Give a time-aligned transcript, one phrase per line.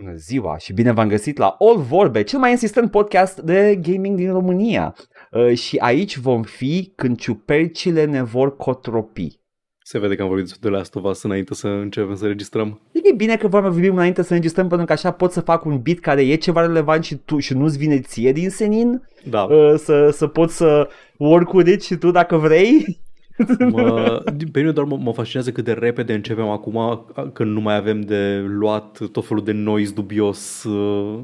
[0.00, 4.16] Bună ziua și bine v-am găsit la All Vorbe, cel mai insistent podcast de gaming
[4.16, 4.94] din România.
[5.30, 9.40] Uh, și aici vom fi când ciupercile ne vor cotropi.
[9.78, 12.80] Se vede că am vorbit de Last of Us înainte să începem să registrăm.
[12.92, 16.00] E bine că vorbim înainte să înregistrăm pentru că așa pot să fac un bit
[16.00, 19.02] care e ceva relevant și, tu, și nu-ți vine ție din senin.
[19.24, 19.42] Da.
[19.42, 20.88] Uh, să, să pot să
[21.18, 23.00] work with it și tu dacă vrei.
[23.70, 24.22] Mă,
[24.52, 28.00] pe mine doar mă, mă fascinează cât de repede începem acum când nu mai avem
[28.00, 31.18] de luat tot felul de noise dubios uh,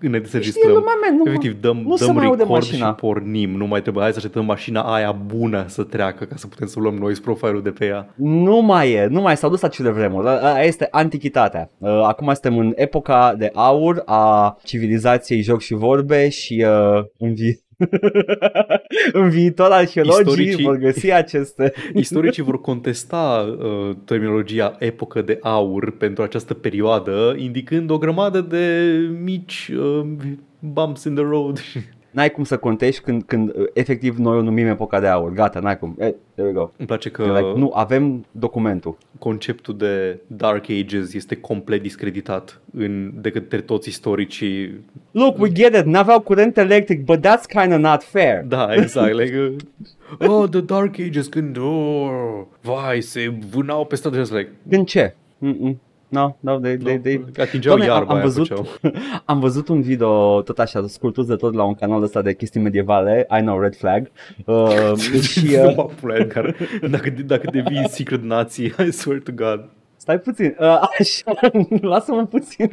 [0.00, 0.72] înainte să Știi, registrăm.
[0.72, 2.88] lumea mea, nu, Efectiv, dăm, nu se dăm mai aude record mașina.
[2.88, 3.50] și pornim.
[3.50, 6.80] Nu mai trebuie, hai să așteptăm mașina aia bună să treacă ca să putem să
[6.80, 8.14] luăm noise profile-ul de pe ea.
[8.16, 10.28] Nu mai e, nu mai s-au dus acele vremuri.
[10.28, 11.70] A- Aia este antichitatea.
[11.78, 17.34] Uh, Acum suntem în epoca de aur a civilizației joc și vorbe și uh, în,
[17.34, 17.62] vi-
[19.12, 21.72] în viitor arheologii Istoricii- vor găsi aceste...
[21.94, 28.92] Istoricii vor contesta uh, terminologia epocă de aur pentru această perioadă, indicând o grămadă de
[29.22, 30.06] mici uh,
[30.58, 31.60] bumps in the road.
[32.14, 35.32] N-ai cum să contești când, când uh, efectiv noi o numim epoca de aur.
[35.32, 35.96] Gata, n-ai cum.
[35.98, 36.70] Eh, there we go.
[36.76, 38.96] Îmi place că You're Like, nu, avem documentul.
[39.18, 44.80] conceptul de Dark Ages este complet discreditat în, de către toți istoricii.
[45.10, 48.44] Look, we get it, n-aveau curent electric, but that's kind of not fair.
[48.44, 49.14] Da, exact.
[49.14, 49.38] like,
[50.20, 54.86] uh, oh, the Dark Ages când, oh, vai, se vânau pe stradă și like, Când
[54.86, 55.14] ce?
[55.38, 55.76] Mm-mm.
[56.14, 58.66] No, no, they, they, they, atingeau Doamne, am- iarba am aia, văzut, făceau.
[59.24, 62.60] am văzut un video tot așa, scurtuz de tot la un canal ăsta de chestii
[62.60, 64.10] medievale, I know, red flag.
[64.46, 64.96] Uh,
[65.30, 66.56] și, Nu uh, mă pula, Edgar.
[66.90, 69.68] Dacă, dacă devii secret nazi, I swear to God.
[69.96, 70.66] stai puțin, uh,
[70.98, 71.38] așa,
[71.80, 72.70] lasă-mă puțin.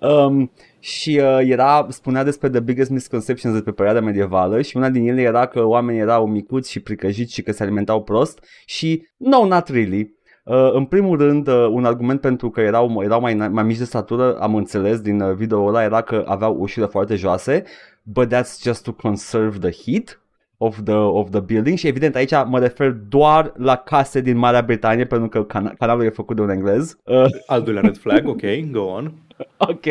[0.00, 5.08] um, și uh, era, spunea despre the biggest misconceptions despre perioada medievală și una din
[5.08, 9.46] ele era că oamenii erau micuți și pricăjiți și că se alimentau prost și no,
[9.46, 10.14] not really.
[10.44, 13.84] Uh, în primul rând, uh, un argument pentru că erau, erau mai, mai mici de
[13.84, 17.64] statură, am înțeles din uh, video ăla, era că aveau ușile foarte joase,
[18.02, 20.20] but that's just to conserve the heat
[20.58, 24.62] of the, of the building și evident aici mă refer doar la case din Marea
[24.62, 26.98] Britanie pentru că can- canalul e făcut de un englez.
[27.04, 29.12] Uh, Al doilea red flag, ok, go on.
[29.70, 29.84] ok.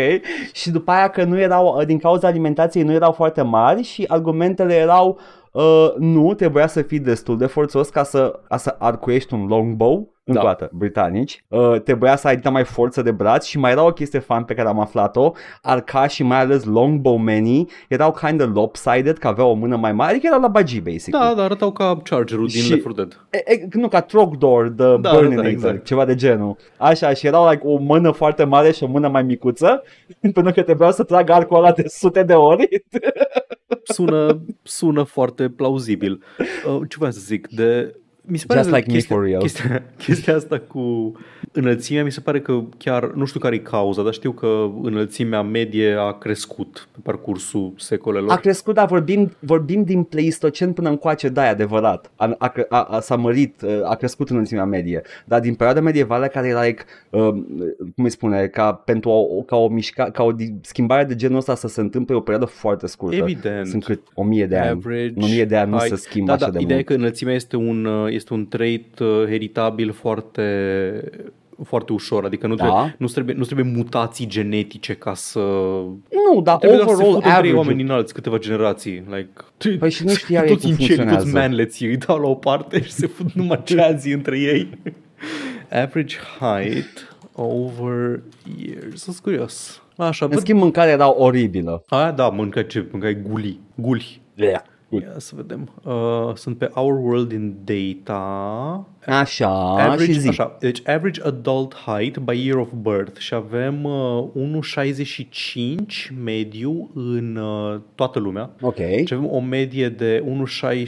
[0.53, 4.05] Și după aia că nu erau, uh, din cauza alimentației nu erau foarte mari și
[4.07, 5.42] argumentele erau uh,
[5.97, 10.39] nu, trebuia să fii destul de forțos ca să, ca să arcuiești un longbow încă
[10.39, 10.47] o Da.
[10.49, 13.91] dată, britanici, uh, trebuia să ai dita mai forță de braț și mai era o
[13.91, 15.31] chestie fan pe care am aflat-o,
[15.61, 20.11] arca și mai ales longbowmenii erau kind of lopsided, că aveau o mână mai mare,
[20.11, 21.13] adică erau la bagi, basic.
[21.17, 23.25] Da, dar arătau ca Chargerul din Și- Left 4 Dead.
[23.29, 25.85] E, e, nu, ca Trogdor, The Da, da, da, Burninator, exact.
[25.85, 26.55] ceva de genul.
[26.77, 29.83] Așa, și erau like, o mână foarte mare și o mână mai micuță,
[30.21, 32.67] pentru că trebuia să tragă arcul ăla de sute de ori.
[33.83, 36.23] Sună, sună foarte plauzibil.
[36.65, 37.47] Uh, ce vreau să zic?
[37.47, 39.41] De, mi se pare Just că like me chestia, for real.
[39.41, 41.11] Chestia, chestia asta cu
[41.51, 45.41] înălțimea mi se pare că chiar, nu știu care e cauza, dar știu că înălțimea
[45.41, 48.31] medie a crescut pe parcursul secolelor.
[48.31, 52.11] A crescut, dar vorbim, vorbim din Pleistocen până încoace, da, e adevărat.
[52.15, 55.01] A, a, a, a, s-a mărit, uh, a crescut înălțimea medie.
[55.25, 57.27] Dar din perioada medievală care era, like, uh,
[57.95, 61.37] cum îi spune, ca pentru o, ca o, mișca, ca o di- schimbare de genul
[61.37, 63.15] ăsta să se întâmple o perioadă foarte scurtă.
[63.15, 63.67] Evident.
[63.67, 64.69] Sunt cât o mie de ani.
[64.69, 65.97] Average În o mie de ani nu height.
[65.97, 66.89] se schimbă da, așa da, de Ideea mult.
[66.89, 70.43] e că înălțimea este un, uh, este un trait uh, heritabil foarte
[71.63, 72.63] foarte ușor, adică nu, Da.
[72.65, 75.39] trebuie, nu, trebuie, nu trebuie mutații genetice ca să...
[75.39, 79.03] Nu, dar Trebuie doar să se overall fudă trei average oameni înalți câteva generații.
[79.09, 81.37] Like, Păi și nu știau ei toți cum inceri, toți funcționează.
[81.37, 84.69] manleții îi dau la o parte și se fut numai ceazi între ei.
[85.71, 88.21] Average height over
[88.65, 89.01] years.
[89.01, 89.81] Sunt curios.
[89.97, 90.39] Așa, În văd.
[90.39, 91.83] schimb, mâncarea era oribilă.
[91.87, 92.85] Aia da, mâncai ce?
[92.91, 93.59] Mâncai guli.
[93.75, 94.21] Guli.
[94.35, 94.61] Yeah.
[95.01, 95.69] Ia să vedem.
[95.83, 98.87] Uh, sunt pe Our World in Data.
[99.05, 99.49] Așa,
[99.83, 100.27] Average, și zi.
[100.27, 104.23] așa, deci average adult height by year of birth și avem uh,
[104.77, 108.49] 1,65 mediu în uh, toată lumea.
[108.61, 108.75] Ok.
[108.75, 110.23] Deci avem o medie de
[110.69, 110.85] 1,60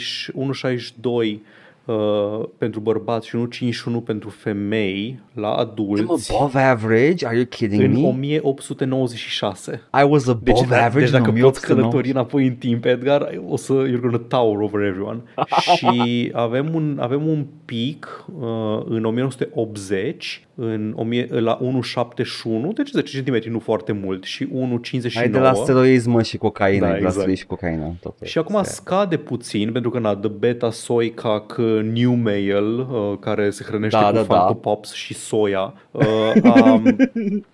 [0.72, 1.40] 1,62
[1.86, 7.26] uh, pentru bărbați și 1,51 pentru femei la I'm adulți above average?
[7.26, 8.08] Are you kidding în me?
[8.08, 9.82] 1896.
[9.92, 11.64] Și was above Deci, da, average deci dacă în poți 1890.
[11.64, 15.22] călători înapoi în timp, Edgar, o să you're gonna tower over everyone.
[15.76, 23.22] și avem un, avem un pic uh, în 1980 în 1000, la 1,71, deci 10
[23.22, 25.12] cm, nu foarte mult, și 1,59.
[25.14, 26.86] Hai de la steroizi, mă, și cocaină.
[26.86, 27.16] Da, Da, de la exact.
[27.16, 27.96] steroizi și cocaină.
[28.02, 32.80] Tot Și acum scade puțin pentru că na, The Beta Soy Cac uh, New Mail
[32.80, 34.54] uh, care se hrănește Da, cu da, Funko da.
[34.54, 36.04] Pops și soia uh,
[36.44, 36.98] am,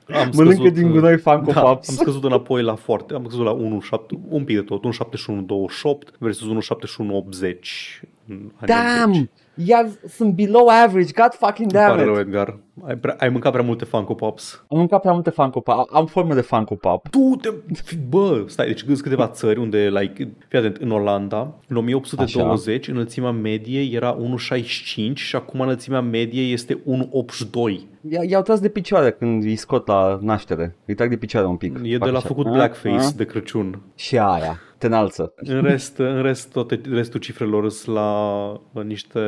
[0.08, 1.90] am Mănâncă scăzut, din gunoi Funko da, Pops.
[1.90, 6.48] am scăzut înapoi la foarte am scăzut la 1,7 un pic de tot 1,71,28 versus
[6.48, 9.30] 1,71,80 în anii Damn!
[9.58, 9.68] 80.
[9.70, 12.20] Iar sunt below average, god fucking Îmi damn pare rău, it.
[12.20, 12.58] Edgar.
[12.88, 14.64] Ai, prea, ai mâncat prea multe Funko Pops.
[14.70, 17.10] Am mâncat prea multe Funko Pop, am formă de Funko Pop.
[17.10, 17.50] Du-te,
[18.10, 22.92] bă, stai, deci gândi câteva țări unde, like, fii atent, în Olanda, în 1820, Așa.
[22.92, 27.88] înălțimea medie era 1,65 și acum înălțimea medie este 1,82.
[28.10, 30.76] I- I-au tras de picioare când îi scot la naștere.
[30.86, 31.80] Îi trag de picioare un pic.
[31.84, 32.28] E Fac de la așa.
[32.28, 33.10] făcut A, blackface a.
[33.16, 33.82] de Crăciun.
[33.96, 35.34] Și aia, te înalță.
[35.36, 39.20] În rest, în rest toate, restul cifrelor sunt la niște,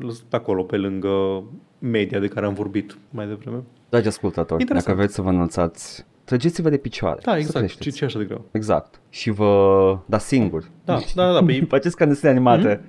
[0.00, 1.44] sunt pe acolo, pe lângă
[1.78, 3.62] media de care am vorbit mai devreme.
[3.88, 4.86] Dragi ascultători, Interesant.
[4.86, 7.20] dacă vreți să vă înălțați, trăgeți-vă de picioare.
[7.24, 7.58] Da, să exact.
[7.58, 7.82] creșteți.
[7.82, 8.48] Ce, ce e așa de greu?
[8.52, 9.00] Exact.
[9.08, 10.70] Și vă dați singuri.
[10.84, 12.84] Da, da, da, pe Faceți ca în desene animate.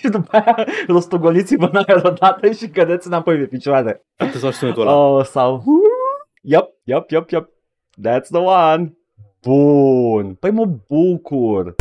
[0.00, 4.04] și după aia rostogoliți-vă în aer odată și cădeți înapoi pe picioare.
[4.16, 4.96] te faci sunetul ăla.
[4.96, 5.64] Oh, sau...
[6.42, 7.48] Yep, yep, yep, yep.
[8.06, 8.92] That's the one.
[9.44, 10.34] Bun.
[10.34, 11.74] Păi mă bucur.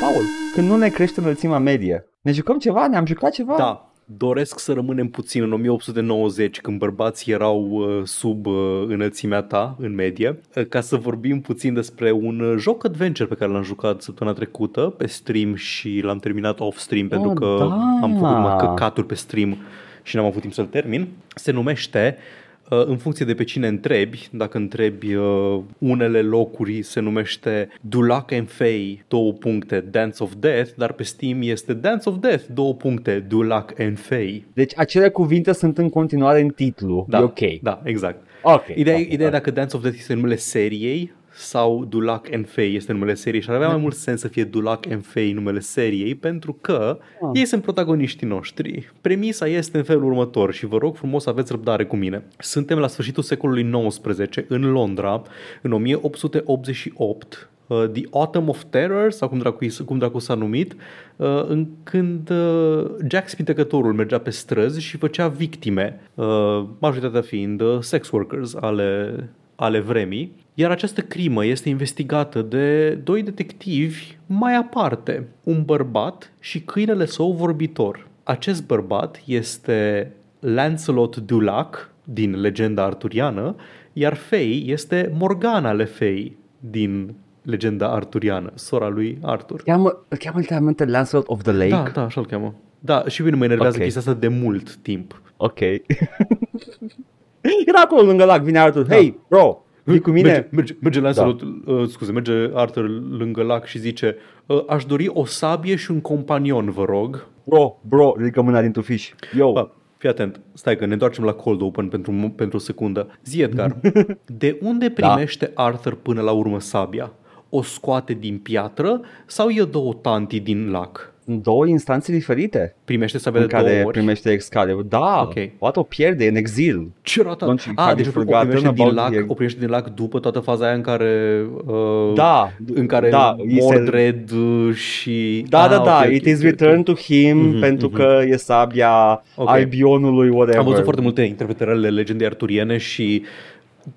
[0.00, 2.86] Paul, când nu ne crește înălțimea medie, ne jucăm ceva?
[2.86, 3.56] Ne-am jucat ceva?
[3.56, 9.76] Da, doresc să rămânem puțin în 1890 când bărbații erau uh, sub uh, înălțimea ta
[9.78, 13.62] în medie uh, ca să vorbim puțin despre un uh, joc adventure pe care l-am
[13.62, 17.98] jucat săptămâna trecută pe stream și l-am terminat off-stream pentru Oh, că da.
[18.02, 19.58] am făcut numai căcaturi pe stream
[20.02, 21.08] și n-am avut timp să-l termin.
[21.34, 22.41] Se numește uh,
[22.80, 28.48] în funcție de pe cine întrebi, dacă întrebi uh, unele locuri se numește Dulac and
[28.48, 33.24] Fey, două puncte, Dance of Death, dar pe Steam este Dance of Death, două puncte,
[33.28, 34.44] Dulac and Fey.
[34.52, 37.06] Deci acele cuvinte sunt în continuare în titlu.
[37.08, 37.60] Da, E ok.
[37.62, 38.26] Da, exact.
[38.42, 38.64] Ok.
[38.74, 39.32] Ideea, ok, ideea e ok.
[39.32, 43.48] dacă Dance of Death este numele seriei sau Dulac and Fey este numele seriei și
[43.50, 47.30] ar avea mai mult sens să fie Dulac and Fey numele seriei pentru că Ah.
[47.34, 48.92] ei sunt protagoniștii noștri.
[49.00, 52.22] Premisa este în felul următor și vă rog frumos să aveți răbdare cu mine.
[52.38, 55.22] Suntem la sfârșitul secolului XIX în Londra,
[55.62, 60.76] în 1888, uh, The Autumn of Terror, sau cum dracu, cum dracu s-a numit,
[61.16, 67.60] uh, în când uh, Jack Spintecătorul mergea pe străzi și făcea victime, uh, majoritatea fiind
[67.60, 69.14] uh, sex workers ale,
[69.62, 70.32] ale vremii.
[70.54, 77.32] Iar această crimă este investigată de doi detectivi mai aparte, un bărbat și câinele său
[77.32, 78.06] vorbitor.
[78.22, 80.10] Acest bărbat este
[80.40, 83.56] Lancelot Dulac din legenda arturiană,
[83.92, 89.62] iar Fey este Morgana Le Fey din legenda arturiană, sora lui Arthur.
[89.62, 91.68] Cheamă, îl cheamă literalmente Lancelot of the Lake.
[91.70, 92.54] Da, da, așa-l cheamă.
[92.78, 93.82] Da, și bine mă enervează Ok.
[93.82, 95.22] chestia asta de mult timp.
[95.36, 95.58] Ok.
[97.66, 98.86] Era acolo lângă lac, vine Arthur.
[98.88, 100.28] Hei, bro, vii cu mine?
[100.30, 101.72] Merge, merge, merge Lancelot, da.
[101.72, 104.16] uh, scuze, merge Arthur lângă lac și zice
[104.46, 107.26] uh, aș dori o sabie și un companion, vă rog.
[107.44, 109.12] Bro, bro, ridică mâna din tufiș.
[109.36, 109.52] Yo.
[109.52, 113.18] Bă, fii atent, stai că ne întoarcem la Cold Open pentru, pentru o secundă.
[113.24, 113.76] Zi, Edgar,
[114.40, 115.62] de unde primește da.
[115.62, 117.12] Arthur până la urmă sabia?
[117.48, 121.11] O scoate din piatră sau e două tanti din lac?
[121.24, 123.96] Sunt două instanțe diferite Primește sabia în de două care ori?
[123.96, 124.82] primește Excalibur.
[124.82, 125.48] Da, Ok.
[125.58, 126.90] poate o pierde în exil.
[127.02, 127.46] Ce rata?
[127.46, 129.58] Don't you- A, have deci you o forgotten primește, din about lac, the- o primește
[129.60, 133.58] din lac după toată faza aia în care uh, Da, în care da, îi se-
[133.62, 137.38] Mordred uh, și Da, Ah, da, da, ok, ok, it is ok, returned to him
[137.38, 137.96] Mhm, pentru mhm.
[137.96, 139.48] că e sabia Ok.
[139.48, 140.58] Albionului, whatever.
[140.60, 143.22] Am văzut foarte multe interpretări ale legendei arturiene și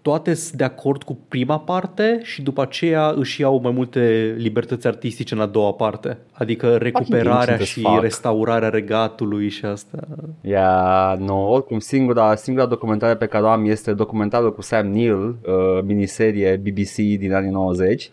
[0.01, 4.87] toate sunt de acord cu prima parte și după aceea își iau mai multe libertăți
[4.87, 6.17] artistice în a doua parte.
[6.31, 8.01] Adică recuperarea ancient as și fuck.
[8.01, 9.99] restaurarea regatului și asta.
[10.41, 15.35] Yeah, no, oricum singura, singura documentare pe care o am este documentarul cu Sam Neill,
[15.45, 18.09] uh, miniserie BBC din anii 90,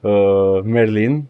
[0.00, 0.10] uh,
[0.64, 1.22] Merlin, uh,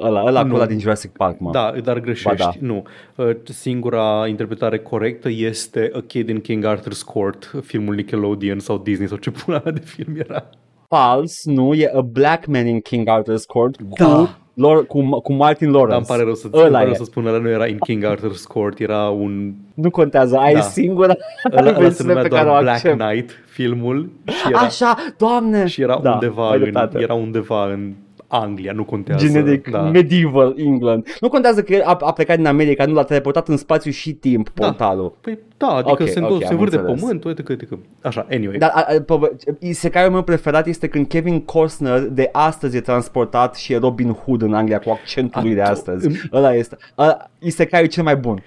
[0.00, 0.54] ăla, ăla cu Nu.
[0.54, 1.50] ăla din Jurassic Park, mă.
[1.50, 2.28] Da, dar greșești.
[2.28, 2.66] Ba da.
[2.66, 2.82] Nu.
[3.16, 9.08] Uh, Singura interpretare corectă este A Kid in King Arthur's Court, filmul Nickelodeon sau Disney
[9.08, 10.44] sau ce pula mea de film era.
[10.88, 14.38] Fals, nu, e A Black Man in King Arthur's Court cu, Da.
[14.54, 15.88] Lor, cu, cu Martin Lawrence.
[15.90, 16.86] Dar îmi pare rău să, îmi Ăla pare e.
[16.86, 19.52] rău să spun, ăla nu era in King Arthur's Court, era un...
[19.74, 20.60] Nu contează, ai Da.
[20.60, 21.14] singura
[21.52, 23.00] Ăla, ăla se versiune numea pe care o doar Black accept.
[23.00, 25.66] Knight, filmul, și era, Așa, doamne!
[25.66, 26.98] și era, da, undeva ai în, dreptate.
[27.00, 27.92] era undeva în
[28.30, 29.26] Anglia, nu contează.
[29.26, 29.80] Generic, da.
[29.82, 31.06] medieval England.
[31.20, 34.50] Nu contează că a, a plecat din America, nu l-a teleportat în spațiu și timp,
[34.54, 34.64] Da.
[34.66, 35.16] portalul.
[35.20, 37.00] Păi da, adică Ok, se, ok, okay, se am vârte înțeles.
[37.00, 37.76] pământ, uite că, uite că...
[38.02, 38.56] Așa, anyway.
[38.58, 43.54] Dar a, a, pă- isekai meu preferat este când Kevin Costner de astăzi e transportat
[43.56, 46.06] și e Robin Hood în Anglia cu accentul lui de Ato- astăzi.
[46.06, 46.76] îmi- Ăla este.
[46.98, 48.42] Ăla, isekai cel mai bun.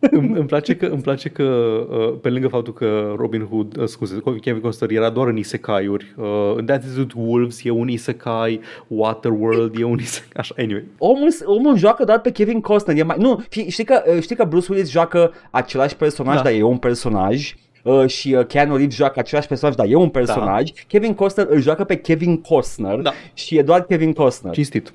[0.00, 3.86] Îmi, îmi place că, îmi place că uh, pe lângă faptul că Robin Hood, uh,
[3.86, 8.60] scuze, Kevin Costner era doar în isekai-uri, uh, în Dances with Wolves e un isekai,
[8.86, 10.84] Waterworld e un isekai, așa, anyway.
[10.98, 12.96] Omul, omul joacă doar pe Kevin Costner.
[12.96, 16.42] E mai, nu, știi că, uh, știi că Bruce Willis joacă același personaj, da.
[16.42, 20.08] dar e un personaj uh, și uh, Keanu Reeves joacă același personaj, dar e un
[20.08, 20.70] personaj.
[20.70, 20.80] Da.
[20.86, 23.12] Kevin Costner îl joacă pe Kevin Costner da.
[23.34, 24.52] și e doar Kevin Costner.
[24.54, 24.92] Cinstit.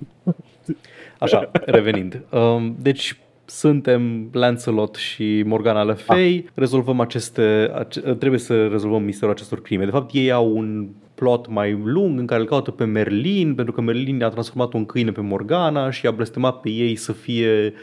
[1.20, 2.22] Așa, revenind.
[2.30, 3.18] Um, deci,
[3.58, 6.52] suntem Lancelot și Morgana Le Fay, ah.
[6.54, 9.86] rezolvăm aceste, ace- trebuie să rezolvăm misterul acestor crime.
[9.86, 13.74] De fapt, ei au un plot mai lung în care îl caută pe Merlin, pentru
[13.74, 17.66] că Merlin a transformat un câine pe Morgana și a blestemat pe ei să fie
[17.66, 17.74] uh,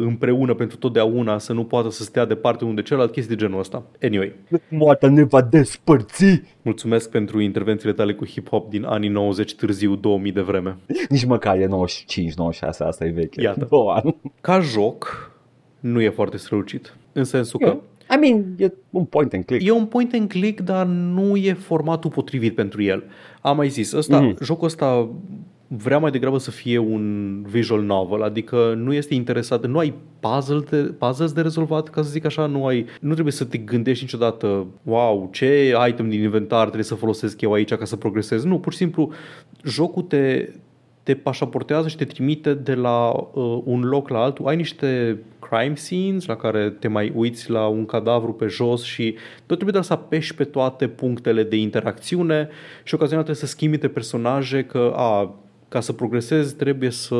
[0.00, 3.82] împreună pentru totdeauna, să nu poată să stea departe unde celălalt, chestii de genul ăsta.
[4.02, 4.32] Anyway.
[4.68, 6.42] Moartea ne va despărți!
[6.62, 10.76] Mulțumesc pentru intervențiile tale cu hip-hop din anii 90, târziu 2000 de vreme.
[11.08, 13.42] Nici măcar e 95, 96, asta e veche.
[13.42, 13.66] Iată.
[13.70, 14.16] Două ani.
[14.40, 15.30] Ca joc,
[15.80, 16.96] nu e foarte strălucit.
[17.12, 17.76] În sensul că
[18.14, 19.66] I mean, e un point and click.
[19.66, 23.04] E un point and click, dar nu e formatul potrivit pentru el.
[23.40, 24.34] Am mai zis, ăsta, mm.
[24.42, 25.08] jocul ăsta
[25.76, 30.64] vrea mai degrabă să fie un visual novel, adică nu este interesat, nu ai puzzle
[30.70, 34.04] de, puzzles de rezolvat, ca să zic așa, nu ai, nu trebuie să te gândești
[34.04, 38.44] niciodată, wow, ce item din inventar trebuie să folosesc eu aici ca să progresez.
[38.44, 39.12] Nu, pur și simplu,
[39.64, 40.52] jocul te,
[41.02, 44.46] te pașaportează și te trimite de la uh, un loc la altul.
[44.46, 45.18] Ai niște
[45.50, 49.72] crime scenes la care te mai uiți la un cadavru pe jos și tot trebuie
[49.72, 52.48] doar să apeși pe toate punctele de interacțiune
[52.82, 55.34] și ocazional trebuie să schimbi de personaje că a,
[55.70, 57.14] ca să progresez trebuie să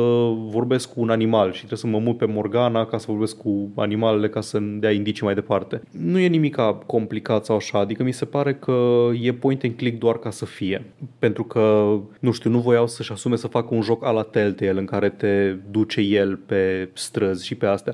[0.49, 3.71] vorbesc cu un animal și trebuie să mă mut pe Morgana ca să vorbesc cu
[3.75, 5.81] animalele ca să-mi dea indicii mai departe.
[5.91, 6.55] Nu e nimic
[6.85, 10.45] complicat sau așa, adică mi se pare că e point and click doar ca să
[10.45, 10.85] fie.
[11.19, 14.79] Pentru că, nu știu, nu voiau să-și asume să facă un joc a la Telltale
[14.79, 17.93] în care te duce el pe străzi și pe astea.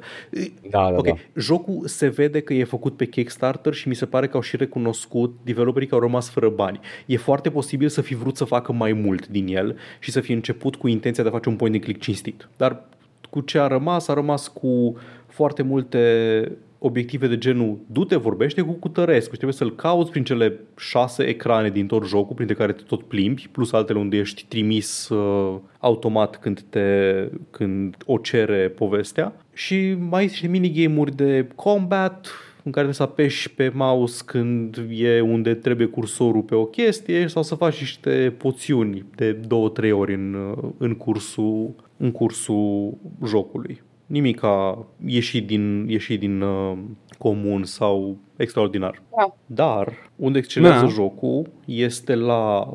[0.70, 1.14] Da, da, ok, da.
[1.36, 4.58] jocul se vede că e făcut pe Kickstarter și mi se pare că au și
[4.58, 6.80] recunoscut developerii că au rămas fără bani.
[7.06, 10.32] E foarte posibil să fi vrut să facă mai mult din el și să fi
[10.48, 12.48] început cu intenția de a face un point and click cinstit.
[12.58, 12.84] Dar
[13.30, 18.72] cu ce a rămas, a rămas cu foarte multe obiective de genul du-te, vorbește cu
[18.72, 22.84] Cutărescu și trebuie să-l cauți prin cele șase ecrane din tot jocul, printre care te
[22.88, 27.14] tot plimbi, plus altele unde ești trimis uh, automat când, te,
[27.50, 29.34] când o cere povestea.
[29.54, 32.28] Și mai sunt și minigame-uri de combat,
[32.68, 37.44] în care să apeși pe mouse când e unde trebuie cursorul pe o chestie sau
[37.44, 39.40] să faci niște poțiuni de
[39.88, 43.82] 2-3 ori în, în, cursul, în cursul jocului.
[44.06, 46.78] Nimic a ieșit din, ieșit din uh,
[47.18, 49.02] comun sau extraordinar.
[49.18, 49.36] Da.
[49.46, 50.92] Dar unde excelează Da.
[50.92, 52.74] jocul este la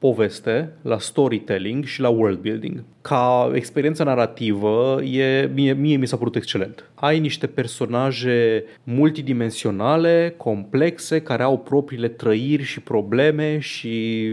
[0.00, 2.84] poveste, la storytelling și la world building.
[3.00, 6.90] Ca experiență narrativă, e, mie, mie mi s-a părut excelent.
[6.94, 14.26] Ai niște personaje multidimensionale, complexe, care au propriile trăiri și probleme și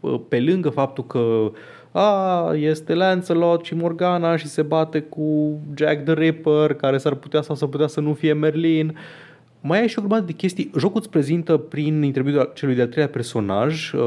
[0.00, 1.52] uh, pe lângă faptul că
[1.92, 7.40] a, este Lancelot și Morgana și se bate cu Jack the Ripper, care s-ar putea
[7.40, 8.96] sau s-ar putea să nu fie Merlin,
[9.68, 10.70] mai ai și o grămadă de chestii.
[10.78, 14.00] Jocul îți prezintă prin intermediul celui de-al treilea personaj, uh,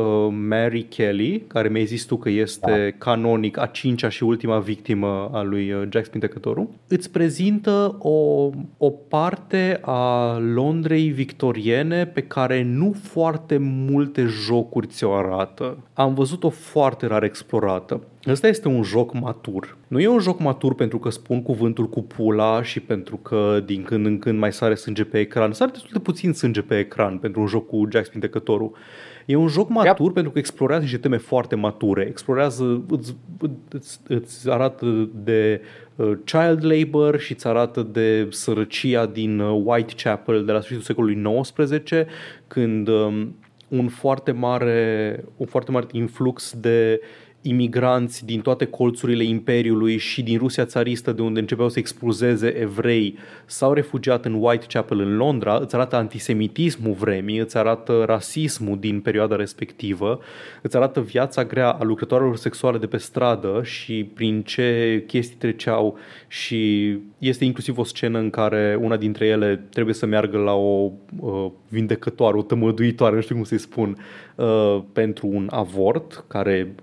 [0.49, 3.05] Mary Kelly, care mi-ai zis tu că este da.
[3.05, 6.69] canonic a cincea și ultima victimă a lui uh, Jack Spintecătorul.
[6.87, 15.13] Îți prezintă o, o parte a Londrei victoriene pe care nu foarte multe jocuri ți-o
[15.13, 15.77] arată.
[15.93, 18.01] Am văzut-o foarte rar explorată.
[18.27, 19.77] Ăsta este un joc matur.
[19.87, 23.83] Nu e un joc matur pentru că spun cuvântul cu pula și pentru că din
[23.83, 25.53] când în când mai sare sânge pe ecran.
[25.53, 28.71] Sare destul de puțin sânge pe ecran pentru un joc cu Jack Spintecătorul.
[29.25, 30.13] E un joc matur yep.
[30.13, 32.05] pentru că explorează niște teme foarte mature.
[32.09, 33.15] Explorează, îți,
[33.69, 35.61] îți, îți arată de
[35.95, 41.41] uh, child labor și îți arată de sărăcia din uh, Whitechapel de la sfârșitul secolului
[41.41, 41.91] XIX,
[42.47, 43.35] când um,
[43.67, 47.01] un foarte mare, un foarte mare influx de
[47.41, 53.17] imigranți din toate colțurile Imperiului și din Rusia țaristă, de unde începeau să expulzeze evrei,
[53.45, 59.35] s-au refugiat în Whitechapel în Londra, îți arată antisemitismul vremii, îți arată rasismul din perioada
[59.35, 60.19] respectivă,
[60.61, 65.97] îți arată viața grea a lucrătoarelor sexuale de pe stradă și prin ce chestii treceau.
[66.27, 70.91] Și este inclusiv o scenă în care una dintre ele trebuie să meargă la o
[71.19, 73.97] uh, vindecătoare, o tămăduitoare, nu știu cum să-i spun,
[74.35, 76.75] uh, pentru un avort, care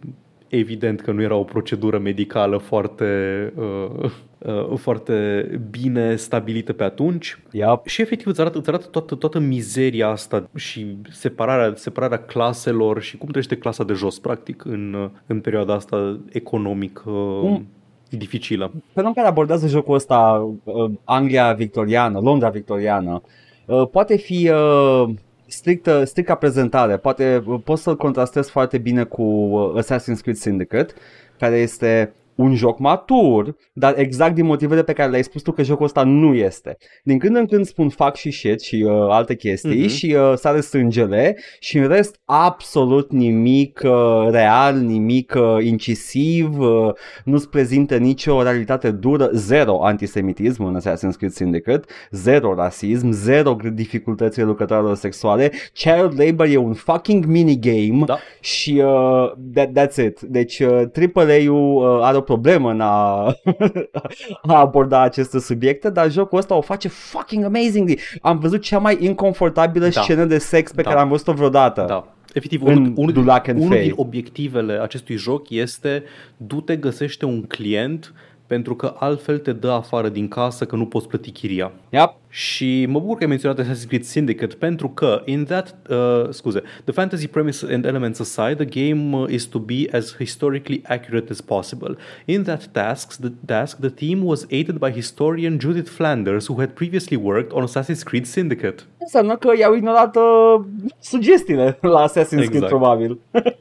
[0.49, 7.38] evident că nu era o procedură medicală foarte, uh, uh, foarte bine stabilită pe atunci.
[7.50, 7.87] Yep.
[7.87, 13.17] Și efectiv îți arată, îți arată toată, toată mizeria asta și separarea, separarea claselor și
[13.17, 17.11] cum trăiește clasa de jos, practic, în, în perioada asta economică.
[17.40, 17.67] Cum,
[18.11, 18.73] dificilă.
[18.93, 23.23] Felul în care abordează jocul ăsta uh, Anglia victoriană, Londra victoriană,
[23.67, 25.09] uh, poate fi uh,
[25.49, 30.37] strict, strict ca prezentare, poate uh, poți să-l contrastezi foarte bine cu uh, Assassin's Creed
[30.37, 30.95] Syndicate,
[31.38, 35.62] care este un joc matur, dar exact din motivele pe care le-ai spus tu că
[35.62, 36.76] jocul ăsta nu este.
[37.02, 39.97] Din când în când spun fac și shit și uh, alte chestii mm-hmm.
[39.97, 46.92] și uh, sare strângele și în rest absolut nimic uh, real, nimic uh, incisiv, uh,
[47.25, 54.40] nu-ți prezintă nicio realitate dură, zero antisemitism în Assassin's Creed Syndicate, zero rasism, zero dificultăți
[54.40, 58.18] lucrătorilor sexuale, child labor e un fucking minigame Da.
[58.40, 60.21] și uh, that, that's it.
[60.21, 60.83] Deci uh,
[61.14, 63.25] AAA-ul uh, are o problemă în a,
[64.52, 67.99] a aborda aceste subiecte, dar jocul ăsta o face fucking amazingly.
[68.20, 70.00] Am văzut cea mai inconfortabilă Da.
[70.02, 70.88] scenă de sex pe Da.
[70.88, 71.85] care am văzut-o vreodată.
[71.88, 72.06] Da.
[72.32, 73.82] Efectiv, În unul, unul, din, Dulac and unul Fay.
[73.82, 76.02] din obiectivele acestui joc este
[76.37, 78.12] du-te, găsește un client
[78.47, 81.73] pentru că altfel te dă afară din casă că nu poți plăti chiria.
[81.90, 82.14] Yep.
[82.30, 86.62] Și mă bucur că ai menționat Assassin's Creed Syndicate pentru că in that, uh, scuze,
[86.85, 91.26] the fantasy premise and elements aside, the game uh, is to be as historically accurate
[91.30, 91.97] as possible.
[92.25, 96.68] In that task, the, task, the team was aided by historian Judith Flanders, who had
[96.68, 98.82] previously worked on Assassin's Creed Syndicate.
[98.99, 100.64] Înseamnă că i-au ignorat uh,
[101.00, 102.66] sugestiile la Assassin's Creed Exact.
[102.68, 103.18] probabil.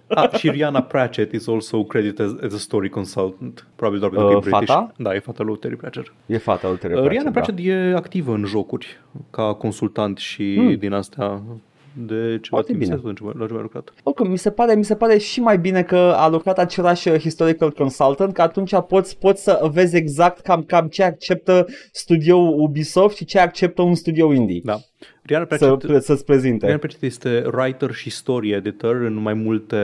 [0.08, 3.68] Ah, și Rihanna Pratchett is also credited as, as a story consultant.
[3.76, 4.72] Probabil doar pentru Uh, că e British.
[4.72, 4.92] fata?
[4.98, 6.14] Da, e fata lui Terry Pratchett.
[6.26, 7.42] E fata lui Terry Uh, Pratchett, Rihanna da.
[7.42, 8.88] Pratchett e activă în jocuri
[9.30, 10.76] ca consultant și Hmm.
[10.78, 11.42] din astea
[12.08, 13.00] de ceva Foarte timp bine.
[13.04, 13.94] la ce mai- la ce mai lucrat.
[14.04, 17.16] Oricum, mi se, pare, mi se pare și mai bine că a lucrat același uh,
[17.20, 23.16] historical consultant, că atunci poți, poți să vezi exact cam, cam ce acceptă studioul Ubisoft
[23.18, 24.62] și ce acceptă un studio indie.
[24.64, 24.78] Da.
[25.24, 26.58] Rihanna Să, Pratchett, să-ți prezinte.
[26.66, 29.78] Rihanna Pratchett este writer și story editor în mai multe,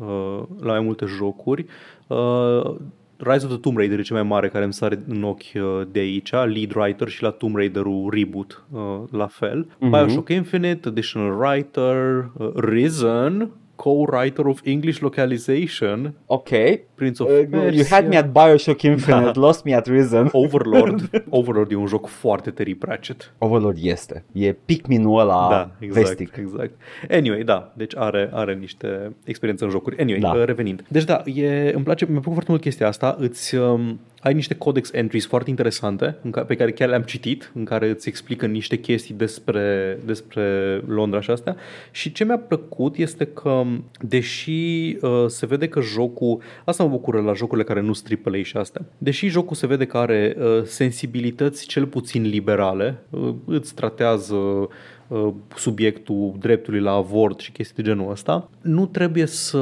[0.00, 1.66] uh, la mai multe jocuri.
[2.06, 2.74] Uh,
[3.20, 5.86] Rise of the Tomb Raider e cel mai mare care îmi sare în ochi uh,
[5.90, 9.66] de aici, lead writer și la Tomb Raider-ul Reboot uh, la fel.
[9.78, 9.90] Mhm.
[9.90, 13.50] Bioshock Infinite, additional writer, uh, Risen,
[13.82, 16.48] co-writer of English localization, Ok.
[16.94, 17.70] Prince of Uh, Persia.
[17.70, 19.40] you had me at Bioshock Infinite, Da.
[19.40, 20.28] lost me at Risen.
[20.44, 21.10] Overlord.
[21.28, 23.32] Overlord e un joc foarte Terry Pratchett.
[23.38, 24.24] Overlord este.
[24.32, 26.36] E Pikmin-ul ăla da, exact, vestic.
[26.36, 26.70] exact.
[27.10, 29.96] Anyway, da, deci are, are niște experiență în jocuri.
[30.00, 30.32] Anyway, Da.
[30.36, 30.44] da.
[30.44, 30.84] revenind.
[30.88, 33.16] Deci da, e, îmi place, mi-a plăcut foarte mult chestia asta.
[33.18, 37.52] Îți, um, ai niște codex entries foarte interesante în ca, pe care chiar le-am citit,
[37.54, 41.56] în care îți explică niște chestii despre, despre Londra și astea.
[41.90, 43.62] Și ce mi-a plăcut este că,
[44.00, 48.42] deși uh, se vede că jocul, asta mă bucură la jocurile care nu sunt AAA
[48.42, 53.74] și astea, deși jocul se vede că are uh, sensibilități cel puțin liberale, uh, îți
[53.74, 59.58] tratează uh, subiectul dreptului la avort și chestii de genul ăsta, nu trebuie să,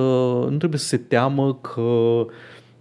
[0.50, 2.24] nu trebuie să se teamă că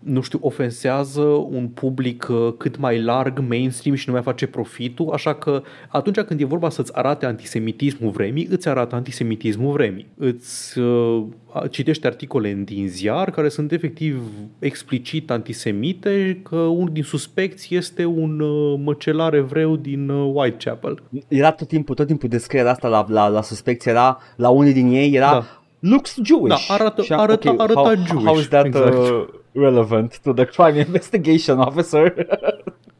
[0.05, 5.09] nu știu, ofensează un public uh, cât mai larg, mainstream și nu mai face profitul,
[5.13, 10.07] așa că atunci când e vorba să-ți arate antisemitismul vremii, îți arată antisemitismul vremii.
[10.17, 11.23] Îți uh,
[11.69, 14.21] citești articole din ziar care sunt efectiv
[14.59, 21.01] explicit antisemite, că unul din suspecți este un uh, măcelar evreu din uh, Whitechapel.
[21.27, 24.91] Era tot timpul, tot timpul descrierea asta la, la, la suspecți, era, la unii din
[24.91, 25.45] ei era Da.
[25.79, 26.67] looks Jewish.
[26.67, 28.97] Da, arată- Și am- arăta- ok, arăta how, Jewish, How is that exact.
[28.97, 32.13] uh, relevant to the crime investigation officer?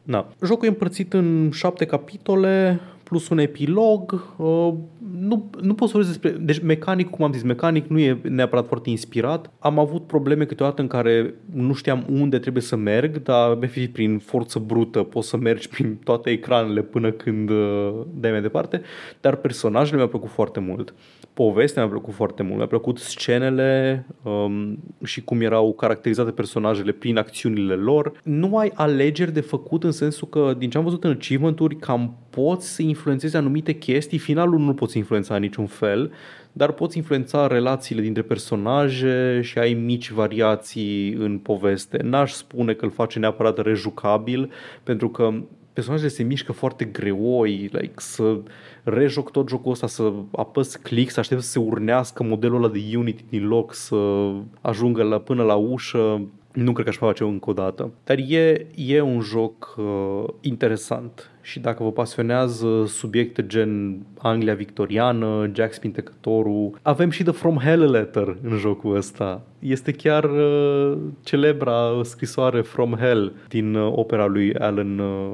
[0.07, 0.27] Da.
[0.45, 4.23] Jocul e împărțit în șapte capitole plus un epilog.
[4.37, 4.73] Uh,
[5.19, 6.39] nu, nu pot să vorbesc despre...
[6.39, 9.51] Deci mecanic, cum am zis, mecanic nu e neapărat foarte inspirat.
[9.59, 14.19] Am avut probleme câteodată în care nu știam unde trebuie să merg, dar efectiv prin
[14.19, 18.81] forță brută poți să mergi prin toate ecranele până când uh, dai mai departe.
[19.21, 20.93] Dar personajele mi-au plăcut foarte mult.
[21.35, 22.57] Povestea mi-a plăcut foarte mult.
[22.57, 28.11] Mi-a plăcut scenele um, și cum erau caracterizate personajele prin acțiunile lor.
[28.23, 32.17] Nu ai alegeri de făcut în sensul că, din ce am văzut în achievement-uri, cam
[32.29, 34.17] poți să influențezi anumite chestii.
[34.17, 36.11] Finalul nu poți influența în niciun fel,
[36.51, 41.99] dar poți influența relațiile dintre personaje și ai mici variații în poveste.
[42.03, 44.51] N-aș spune că îl face neapărat rejucabil,
[44.83, 45.33] pentru că
[45.75, 48.38] personajele se mișcă foarte greoi, like, să
[48.83, 52.97] rejoc tot jocul ăsta, să apăs click, să aștept să se urnească modelul ăla de
[52.97, 53.95] Unity din loc, să
[54.61, 56.21] ajungă la, până la ușă,
[56.55, 57.91] nu cred că aș face încă o dată.
[58.03, 65.51] Dar e, e un joc uh, interesant și dacă vă pasionează subiecte gen Anglia victoriană,
[65.53, 69.41] Jack Spintecătorul, avem și The From Hell Letter în jocul ăsta.
[69.59, 75.33] Este chiar uh, celebra scrisoare From Hell din uh, opera lui Alan uh,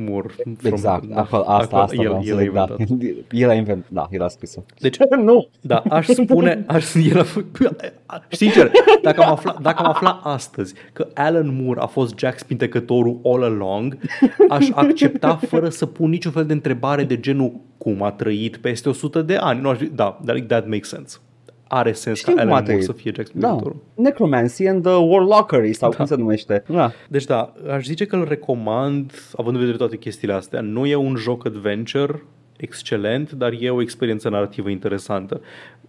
[0.00, 0.34] Moore.
[0.62, 2.62] Exact, from, acolo, asta, acolo, asta el, vreau să el a zic, da.
[2.78, 3.32] inventat.
[3.32, 4.64] El a inventat, da, el a scris-o.
[4.80, 5.48] Deci, nu!
[5.60, 8.70] da, aș spune, aș, el a, fă- sincer,
[9.02, 13.42] dacă am, aflat, dacă am aflat astăzi că Alan Moore a fost Jack Spintecătorul all
[13.42, 13.98] along,
[14.48, 18.88] aș accepta fără să pun niciun fel de întrebare de genul cum a trăit peste
[18.88, 19.60] 100 de ani.
[19.60, 21.18] Nu aș, da, that, that makes sense.
[21.68, 22.84] Are sens Știu ca cum Alan a Moore trăit.
[22.84, 23.76] să fie Jack Da, Spintecătorul.
[23.94, 26.62] Necromancy and the Warlockery sau cum se numește.
[26.68, 26.90] Da.
[27.08, 30.60] Deci da, aș zice că îl recomand, având în vedere toate chestiile astea.
[30.60, 32.22] Nu e un joc adventure
[32.56, 35.40] excelent, dar e o experiență narrativă interesantă.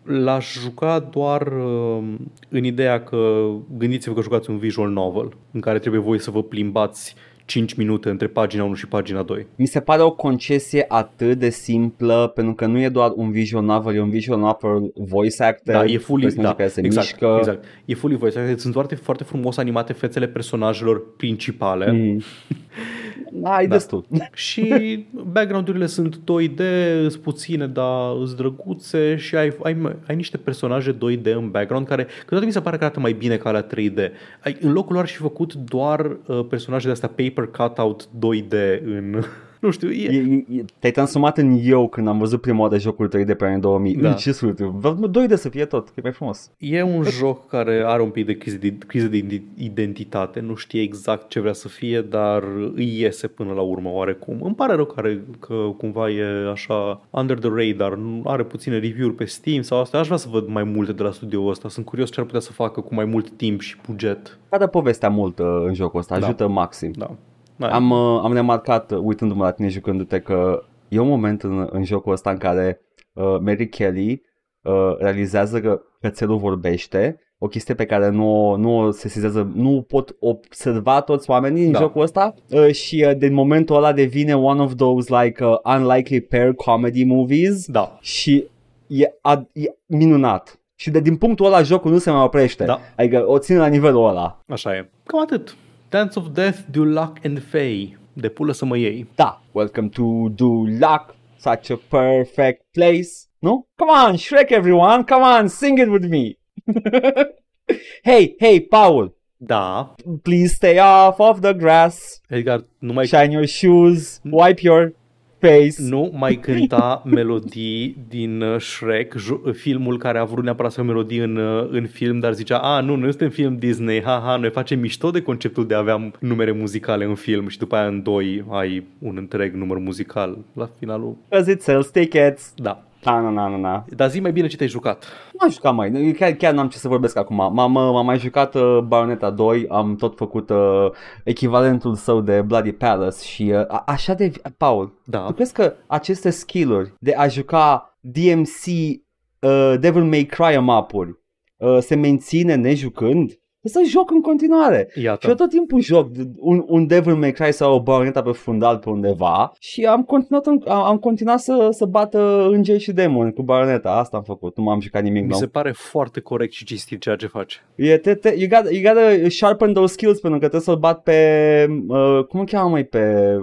[0.04, 2.04] L-aș juca doar uh,
[2.50, 6.44] în ideea că gândiți-vă că jucați un visual novel în care trebuie voi să vă
[6.44, 7.16] plimbați
[7.50, 9.48] 5 minute între pagina 1 și pagina 2.
[9.56, 13.64] Mi se pare o concesie atât de simplă, pentru că nu e doar un visual
[13.64, 17.08] novel, e un visual novel voice actor, Da, e fully, personaje da, care se exact,
[17.08, 17.36] mișcă.
[17.38, 17.64] exact.
[17.86, 18.40] E fully voice.
[18.40, 18.60] acted.
[18.60, 21.92] Sunt foarte, foarte frumos animate fețele personajelor principale.
[21.92, 22.22] Mm.
[23.32, 23.74] Da, ai Da.
[23.76, 24.06] destul.
[24.34, 26.62] Și background-urile sunt 2D,
[27.10, 32.04] sunt puține, dar sunt drăguțe și ai, ai, ai niște personaje 2D în background care
[32.20, 34.12] câteodată mi se pare că arată mai bine ca la 3D.
[34.44, 38.82] Ai, în locul lor ar fi făcut doar uh, personaje de astea paper cutout 2D
[38.84, 39.22] în...
[39.70, 43.08] Nu știu, e, E, e, te-ai transformat în eu când am văzut prima oară jocul
[43.08, 43.96] 3D pe anii 2000.
[43.96, 44.02] Da.
[44.10, 44.14] Da.
[44.14, 46.52] Ce surt, vreau 2D să fie tot, că e mai frumos.
[46.58, 50.82] e un joc care are un pic de criză de, criză de identitate, nu știe
[50.82, 52.44] exact ce vrea să fie, dar
[52.76, 54.42] îi iese până la urmă oarecum.
[54.44, 59.16] Îmi pare rău care, că cumva e așa under the radar, nu are puține review-uri
[59.16, 59.98] pe Steam sau asta.
[60.00, 61.70] Aș vrea să văd mai multe de la studioul ăsta.
[61.70, 64.38] Sunt curios ce ar putea să facă cu mai mult timp și buget.
[64.50, 66.26] Care povestea multă în jocul ăsta, Da.
[66.26, 66.92] ajută maxim.
[66.98, 67.16] Da.
[67.60, 67.68] Da.
[67.68, 71.84] Am, uh, am remarcat, uh, uitându-mă la tine jucându-te, că e un moment în, în
[71.84, 72.82] jocul ăsta în care
[73.14, 74.22] uh, Mary Kelly
[74.64, 79.76] uh, realizează că cățelul vorbește, o chestie pe care nu, o- nu o sesizează, nu
[79.78, 81.80] o pot observa toți oamenii în Da.
[81.80, 86.22] jocul ăsta uh, și uh, din momentul ăla devine one of those like uh, unlikely
[86.22, 87.98] pair comedy movies Da.
[88.02, 88.46] și
[88.88, 90.60] e, ad, e minunat.
[90.76, 92.64] Și de din punctul ăla jocul nu se mai oprește.
[92.66, 92.80] Da.
[92.98, 94.40] Adică o ține la nivelul ăla.
[94.48, 94.90] Așa e.
[95.06, 95.56] Cam atât.
[95.90, 97.98] Dance of Death, Do Luck and Fay.
[98.14, 99.08] De pulă să mă iei.
[99.16, 103.10] Da, welcome to Dulac, such a perfect place.
[103.40, 103.68] No?
[103.76, 106.38] Come on, Shrek everyone, come on, sing it with me.
[108.04, 109.96] hey, hey, Paul, Da.
[110.22, 114.94] please stay off of the grass, Edgar, nu mai shine your shoes, wipe your
[115.40, 115.90] face.
[115.90, 120.90] Nu mai cânta melodii din uh, Shrek, ju- filmul care a vrut neapărat să fie
[120.90, 124.50] melodii în, uh, în film, dar zicea, a, nu, noi suntem film Disney, haha, noi
[124.50, 128.04] facem mișto de conceptul de a avea numere muzicale în film și după aia în
[128.04, 131.18] doi ai un întreg număr muzical la finalul.
[131.30, 132.54] Because it sells tickets.
[132.56, 132.84] Da.
[133.04, 133.86] Na, na, na, na, na.
[133.96, 135.06] Dar zi mai bine ce te-ai jucat.
[135.34, 137.36] Nu am jucat mai, chiar, chiar n-am ce să vorbesc acum.
[137.36, 140.88] M-am, m-am mai jucat uh, Bayonetta 2, am tot făcut uh,
[141.24, 144.32] echivalentul său de Bloody Palace și uh, a- așa de...
[144.58, 145.32] Paul, Tu Da.
[145.36, 151.20] crezi că aceste skill-uri de a juca DMC uh, Devil May Cry mapuri
[151.58, 153.32] uh, se menține nejucând?
[153.64, 154.88] Să joc în continuare.
[154.92, 155.36] Și eu Iată.
[155.36, 159.52] tot timpul joc un, un Devil May Cry sau o Bayonetta pe fundal pe undeva
[159.60, 163.92] și am continuat, în, am, am continuat să, să bată îngeri și demoni cu Bayonetta.
[163.92, 165.40] Asta am făcut, nu m-am jucat nimic Mi nou.
[165.40, 167.62] se pare foarte corect și cinstit ceea ce faci.
[167.76, 171.04] E, te, te, you, got, you gotta sharpen those skills pentru că trebuie să-l bat
[171.04, 173.36] pe, uh, cum îl cheamă mai pe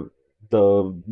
[0.49, 0.59] the,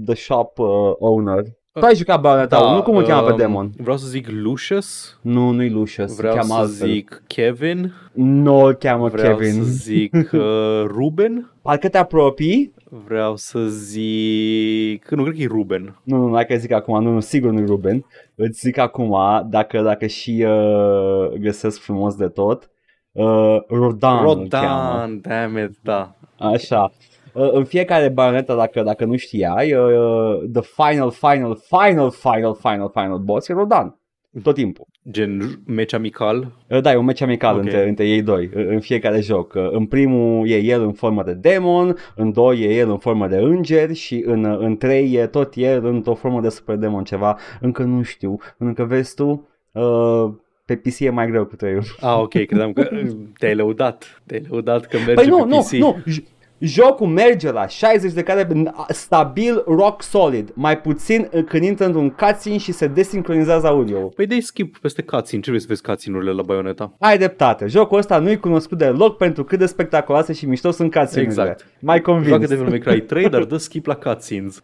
[0.05, 0.67] the shop uh,
[0.99, 1.43] owner?
[1.79, 3.71] Tu ai jucat Bayonetta, da, nu cum îl cheamă pe um, demon.
[3.77, 6.87] Vreau să zic Lucius, Nu, nu-i Lucius, vreau îl cheamă să altfel.
[6.87, 9.53] zic Kevin, Nu îl cheamă vreau Kevin.
[9.53, 10.39] să zic uh,
[10.85, 12.73] Ruben, Parcă te apropii?
[13.05, 15.09] vreau să zic...
[15.09, 15.99] Nu, cred că e Ruben.
[16.03, 18.05] Nu, nu, hai că zic acum, nu, nu, sigur nu-i Ruben.
[18.35, 19.15] Îți zic acum,
[19.49, 22.69] dacă, dacă și uh, găsesc frumos de tot,
[23.11, 24.91] uh, Rodan, îl cheamă.
[24.91, 26.15] Rodan, damn it, da.
[26.37, 26.91] Așa.
[27.35, 32.89] Uh, în fiecare Bayonetta, dacă, dacă nu știai, uh, the final, final, final, final, final,
[32.93, 33.99] final boss e Rodan.
[34.43, 34.85] Tot timpul.
[35.11, 36.51] Gen meci amical.
[36.69, 37.61] Uh, Da, e un meci amical Ok.
[37.63, 39.53] între, între ei doi, uh, în fiecare joc.
[39.53, 43.27] Uh, În primul e el în formă de demon, în doi e el în formă
[43.27, 47.03] de înger și în, uh, în trei e tot el într-o formă de super demon
[47.03, 47.37] ceva.
[47.61, 48.37] Încă nu știu.
[48.57, 50.31] Încă vezi tu, uh,
[50.65, 54.21] pe PC e mai greu cu trei Ah, ok, credeam că uh, te-ai lăudat.
[54.25, 55.71] Te-ai lăudat că merge Păi nu, pe nu, PC.
[55.71, 55.95] nu.
[56.11, 56.23] J-
[56.65, 60.51] Jocul merge la 60 de cadre stabil, rock solid.
[60.53, 63.99] Mai puțin uh, când intră într-un cutscene și se desincronizează audio.
[63.99, 65.41] Păi dai skip peste cutscene.
[65.41, 66.93] Ce vrei să vezi cutscene-urile la Bayonetta?
[66.99, 67.67] Ai dreptate.
[67.67, 71.65] Jocul ăsta nu-i cunoscut deloc pentru cât de spectaculoase și mișto sunt cutscene Exact.
[71.79, 72.49] Mai Joacă convins.
[72.49, 74.61] Devil May Cry 3, dar dă skip la cutscenes.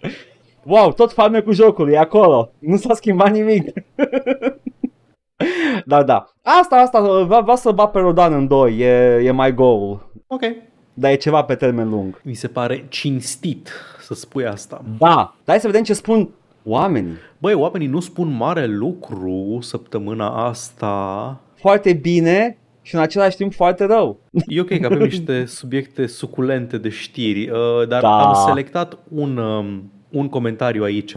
[0.64, 2.52] Wow, tot farmecul jocului e acolo.
[2.60, 3.64] Nu s-a schimbat nimic.
[5.86, 6.26] da, da.
[6.42, 8.78] Asta, asta, vreau, vreau să bat pe Rodan în doi.
[8.80, 10.12] E, e mai goal.
[10.28, 10.42] Ok.
[10.93, 12.21] Dar e ceva pe termen lung.
[12.23, 13.69] Mi se pare cinstit
[14.01, 14.82] să spui asta.
[14.99, 16.30] Da, dar hai să vedem ce spun
[16.63, 17.15] oamenii.
[17.38, 21.39] Băi, oamenii nu spun mare lucru săptămâna asta.
[21.56, 24.19] Foarte bine și în același timp foarte rău.
[24.47, 28.27] E ok că avem niște subiecte suculente de știri, uh, dar Da.
[28.27, 31.13] am selectat un, um, un comentariu aici.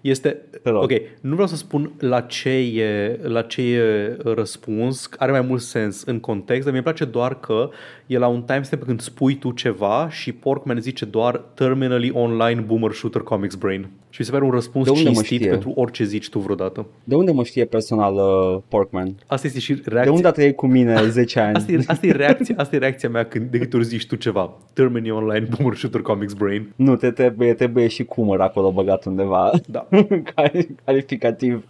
[0.00, 0.28] Este,
[0.62, 0.82] Te rog.
[0.82, 5.60] ok, nu vreau să spun la ce, e, la ce e răspuns, are mai mult
[5.60, 7.70] sens în context, dar mi-e place doar că
[8.12, 12.92] e la un timestamp când spui tu ceva și Porkman zice doar Terminally Online Boomer
[12.92, 13.88] Shooter Comics Brain.
[14.10, 15.48] Și mi se pare un răspuns De unde mă cinstit știe?
[15.50, 16.86] pentru orice zici tu vreodată.
[17.04, 19.14] De unde mă știe personal uh, Porkman?
[19.26, 20.12] Asta este și De reacția.
[20.12, 21.54] unde a trăit cu mine 10 ani?
[21.56, 24.16] Asta e, asta, e reacția, asta e reacția mea când de câte ori zici tu
[24.16, 24.50] ceva.
[24.72, 26.72] Termini online, boomer shooter comics brain.
[26.76, 29.50] Nu, te trebuie, trebuie și cumăr acolo băgat undeva.
[29.66, 29.88] Da.
[30.34, 31.64] Cali- Calificativ.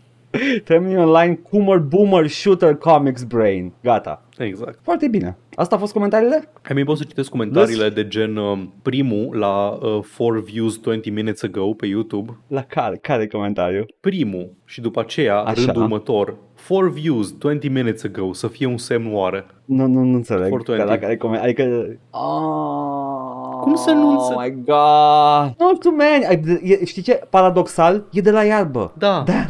[0.64, 3.72] Termini online, cumăr, boomer, shooter, comics, brain.
[3.82, 4.22] Gata.
[4.46, 4.78] Exact.
[4.82, 5.36] Foarte bine.
[5.54, 6.48] Asta a fost comentariile?
[6.62, 11.10] Ai mai pot să citesc comentariile de gen uh, primul la uh, 4 views 20
[11.10, 12.36] minutes ago pe YouTube.
[12.46, 12.96] La care?
[12.96, 13.84] Care comentariu?
[14.00, 15.52] Primul și după aceea Așa.
[15.64, 16.34] rândul următor.
[16.68, 19.46] 4 views 20 minutes ago să fie un semn oare.
[19.64, 20.50] Nu, nu, nu înțeleg.
[20.50, 20.84] 420.
[20.84, 21.42] Că la care coment...
[21.42, 21.86] Adică...
[22.10, 24.38] Oh, Cum să nu înțeleg?
[24.38, 25.54] Oh my god.
[25.58, 26.28] Nu, tu, man.
[26.28, 27.20] Ai- e- Știi ce?
[27.30, 28.92] Paradoxal, e de la iarbă.
[28.98, 29.22] Da.
[29.26, 29.46] Da.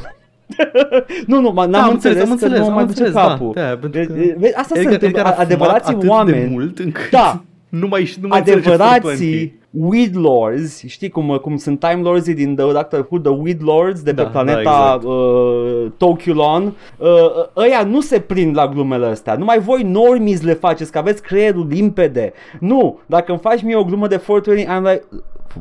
[1.27, 3.03] nu, nu, m- n-am Da, am înțeles, înțeles, am că înțeles, nu am mai duce
[3.03, 3.29] înțeles, da.
[3.29, 3.53] capul.
[3.55, 5.07] Da, pentru că- E- e- Asta se Edgar- întâmplă.
[5.09, 6.39] Edgar a fumat Adevărații atât oameni.
[6.41, 7.43] de mult încât Da.
[7.81, 8.81] Nu mai, nu mai înțelege 420.
[8.81, 13.63] adevărații weed lords, știi cum, cum sunt Time Lords din The Doctor Who, the weed
[13.63, 15.05] lords de pe Da, planeta da, exact.
[15.05, 17.09] uh, Tokulon, uh,
[17.57, 19.35] ăia nu se prind la glumele astea.
[19.37, 22.33] Numai voi normies le faceți, că aveți creierul limpede.
[22.61, 25.09] Nu, dacă îmi faci mie o glumă de 420, I'm like,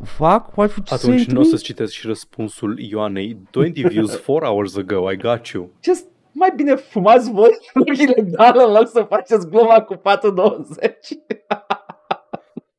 [0.04, 1.47] fuck, what would you say Atunci to nu o me?
[1.50, 3.38] să-ți citesc și răspunsul Ioanei.
[3.52, 5.69] 20 views 4 hours ago, I got you.
[5.84, 10.89] Just mai bine fumați voi în ilegal în loc să faceți gluma cu 420.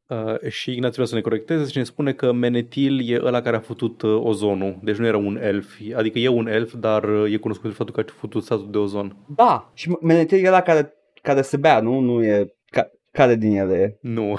[0.09, 3.57] Uh, și Ignațiu vrea să ne corecteze și ne spune că Menetil e ăla care
[3.57, 4.79] a futut uh, ozonul.
[4.83, 5.81] Deci nu era un elf.
[5.97, 8.79] Adică e un elf, dar uh, e cunoscut de faptul că a futut statul de
[8.79, 9.17] ozon.
[9.37, 12.01] Da, și Menetil e ăla care, care se bea, nu?
[12.01, 12.55] Nu e...
[12.71, 14.09] Ca, care din ele e?
[14.09, 14.38] Nu.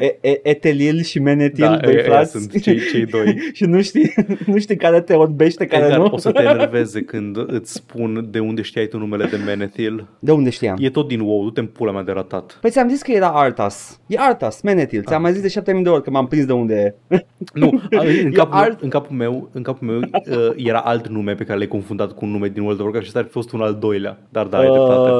[0.00, 2.30] E, e, etelil și menetil, Da, doi ăia- ăia frați.
[2.30, 3.36] sunt cei- cei doi.
[3.52, 4.14] și nu știi,
[4.46, 6.08] nu știi care te orbește, care Edgar, nu.
[6.12, 10.06] o să te enerveze când îți spun de unde știai tu numele de Menetil.
[10.18, 10.76] De unde știam?
[10.80, 12.58] E tot din WoW, du-te în pula mea de ratat.
[12.60, 14.00] Păi ți-am zis că era Artas.
[14.06, 15.02] E Artas, Menetil.
[15.06, 17.16] Ți-am mai zis de 7000 de ori că m-am prins de unde e.
[17.54, 21.08] Nu, a, în E capul, alt- în capul meu, în capul meu uh, era alt
[21.08, 23.24] nume pe care l-ai confundat cu un nume din World of Warcraft și ăsta ar
[23.24, 24.18] fi fost un al doilea.
[24.28, 25.10] Dar da, ai dreptate.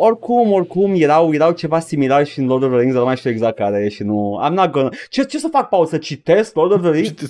[0.00, 3.08] Uh, oricum, oricum, erau, erau ceva similar și în Lord of the Rings, dar nu
[3.08, 4.40] mai știu exact care e și nu...
[4.46, 4.88] I'm not gonna...
[5.08, 7.08] Ce, ce să fac, Paul, să citesc Lord of the Rings?
[7.08, 7.26] Și te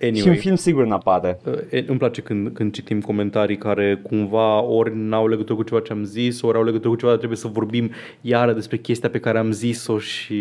[0.00, 0.18] Like, scorci.
[0.18, 1.40] Și în Anyway, film sigur n-apare.
[1.44, 5.80] uh, e- îmi place când, când citim comentarii care cumva ori n-au legătură cu ceva
[5.80, 9.08] ce am zis, ori au legătură cu ceva, dar trebuie să vorbim iară despre chestia
[9.10, 10.34] pe care am zis-o și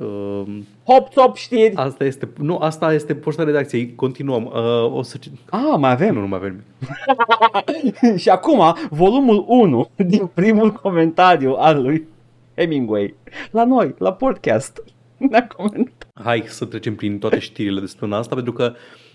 [0.00, 0.42] uh,
[0.84, 1.74] Hop, top, știri!
[1.74, 3.94] asta este, nu, asta este poșta redacției.
[3.94, 4.44] Continuăm.
[4.44, 6.14] Uh, o să cit- Ah, mai avem.
[6.14, 6.62] nu, nu mai avem.
[8.22, 12.06] și acum, volumul 1 din primul comentariu al lui
[12.56, 13.14] Hemingway.
[13.50, 14.82] La noi, la podcast.
[15.30, 16.08] Ne-a comentat.
[16.14, 18.72] Hai să trecem prin toate știrile despre asta, pentru că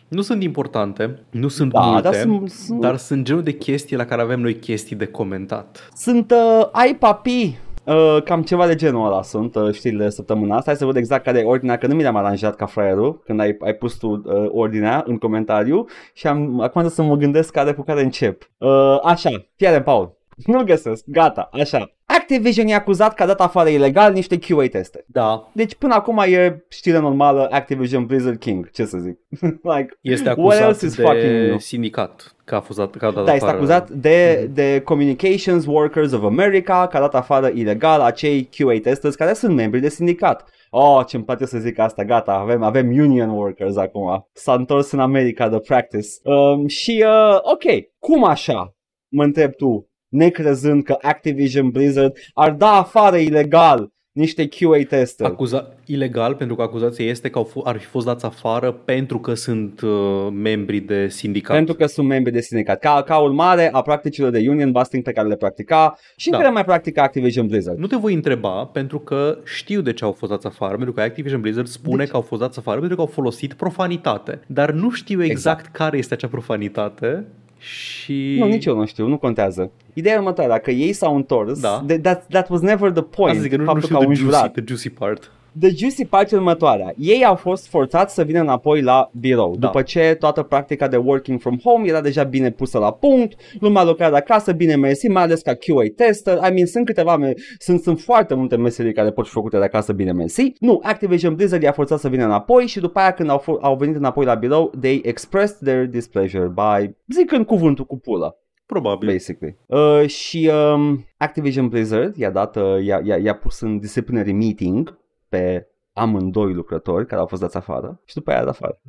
[0.07, 3.95] nu sunt importante, nu sunt Da, multe, dar sunt- sunt- dar sunt genul de chestii
[3.95, 5.89] la care avem noi chestii de comentat.
[5.95, 7.57] Sunt uh, ai papi.
[7.85, 10.69] Uh, cam ceva de genul ăla sunt uh, știrile de săptămâna asta.
[10.69, 13.39] Hai să văd exact care e ordinea, că nu mi le-am aranjat ca fraierul când
[13.39, 17.51] ai, ai pus tu uh, ordinea în comentariu și am, acum trebuie să mă gândesc
[17.51, 18.49] care cu care încep.
[18.57, 20.17] Uh, așa, fii Paul.
[20.45, 21.91] Nu găsesc, gata, așa.
[22.17, 25.03] Activision e acuzat că a dat afară ilegal niște QA teste.
[25.07, 29.17] Da, Deci până acum e știre normală Activision Blizzard King, ce să zic.
[29.75, 31.57] like, este What acuzat else is fucking de new?
[31.57, 33.57] sindicat că a fost că a dat Da, este afară.
[33.57, 39.15] acuzat de, de Communications Workers of America că a dat afară ilegal acei QA testers
[39.15, 40.49] care sunt membri de sindicat.
[40.69, 44.27] Oh, ce-mi place să zic asta, gata, avem, avem union workers acum.
[44.33, 46.07] S-a întors în America de practice.
[46.23, 47.63] Um, și, uh, ok,
[47.99, 48.75] cum așa,
[49.07, 55.29] mă întreb tu, necrezând că Activision Blizzard ar da afară ilegal niște QA testers?
[55.29, 59.19] Acuza ilegal pentru că acuzația este că au f- ar fi fost dați afară pentru
[59.19, 61.55] că sunt uh, membri de sindicat.
[61.55, 62.79] Pentru că sunt membri de sindicat.
[62.79, 66.37] Ca, ca urmare a practicilor de union busting pe care le practica și Da.
[66.37, 67.77] care mai practica Activision Blizzard.
[67.77, 71.01] Nu te voi întreba pentru că știu de ce au fost dați afară, pentru că
[71.01, 74.39] Activision Blizzard spune Deci- că au fost dați afară pentru că au folosit profanitate.
[74.47, 75.75] Dar nu știu exact, exact.
[75.75, 77.25] care este acea profanitate
[77.57, 78.35] și...
[78.39, 79.71] Nu, nici eu nu știu, nu contează.
[79.93, 81.85] Ideea e următoarea, dacă ei s-au întors, Da.
[81.91, 84.03] th- that, that was never the point, Asta zic că nu, nu faptul știu că
[84.03, 84.51] au the juicy, înjurat.
[84.53, 85.31] the juicy part.
[85.59, 86.93] The juicy part următoarea.
[86.97, 89.55] Ei au fost forțați să vină înapoi la birou.
[89.59, 89.67] Da.
[89.67, 93.83] După ce toată practica de working from home era deja bine pusă la punct, lumea
[93.83, 96.37] lucra de acasă, bine mersi, mai ales ca QA tester.
[96.37, 99.63] I mean, sunt câteva, me- sunt, sunt foarte multe meserii care pot fi făcute de
[99.63, 100.53] acasă, bine mersi.
[100.59, 103.75] Nu, Activision Blizzard i-a forțat să vină înapoi și după aia când au, fo- au
[103.75, 108.35] venit înapoi la birou, they expressed their displeasure by zicând cuvântul cu pulă
[108.65, 109.09] Probabil.
[109.09, 109.57] basically.
[109.65, 114.99] Uh, și um, Activision Blizzard i-a dat, uh, i-a, i-a, i-a pus în disciplinary meeting
[115.31, 118.81] pe amândoi lucrători care au fost dați afară și după aia dat afară.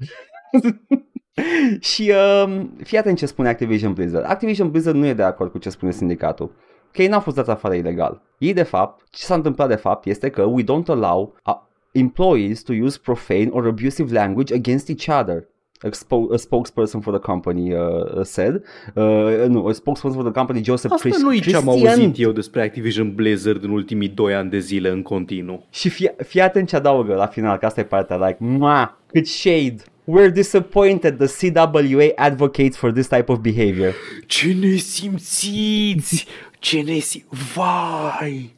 [1.91, 2.13] și
[2.45, 4.25] um, fii atent ce spune Activision Blizzard.
[4.25, 6.55] Activision Blizzard nu e de acord cu ce spune sindicatul.
[6.93, 8.23] Că ei n-au fost dați afară ilegal.
[8.39, 11.55] Ei de fapt, ce s-a întâmplat de fapt este că we don't allow uh,
[11.93, 15.49] employees to use profane or abusive language against each other.
[15.83, 18.63] A, spo- a spokesperson for the company uh, said.
[18.95, 19.03] Uh,
[19.49, 21.89] nu, a spokesperson for the company, Joseph Asta Chris- nu e ce am Christian.
[21.99, 25.67] auzit eu despre Activision Blizzard în ultimii doi ani de zile în continuu.
[25.71, 29.27] Și fii, fii atent ce adaugă la final, că asta e partea, like, ma, cât
[29.27, 29.77] shade.
[30.05, 33.95] We're disappointed the CWA advocates for this type of behavior.
[34.27, 36.27] Ce nesimțiți!
[36.59, 37.25] Ce nesi...
[37.55, 38.55] Vai!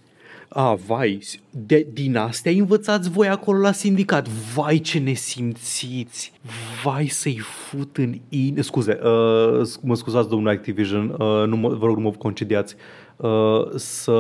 [0.57, 1.19] A, vai,
[1.51, 4.29] de, din astea învățați voi acolo la sindicat.
[4.29, 6.33] Vai, ce nesimțiți!
[6.85, 8.63] Vai să-i fut în in...
[8.63, 12.75] Scuze, uh, mă scuzați, domnul Activision, uh, nu mă, vă rog, nu mă concediați.
[13.17, 14.13] Uh, să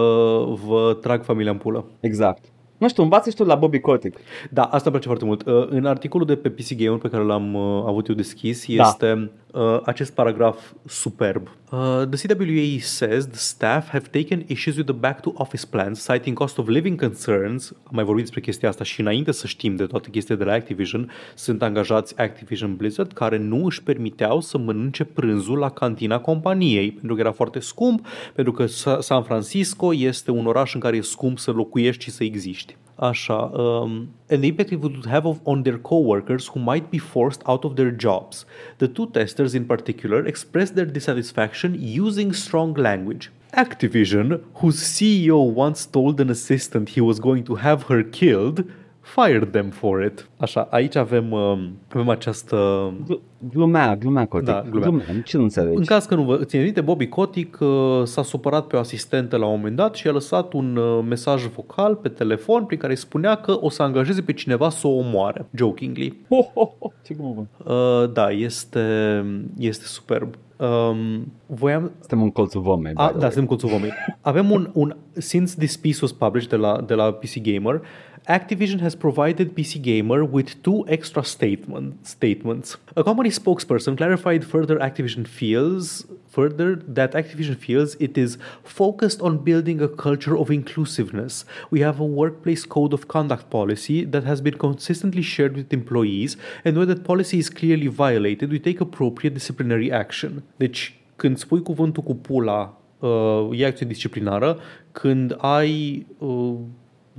[0.66, 1.84] vă trag familia în pulă.
[2.00, 2.44] Exact.
[2.84, 4.18] Nu știu, învață și tu la Bobby Kotick.
[4.50, 5.46] Da, asta îmi place foarte mult.
[5.46, 8.82] Uh, În articolul de pe PC Gamer pe care l-am uh, avut eu deschis Da.
[8.88, 11.48] este uh, acest paragraf superb.
[11.70, 16.06] Uh, the CWA says the staff have taken issues with the back to office plans,
[16.12, 17.70] citing cost of living concerns.
[17.84, 20.52] Am mai vorbit despre chestia asta și înainte să știm de toate chestiile de la
[20.56, 26.90] Activision, sunt angajați Activision Blizzard care nu își permiteau să mănânce prânzul la cantina companiei,
[26.92, 30.96] pentru că era foarte scump, pentru că Sa- San Francisco este un oraș în care
[30.96, 32.73] e scump să locuiești și să existi.
[32.98, 37.42] Așa, um, the impact it would have of, on their coworkers who might be forced
[37.48, 38.46] out of their jobs.
[38.78, 43.30] The two testers in particular expressed their dissatisfaction using strong language.
[43.52, 48.64] Activision, whose CEO once told an assistant he was going to have her killed,
[49.04, 50.28] fired them for it.
[50.36, 52.90] Așa, aici avem, um, avem această...
[53.10, 54.50] Gl- Glumea, glumea Kotick.
[54.50, 54.88] Da, glumea.
[54.88, 55.22] glumea.
[55.24, 55.76] Ce nu înțelegi?
[55.76, 57.68] În caz că nu vă țineți minte, Bobby Kotick uh,
[58.04, 61.46] s-a supărat pe o asistentă la un moment dat și a lăsat un uh, mesaj
[61.46, 64.90] vocal pe telefon prin care îi spunea că o să angajeze pe cineva să o
[64.90, 66.20] omoare, jokingly.
[66.28, 66.88] Ho, ho, ho.
[67.02, 67.48] Ce glumă bun.
[67.74, 69.24] Uh, da, este,
[69.58, 70.34] este superb.
[70.56, 72.92] Um, voiam, Suntem în colțul vomei.
[72.92, 73.30] by a, the da, way.
[73.30, 73.90] suntem colțul vomei.
[74.20, 77.82] Avem un, un, since this piece was published de la, de la PC Gamer,
[78.28, 82.78] Activision has provided PC Gamer with two extra statement, statements.
[82.96, 89.44] A company spokesperson clarified further Activision feels further that Activision feels it is focused on
[89.44, 91.44] building a culture of inclusiveness.
[91.70, 96.38] We have a workplace code of conduct policy that has been consistently shared with employees,
[96.64, 100.42] and when that policy is clearly violated, we take appropriate disciplinary action.
[100.56, 104.58] Deci, când spui cuvântul cu pula, uh, e acție disciplinară,
[104.92, 106.54] când ai uh,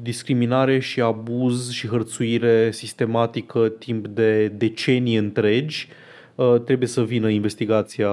[0.02, 5.88] discriminare și abuz și hărțuire sistematică timp de decenii întregi,
[6.36, 8.10] uh, trebuie să vină investigația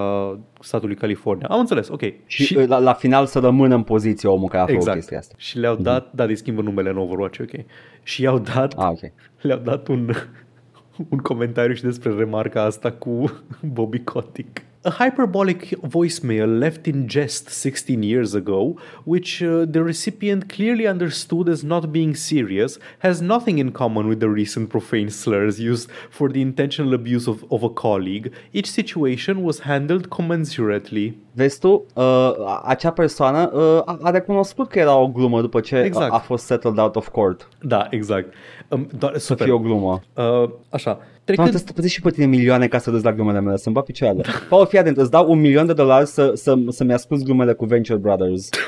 [0.60, 1.46] statului California.
[1.50, 2.00] Am înțeles, ok.
[2.26, 4.96] Și, și la, la final să rămână în poziție omul care a făcut exact.
[4.98, 5.34] chestia asta.
[5.38, 7.64] Și le-au dat, da, îi schimbă numele în Overwatch, ok.
[8.02, 9.12] Și i-au dat, Ah, ok.
[9.40, 10.10] le-au dat un,
[11.10, 13.42] un comentariu și despre remarca asta cu
[13.72, 14.62] Bobby Kotick.
[14.84, 21.48] A hyperbolic voicemail left in jest 16 years ago, which uh, the recipient clearly understood
[21.48, 26.28] as not being serious, has nothing in common with the recent profane slurs used for
[26.32, 28.32] the intentional abuse of, of a colleague.
[28.52, 31.14] Each situation was handled commensurately.
[31.34, 36.12] Vezi tu, uh, acea persoană uh, a, recunoscut că era o glumă după ce Exact.
[36.12, 37.48] a, a fost settled out of court.
[37.60, 38.34] Da, exact.
[38.68, 39.44] Um, doar, Să super.
[39.44, 40.00] fie o glumă.
[40.14, 41.48] Uh, așa, trecând...
[41.48, 43.84] trebuie să plătești și pe tine milioane ca să râzi la glumele mele, să-mi bat
[43.84, 44.22] picioarele.
[44.48, 47.64] Paul, fii atent, îți dau un milion de dolari să, să, să-mi ascult glumele cu
[47.64, 48.48] Venture Brothers.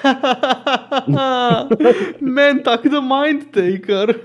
[2.18, 4.16] Man, tac the mind taker.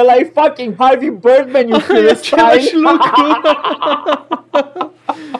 [0.00, 2.90] Ăla e fucking Harvey Birdman, you E același Philistine!
[2.90, 3.40] lucru.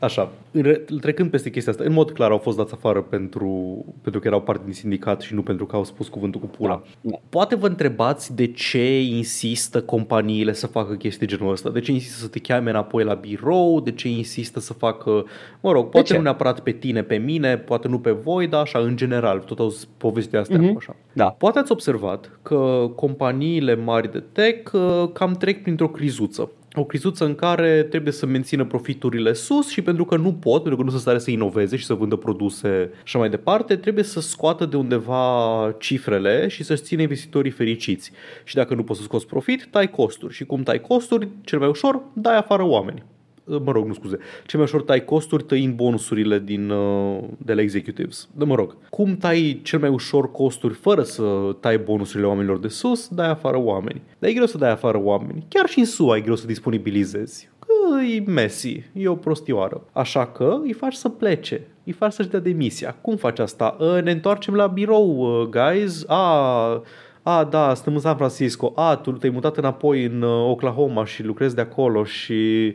[0.00, 3.84] Așa, în re- trecând peste chestia asta, în mod clar au fost dați afară pentru,
[4.02, 6.82] pentru că erau parte din sindicat și nu pentru că au spus cuvântul cu pula.
[7.00, 7.16] Da.
[7.28, 11.92] Poate vă întrebați de ce insistă companiile să facă chestii de genul ăsta, de ce
[11.92, 15.24] insistă să te cheme înapoi la birou, de ce insistă să facă,
[15.60, 16.16] mă rog, poate ce?
[16.16, 19.58] nu neapărat pe tine, pe mine, poate nu pe voi, dar așa, în general, tot
[19.58, 20.76] au povestea astea Mhm.
[20.76, 20.96] așa.
[21.12, 21.24] Da.
[21.38, 26.50] Poate ați observat că companiile mari de tech uh, cam trec printr-o crizuță.
[26.74, 30.76] O crizuță în care trebuie să mențină profiturile sus și pentru că nu pot, pentru
[30.76, 34.04] că nu sunt stare să inoveze și să vândă produse și așa mai departe, trebuie
[34.04, 38.12] să scoată de undeva cifrele și să-și țină investitorii fericiți.
[38.44, 40.34] Și dacă nu poți să scoți profit, tai costuri.
[40.34, 43.04] Și cum tai costuri, cel mai ușor, dai afară oameni
[43.44, 47.60] mă rog, nu scuze, cel mai ușor tai costuri tăind bonusurile din, uh, de la
[47.60, 48.28] executives.
[48.36, 52.68] De mă rog, cum tai cel mai ușor costuri fără să tai bonusurile oamenilor de
[52.68, 54.02] sus, dai afară oameni.
[54.18, 55.44] Dar e greu să dai afară oameni.
[55.48, 57.50] Chiar și în SUA e greu să disponibilizezi.
[57.58, 59.82] Că e messy, e o prostioară.
[59.92, 62.96] Așa că îi faci să plece îi faci să-și dea demisia.
[63.00, 63.76] Cum faci asta?
[63.80, 66.04] Uh, ne întoarcem la birou, uh, guys.
[66.06, 66.82] A,
[67.22, 68.72] a, da, suntem în San Francisco.
[68.76, 72.74] A, tu te-ai mutat înapoi în Oklahoma și lucrezi de acolo și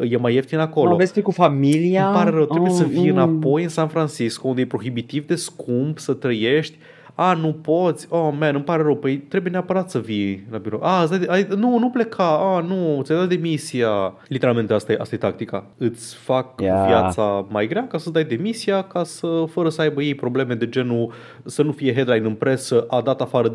[0.00, 0.90] e mai ieftin acolo.
[0.90, 2.06] Mă vezi cu familia?
[2.06, 3.16] Îmi pare rău, trebuie oh, să vii mm.
[3.16, 6.78] înapoi în San Francisco, unde e prohibitiv de scump să trăiești.
[7.18, 10.80] A, nu poți, oh man, îmi pare rău, păi trebuie neapărat să vii la birou.
[10.82, 14.14] A, de, ai, nu, nu pleca, a, nu, ți-ai dat demisia.
[14.28, 15.66] Literalmente asta e, asta e tactica.
[15.76, 16.86] Îți fac yeah.
[16.86, 20.68] viața mai grea ca să dai demisia, ca să, fără să aibă ei probleme de
[20.68, 21.12] genul
[21.44, 23.54] să nu fie headline în presă, a dat afară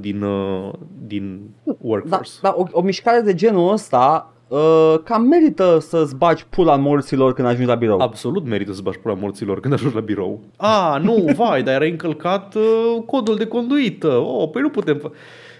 [0.00, 0.72] din, uh,
[1.06, 1.40] din
[1.78, 2.32] workforce.
[2.40, 7.32] Da, da o, o mișcare de genul ăsta uh, cam merită să-ți bagi pula morților
[7.32, 8.00] când ajungi la birou.
[8.00, 10.40] Absolut merită să bagi pula morților când ajungi la birou.
[10.56, 14.16] A, nu, vai, dar era încălcat uh, codul de conduită.
[14.16, 15.12] Oh, păi nu putem...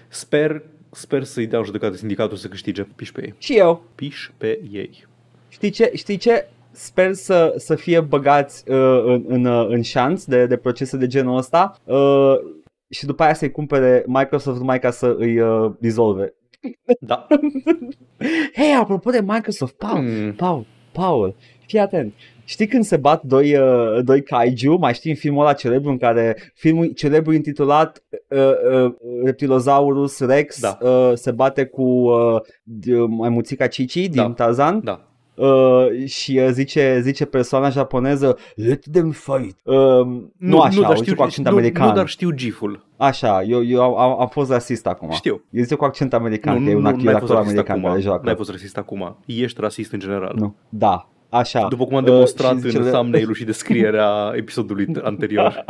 [0.07, 2.83] Sper, sper să-i dea judecată sindicatul să câștige.
[2.95, 3.33] Piș pe ei.
[3.37, 3.83] Și eu.
[3.95, 5.07] Piș pe ei.
[5.47, 5.91] Știi ce?
[5.93, 6.47] Știi ce?
[6.71, 11.07] Sper să, să fie băgați uh, în, în, uh, în șanț de, de procese de
[11.07, 12.35] genul ăsta uh,
[12.89, 16.33] și după aia să-i cumpere Microsoft numai ca să îi uh, dizolve.
[16.99, 17.27] Da.
[18.57, 20.33] Hei, apropo de Microsoft, Paul, mm.
[20.33, 21.35] Paul, Paul,
[21.65, 22.13] fii atent.
[22.43, 24.75] Știi când se bat doi, uh, doi kaiju?
[24.75, 28.39] Mai știi în filmul ăla celebru în care filmul celebru intitulat uh,
[28.83, 28.93] uh,
[29.23, 30.77] Reptilosaurus Rex da.
[30.81, 32.41] uh, se bate cu uh,
[33.07, 34.29] maimuțica Cici din da.
[34.29, 34.81] Tarzan?
[34.83, 35.10] Da.
[35.35, 39.57] Uh, și uh, zice, zice persoana japoneză Let them fight.
[39.63, 42.85] Uh, Nu, nu așa, nu, dar știu, cu accent nu, american Nu, dar știu giful.
[42.97, 45.09] Așa, eu, eu am, am fost rasist acum.
[45.09, 45.43] Știu.
[45.49, 47.89] Eu zice cu accent american, nu, că e un nu, actor american acum.
[47.89, 48.21] care joacă.
[48.25, 50.33] N-ai fost rasist acum, ești rasist în general.
[50.35, 51.67] Nu, da, Așa.
[51.67, 55.65] După cum am demonstrat uh, în thumbnail-ul și descrierea episodului anterior.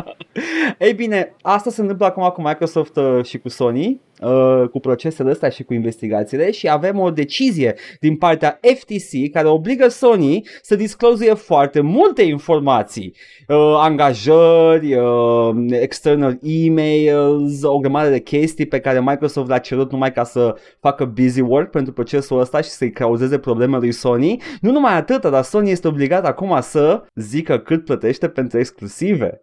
[0.79, 5.29] Ei bine, asta se întâmplă acum cu Microsoft uh, și cu Sony, uh, cu procesele
[5.29, 10.75] astea și cu investigațiile și avem o decizie din partea FTC care obligă Sony să
[10.75, 13.15] disclozuie foarte multe informații,
[13.47, 20.11] uh, angajări, uh, external emails, o grămadă de chestii pe care Microsoft le-a cerut numai
[20.11, 24.41] ca să facă busy work pentru procesul ăsta și să-i cauzeze probleme lui Sony.
[24.61, 29.41] Nu numai atât, dar Sony este obligat acum să zică cât plătește pentru exclusive.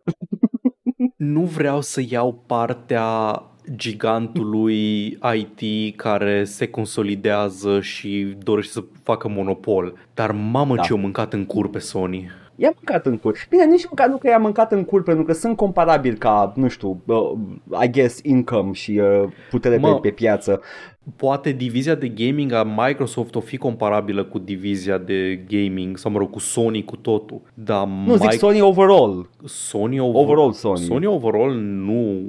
[1.17, 3.43] nu vreau să iau partea
[3.77, 9.95] gigantului IT care se consolidează și dorește să facă monopol.
[10.15, 10.83] Dar mamă da.
[10.83, 12.31] ce au mâncat în cur pe Sony.
[12.57, 13.37] I-a mâncat în cur.
[13.51, 16.69] Bine, nici măcar nu că i-a mâncat în cur, pentru că sunt comparabil ca, nu
[16.69, 17.33] știu, uh,
[17.85, 20.61] I guess, income și uh, putere mă, pe, pe piață
[21.17, 26.19] poate divizia de gaming a Microsoft o fi comparabilă cu divizia de gaming sau mă
[26.19, 27.41] rog cu Sony cu totul.
[27.55, 28.29] Dar nu Mike...
[28.31, 29.29] zic Sony overall.
[29.45, 30.23] Sony over...
[30.23, 30.79] overall Sony.
[30.79, 32.23] Sony overall nu.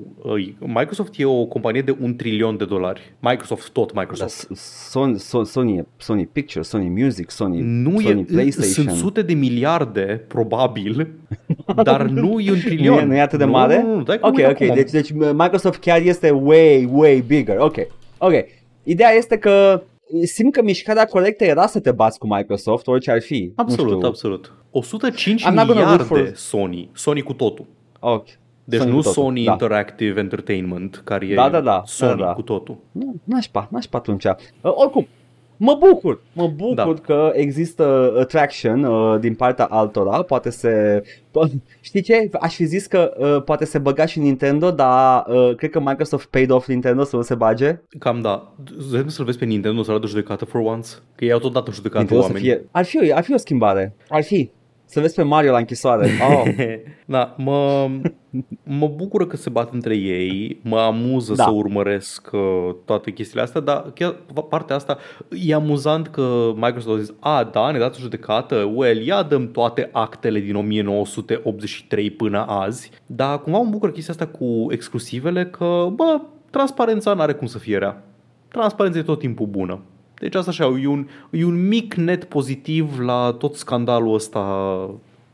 [0.59, 3.13] Microsoft e o companie de un trilion de dolari.
[3.19, 4.47] Microsoft tot Microsoft.
[4.47, 4.55] Da,
[4.89, 8.85] Sony, Sony, Sony Pictures, Sony Music, Sony, nu Sony e, PlayStation.
[8.85, 11.07] Sunt sute de miliarde probabil,
[11.83, 12.95] dar nu e un trilion.
[12.95, 13.81] Nu e, nu e atât de mare?
[13.81, 14.73] Nu, nu, nu, ok, ok.
[14.73, 17.57] Deci, deci Microsoft chiar este way, way bigger.
[17.57, 17.77] Ok.
[18.17, 18.33] Ok.
[18.89, 19.83] Ideea este că
[20.23, 23.51] simt că mișcarea corectă era să te bați cu Microsoft, orice ar fi.
[23.55, 24.53] Absolut, absolut.
[24.71, 26.31] 105 I'm miliarde for...
[26.35, 27.65] Sony, Sony cu totul.
[27.99, 28.27] Ok.
[28.63, 29.11] Deci Sony nu totul.
[29.11, 29.51] Sony da.
[29.51, 32.33] Interactive Entertainment, care da, e da, da, Sony da, da.
[32.33, 32.77] cu totul.
[32.91, 34.25] Nu, nașpa, nașpa atunci.
[34.25, 34.31] Uh,
[34.61, 35.07] oricum,
[35.61, 36.93] Mă bucur, mă bucur da.
[36.93, 41.03] că există attraction uh, din partea altora, poate se...
[41.81, 42.29] Știi ce?
[42.39, 46.25] Aș fi zis că uh, poate se băga și Nintendo, dar uh, cred că Microsoft
[46.29, 47.79] paid off Nintendo să nu se bage.
[47.99, 48.53] Cam da.
[48.89, 50.89] Vrem să-l vezi pe Nintendo să arată judecată for once?
[51.15, 52.43] Că ei au tot dat judecată Nintendo oameni.
[52.43, 52.67] Fie...
[52.71, 53.95] Ar, fi, ar fi o schimbare.
[54.09, 54.49] Ar fi.
[54.91, 56.09] Să vezi pe Mario la închisoare.
[56.29, 56.53] Oh.
[57.05, 57.89] da, mă,
[58.63, 61.43] mă bucură că se bat între ei, mă amuză da.
[61.43, 64.15] să urmăresc uh, toate chestiile astea, dar chiar
[64.49, 64.97] partea asta
[65.47, 69.51] e amuzant că Microsoft a zis, a, da, ne dați o judecată, well, ia dăm
[69.51, 75.87] toate actele din 1983 până azi, dar cumva mă bucură chestia asta cu exclusivele că,
[75.93, 78.03] bă, transparența n-are cum să fie rea.
[78.47, 79.81] Transparența e tot timpul bună.
[80.19, 84.39] Deci asta așa, e un, e un mic net pozitiv la tot scandalul ăsta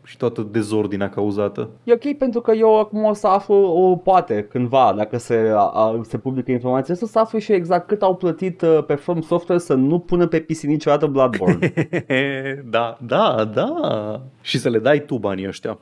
[0.05, 1.69] și toată dezordinea cauzată.
[1.83, 5.59] E ok pentru că eu acum o să aflu, o, poate, cândva, dacă se, a,
[5.73, 8.95] a, se publică informația asta, să aflu și eu exact cât au plătit uh, pe
[8.95, 11.73] From Software să nu pună pe PC niciodată Bloodborne.
[12.69, 13.71] da, da, da.
[14.41, 15.79] Și să le dai tu banii ăștia.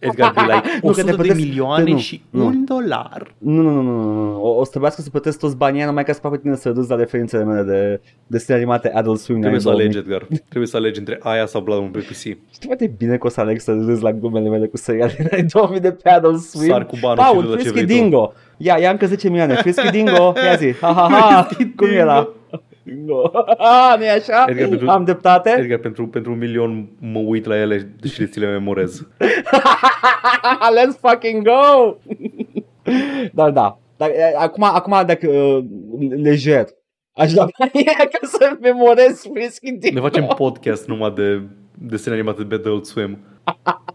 [0.00, 2.46] Edgar, de like Nu, că 100 te de plătesc- milioane nu, și nu.
[2.46, 3.34] un dolar.
[3.38, 4.42] nu, nu, nu, nu, nu, nu.
[4.42, 6.54] O, o să trebuiască să plătesc toți banii aia numai ca să fac pe tine
[6.56, 9.40] să reduci la referințele mele de desene animate Adult Swim.
[9.40, 10.14] Trebuie să anii alegi, 2000.
[10.16, 10.38] Edgar.
[10.48, 12.16] Trebuie să alegi între aia sau Bloodborne pe PC.
[12.16, 15.28] Știi foarte bine că o să aleg să râzi la glumele mele cu seriale din
[15.32, 16.68] anii 2000 de pe Adult Swim.
[16.70, 18.02] Sar cu banul și Paul, du la ce Frisky vrei tu.
[18.02, 18.32] Dingo.
[18.56, 19.54] Ia, ia încă 10 milioane.
[19.54, 20.32] Frisky Dingo.
[20.44, 20.72] Ia zi.
[20.80, 21.42] Ha, ha, ha.
[21.42, 22.00] Frisky Cum Dingo.
[22.00, 22.28] era?
[22.82, 23.30] Dingo.
[23.58, 24.44] Ah, nu-i așa?
[24.48, 25.54] Edgar, pentru- Am dreptate?
[25.58, 29.06] Edgar, pentru, pentru un milion mă uit la ele și le ți le memorez.
[30.76, 31.96] Let's fucking go!
[33.32, 33.78] Dar da.
[33.96, 35.64] Dar, e, acum, acum dacă uh,
[36.22, 36.64] lejer,
[37.12, 39.94] aș da banii aia ca să memorez Frisky Dingo.
[39.94, 41.42] Ne facem podcast numai de
[41.74, 43.18] desene animate de Adult Swim.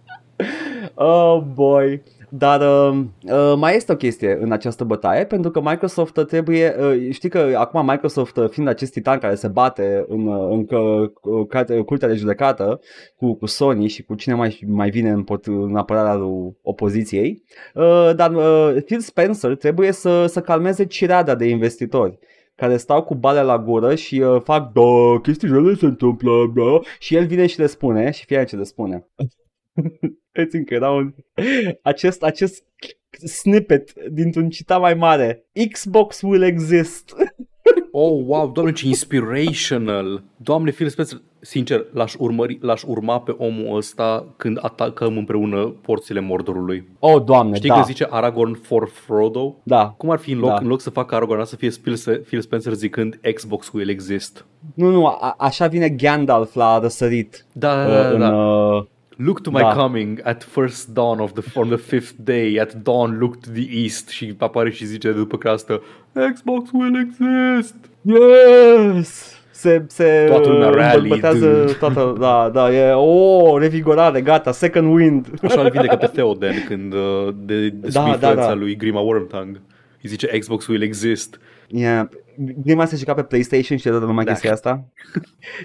[0.96, 2.02] Oh boy.
[2.30, 7.12] Dar uh, uh, mai este o chestie în această bătaie pentru că Microsoft trebuie, uh,
[7.12, 10.78] știi că acum Microsoft uh, fiind acest titan care se bate în, uh, în că,
[11.22, 12.80] uh, carte- curtea de judecată
[13.16, 17.44] cu, cu Sony și cu cine mai, mai vine în, pot, în apărarea lui opoziției,
[17.74, 22.20] uh, dar uh, Phil Spencer trebuie să, să calmeze cireada de investitori
[22.56, 26.80] care stau cu bale la gură și uh, fac da, chestii rele se întâmplă, da,
[27.00, 29.08] și el vine și le spune și fie ce le spune.
[30.32, 31.14] Îți țin că era un...
[31.82, 32.64] Acest, acest
[33.24, 35.46] snippet dintr-un citat mai mare.
[35.72, 37.14] Xbox will exist.
[37.98, 40.24] Oh, wow, doamne, ce inspirational!
[40.36, 46.20] Doamne, Phil Spencer, sincer, l-aș, urmări, l-aș urma pe omul ăsta când atacăm împreună porțile
[46.20, 46.88] Mordorului.
[47.00, 47.76] Oh, doamne, Știi da.
[47.76, 49.56] că zice Aragorn for Frodo?
[49.64, 49.94] Da.
[49.98, 50.58] Cum ar fi în loc, Da.
[50.62, 54.46] în loc să facă Aragorn să fie Phil Phil Spencer zicând Xbox will exist?
[54.74, 57.46] Nu, nu, a, așa vine Gandalf la răsărit.
[57.52, 58.36] Da, uh, da, în, da.
[58.36, 58.84] uh,
[59.16, 59.74] Look to my Da.
[59.74, 62.60] coming at first dawn of the on the fifth day.
[62.60, 65.82] At dawn look to the east și apare și zice după creastă
[66.34, 67.76] Xbox will exist.
[68.02, 69.34] yes!
[69.52, 71.72] Se, se Toată lumea uh, rally, îmbălbătează dude.
[71.74, 75.28] toată, da, da, e, o, revigorare, gata, second wind.
[75.44, 78.54] Așa îl vindecă pe Theoden când uh, de, de Da, da, da, da.
[78.54, 79.62] lui Grima Wormtongue.
[80.02, 81.40] Îi zice Xbox will exist.
[81.68, 82.06] Yeah.
[82.38, 84.32] Grima se juca pe PlayStation și de toată lumea Da.
[84.32, 84.88] chestia asta.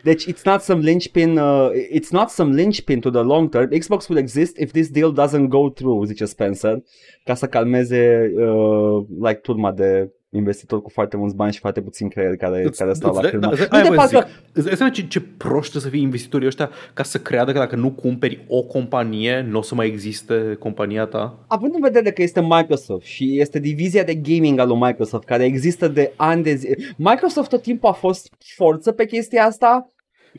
[0.02, 3.68] Deci, it's not some linchpin, uh, it's not some linchpin to the long term.
[3.70, 6.82] Xbox will exist if this deal doesn't go through, zice Spencer,
[7.24, 10.10] ca să calmeze uh, like turma de
[10.40, 13.22] investitori cu foarte mulți bani și foarte puțin creier care, Îți- care stau îți la
[13.22, 13.46] dai- cârmă.
[13.56, 14.36] da, Nu aia de vă parcă- zic.
[14.52, 17.58] Îți dai seama ce, ce proști trebuie să fie investitorii ăștia ca să creadă că
[17.58, 21.44] dacă nu cumperi o companie, nu o să mai existe compania ta?
[21.48, 25.44] Având în vedere că este Microsoft și este divizia de gaming al lui Microsoft care
[25.44, 26.68] există de ani de zi.
[26.96, 29.92] Microsoft tot timpul a fost forță pe chestia asta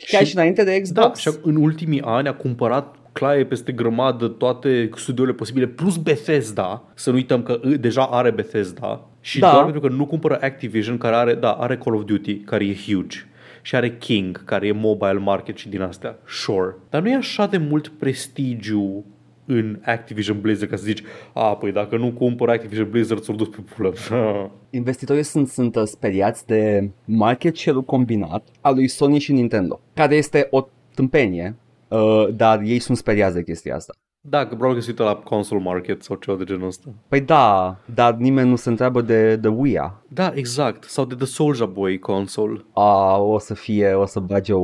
[0.07, 1.19] chiar Și- și înainte de Da, Xbox.
[1.19, 7.09] și în ultimii ani a cumpărat claie peste grămadă toate studiourile posibile, plus Bethesda, să
[7.09, 9.51] nu uităm că î, deja are Bethesda, și Da.
[9.51, 12.75] doar pentru că nu cumpără Activision, care are, da, are Call of Duty, care e
[12.75, 13.17] huge,
[13.61, 16.75] și are King, care e mobile market și din astea, sure.
[16.89, 19.05] Dar nu e așa de mult prestigiu
[19.45, 21.03] în Activision Blizzard ca să zici,
[21.33, 23.93] a, păi dacă nu cumpăr Activision Blizzard, ți-o dus pe pulă.
[24.69, 30.15] Investitorii sunt, sunt uh, speriați de market share-ul combinat al lui Sony și Nintendo, care
[30.15, 31.55] este o tâmpenie,
[31.87, 33.93] uh, dar ei sunt speriați de chestia asta.
[34.21, 36.89] Da, că probabil că se uită la console market sau ceva de genul ăsta.
[37.07, 40.01] Păi da, dar nimeni nu se întreabă de, de Wii-a.
[40.07, 40.83] Da, exact.
[40.83, 42.65] Sau de The Soulja Boy console.
[42.73, 44.59] A, o să fie, o să bage o,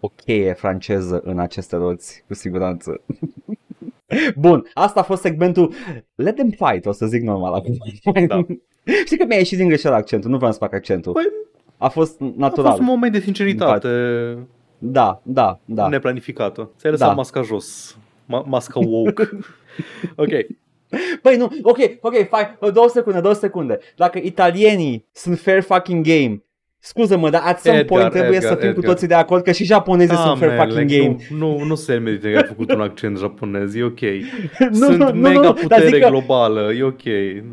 [0.00, 3.00] o cheie franceză în aceste roți, cu siguranță.
[4.36, 5.72] Bun, asta a fost segmentul
[6.14, 7.76] Let them fight, o să zic normal acum.
[8.26, 8.40] Da.
[9.06, 11.12] Știi că mi-a ieșit din greșeală accentul, nu vreau să fac accentul.
[11.12, 11.24] Păi,
[11.78, 12.66] A fost A natural.
[12.70, 13.88] fost un moment de sinceritate
[14.78, 15.88] Da, da, da.
[15.88, 16.70] neplanificată.
[16.78, 17.14] Ți-ai lăsat Da.
[17.14, 17.98] masca jos.
[18.32, 19.28] Ma- masca woke.
[20.24, 20.30] ok.
[21.22, 23.78] Băi, nu, ok, ok, fai, două secunde, două secunde.
[23.96, 26.42] Dacă italienii sunt fair fucking game,
[26.78, 28.92] scuză-mă, dar at some Edgar, point trebuie Edgar, să fim cu Edgar.
[28.92, 31.16] toții de acord că și japonezii sunt fair man, fucking like, game.
[31.30, 34.00] Nu, nu, nu se merită că ai făcut un accent japonez, e ok.
[34.70, 37.04] Nu, Sunt nu, nu, mega nu, dar putere zic că- globală, e ok.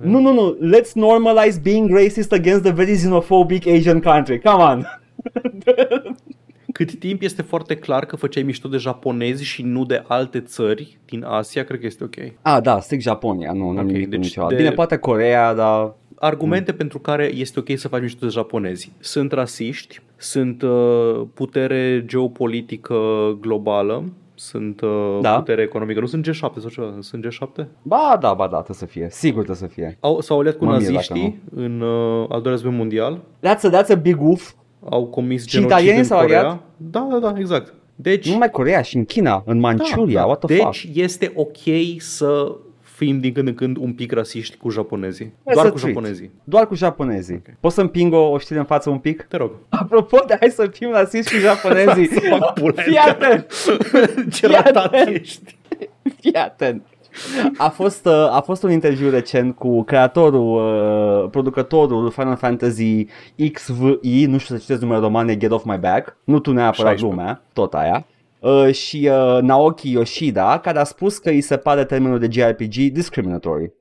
[0.02, 4.86] Nu, nu, nu, let's normalize being racist against the very xenophobic Asian country, come on.
[6.78, 10.98] Cât timp este foarte clar că făceai mișto de japonezi și nu de alte țări
[11.06, 12.16] din Asia, cred că este ok.
[12.42, 15.94] Ah, da, strict Japonia, nu, nu Ok, nimic deci deci de- Bine, poate Corea, dar...
[16.20, 18.92] Argumente pentru care este ok să faci mișto de japonezi.
[19.00, 22.96] Sunt rasiști, sunt uh, putere geopolitică
[23.42, 24.04] globală,
[24.34, 25.36] sunt uh, Da.
[25.38, 26.00] putere economică.
[26.00, 27.66] Nu sunt G7 sau ceva, sunt G7?
[27.82, 29.98] Ba, da, ba, da, trebuie să fie, sigur trebuie să fie.
[30.00, 33.22] Au, s-au aliat cu Mă mir naziștii în uh, al doilea război mondial.
[33.40, 34.52] That's a, that's a big oof.
[34.90, 36.40] Au comis Și genocid italienii în s-au Corea.
[36.40, 36.60] aliat?
[36.78, 37.74] Da, da, da, exact.
[37.96, 40.96] Deci, Nu numai Corea și în China, în Manchuria, what the deci fuck.
[40.96, 41.58] este ok
[41.98, 45.26] să fim din când în când un pic rasiști cu japonezii.
[45.26, 45.94] That's Doar a cu treat.
[45.94, 46.32] japonezii.
[46.44, 47.36] Doar cu japonezii.
[47.36, 47.56] Okay.
[47.60, 49.22] Poți să împing o, o știre în față un pic?
[49.30, 49.52] Te rog.
[49.70, 52.10] Apropo de hai să fim rasiști cu japonezii.
[52.56, 53.48] Pula Fii atent!
[54.36, 55.16] Ce Fii ratat atent.
[55.16, 55.58] ești.
[56.20, 56.84] Fii atent!
[57.58, 60.56] A fost, uh, a fost un interviu recent cu creatorul,
[61.24, 63.06] uh, producătorul Final Fantasy
[63.52, 67.06] XVI, nu știu să citesc numele romane, Get Off My Back, nu tu neapărat 16.
[67.06, 68.06] lumea, tot aia,
[68.40, 72.74] uh, și uh, Naoki Yoshida, care a spus că îi se pare termenul de JRPG
[72.92, 73.72] discriminatory.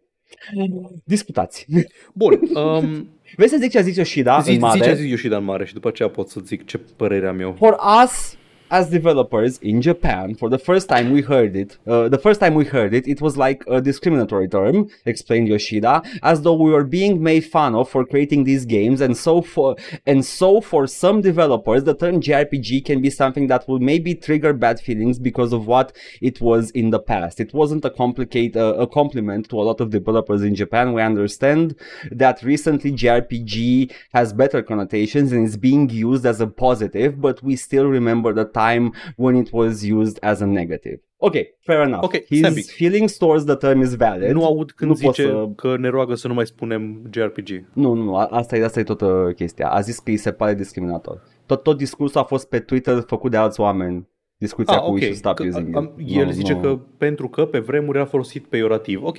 [1.04, 1.66] Discutați.
[2.12, 4.78] Bun, um, Vrei să zic ce a zis Yoshida zi, în mare?
[4.78, 7.26] zi ce a zis Yoshida în mare și după aceea pot să zic ce părere
[7.26, 7.54] am eu.
[7.58, 8.36] For us
[8.70, 12.54] as developers in Japan, for the first time we heard it, uh, the first time
[12.54, 16.84] we heard it, it was like a discriminatory term, explained Yoshida, as though we were
[16.84, 21.20] being made fun of for creating these games, and so for and so for some
[21.20, 25.66] developers, the term JRPG can be something that will maybe trigger bad feelings because of
[25.66, 27.38] what it was in the past.
[27.40, 30.92] It wasn't a complicate uh, a compliment to a lot of developers in Japan.
[30.92, 31.76] We understand
[32.10, 37.54] that recently JRPG has better connotations and is being used as a positive, but we
[37.54, 41.00] still remember the time when it was used as a negative.
[41.18, 42.02] Okay, fair enough.
[42.04, 42.74] Ok, stai un His pic.
[42.74, 44.30] feelings towards the term is valid.
[44.30, 47.48] Nu aud când nu pot zice să- că ne roagă să nu mai spunem JRPG.
[47.72, 49.68] Nu, nu, nu, a- asta e, asta e tot uh, chestia.
[49.68, 51.22] A zis că îi se pare discriminator.
[51.46, 54.08] Tot, tot discursul a fost pe Twitter făcut de alți oameni.
[54.38, 54.92] Discuția Ah, cu ok.
[54.94, 56.16] we should stop Că, using am, it.
[56.16, 56.60] el Nu, zice nu.
[56.60, 59.02] că pentru că pe vremuri era folosit peiorativ.
[59.04, 59.16] Ok,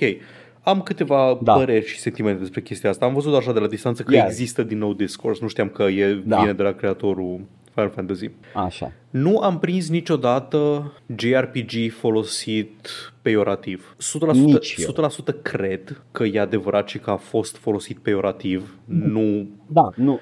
[0.62, 1.52] am câteva Da.
[1.52, 3.04] păreri și sentimente despre chestia asta.
[3.06, 4.24] Am văzut așa de la distanță că Yes.
[4.24, 5.38] există din nou discourse.
[5.42, 6.38] Nu știam că e, Da.
[6.40, 7.40] vine de la creatorul
[7.78, 8.30] Final Fantasy.
[8.54, 8.92] Așa.
[9.10, 12.88] Nu am prins niciodată JRPG folosit
[13.22, 13.96] peiorativ.
[14.28, 15.08] 100%, Nici eu.
[15.10, 18.74] 100% cred că e adevărat și că a fost folosit peiorativ.
[18.84, 20.20] Nu Da, nu.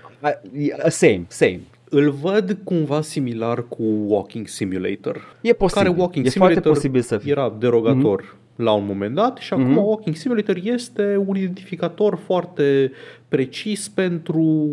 [0.56, 1.60] I- Same, same.
[1.90, 5.36] îl văd cumva similar cu Walking Simulator.
[5.40, 5.82] E posibil.
[5.84, 7.30] Care Walking e foarte Simulator posibil să fie.
[7.30, 8.56] era derogator mm-hmm.
[8.56, 9.76] la un moment dat și acum Mhm.
[9.76, 12.92] Walking Simulator este un identificator foarte
[13.28, 14.70] precis pentru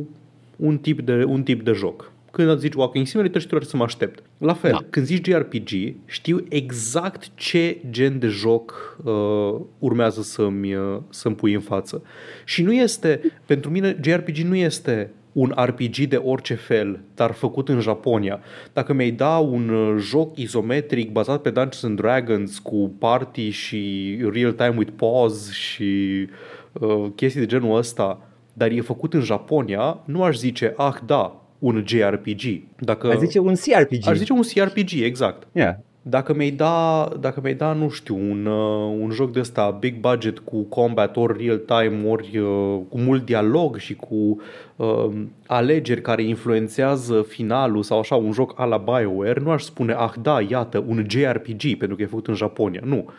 [0.55, 2.11] un tip de, un tip de joc.
[2.35, 4.23] Când zici Walking Simulator știu la ce să mă aștept.
[4.37, 4.85] La fel, Da.
[4.89, 5.69] când zici JRPG,
[6.05, 12.03] știu exact ce gen de joc uh, urmează să-mi, uh, să-mi pui în față.
[12.45, 17.69] Și nu este, pentru mine JRPG nu este un RPG de orice fel, dar făcut
[17.69, 18.39] în Japonia.
[18.73, 24.17] Dacă mi-ai da un uh, joc izometric bazat pe Dungeons and Dragons cu party și
[24.31, 26.27] real time with pause și
[26.71, 31.42] uh, chestii de genul ăsta, dar e făcut în Japonia, nu aș zice, ah da,
[31.63, 32.61] un JRPG.
[32.79, 34.07] Dacă Aș zice un CRPG.
[34.07, 35.47] aș zice un CRPG, exact.
[35.51, 35.75] Yeah.
[36.01, 39.99] Dacă mi-ai da, dacă mi-ai da nu știu, un, uh, un joc de ăsta big
[39.99, 44.41] budget cu combat ori real time, ori uh, cu mult dialog și cu
[44.75, 45.09] uh,
[45.47, 50.13] alegeri care influențează finalul sau așa, un joc a la BioWare, nu aș spune, ah
[50.21, 52.81] da, iată, un JRPG, pentru că e făcut în Japonia.
[52.83, 53.09] Nu.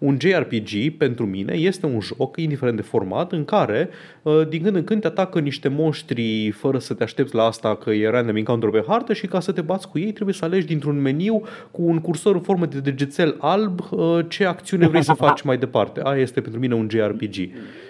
[0.00, 3.88] Un JRPG, pentru mine, este un joc, indiferent de format, în care,
[4.22, 7.76] uh, din când în când, te atacă niște monștri fără să te aștepți la asta
[7.76, 10.44] că e random encounter pe hartă și ca să te bați cu ei trebuie să
[10.44, 15.02] alegi dintr-un meniu cu un cursor în formă de degețel alb uh, ce acțiune vrei
[15.04, 16.00] să faci mai departe.
[16.04, 17.34] Aia este pentru mine un JRPG.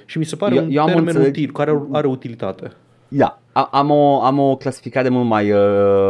[0.05, 2.71] Și mi se pare Eu- un eu am termen înțeleg- util, care are, are utilitate.
[3.13, 5.59] Da, A- am o, am o clasificare mult mai, uh,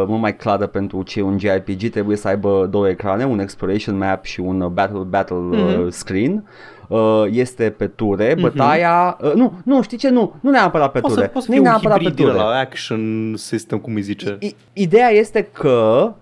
[0.07, 1.89] mult mai clară pentru ce e un JRPG.
[1.89, 5.89] Trebuie să aibă două ecrane, un exploration map și un uh, battle, battle uh, Mhm.
[5.89, 6.43] screen.
[6.87, 9.17] Uh, este pe ture, bătaia...
[9.21, 10.09] Uh, nu, nu, știi ce?
[10.09, 11.25] Nu, nu neapărat pe Poate ture.
[11.27, 12.37] să, poate să nu fie un neapărat pe hibrid din ture.
[12.37, 14.37] la action system, cum îi zice.
[14.39, 15.69] I- Ideea este că
[16.01, 16.15] a-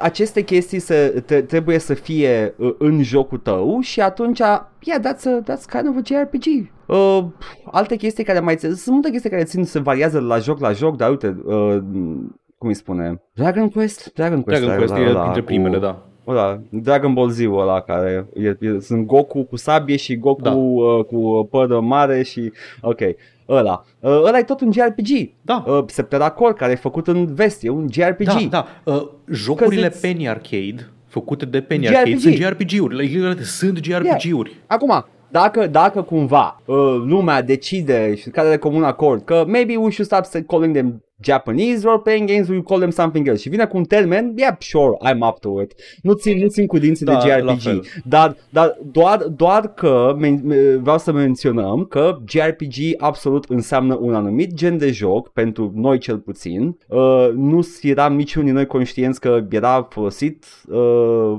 [0.00, 5.22] aceste chestii să, te, trebuie să fie uh, în jocul tău și atunci, yeah, that's,
[5.24, 6.70] a, that's kind of a JRPG.
[6.86, 7.24] Uh,
[7.64, 10.60] alte chestii care mai țin, sunt multe chestii care țin, se variază de la joc
[10.60, 11.76] la joc, dar uite, uh,
[12.58, 13.22] cum îi spune?
[13.34, 14.12] Dragon Quest?
[14.14, 16.02] Dragon Quest, Dragon Quest ăla- e ăla printre cu- primele, da.
[16.26, 20.52] Ăla, Dragon Ball Z ăla care e, e, sunt Goku cu sabie și Goku Da.
[20.52, 22.98] uh, cu păr mare și ok,
[23.48, 23.84] ăla.
[24.00, 25.30] Uh, ăla e tot un JRPG.
[25.42, 25.64] Da.
[25.66, 28.24] Uh, Septera Core care e făcut în vest, e un JRPG.
[28.24, 28.92] Da, da.
[28.92, 31.96] Uh, jocurile it's- Penny Arcade, făcute de Penny JRPG.
[31.98, 32.96] Arcade, sunt JRPG-uri.
[32.96, 34.56] Like, literally, sunt JRPG-uri.
[34.66, 36.76] Acum, dacă, dacă cumva uh,
[37.06, 41.04] lumea decide și care de comun acord că maybe we should stop say- calling them
[41.22, 44.96] Japanese role-playing games, we call them something else și vine cu un termen, yeah, sure,
[45.10, 45.72] I'm up to it.
[46.02, 47.82] Nu țin, nu țin cu dinții Da, de la JRPG, fel.
[48.04, 54.14] dar, dar doar, doar că men- me- vreau să menționăm că JRPG absolut înseamnă un
[54.14, 56.76] anumit gen de joc, pentru noi cel puțin.
[56.88, 61.38] Uh, nu eram niciunul din noi conștienți că era folosit uh,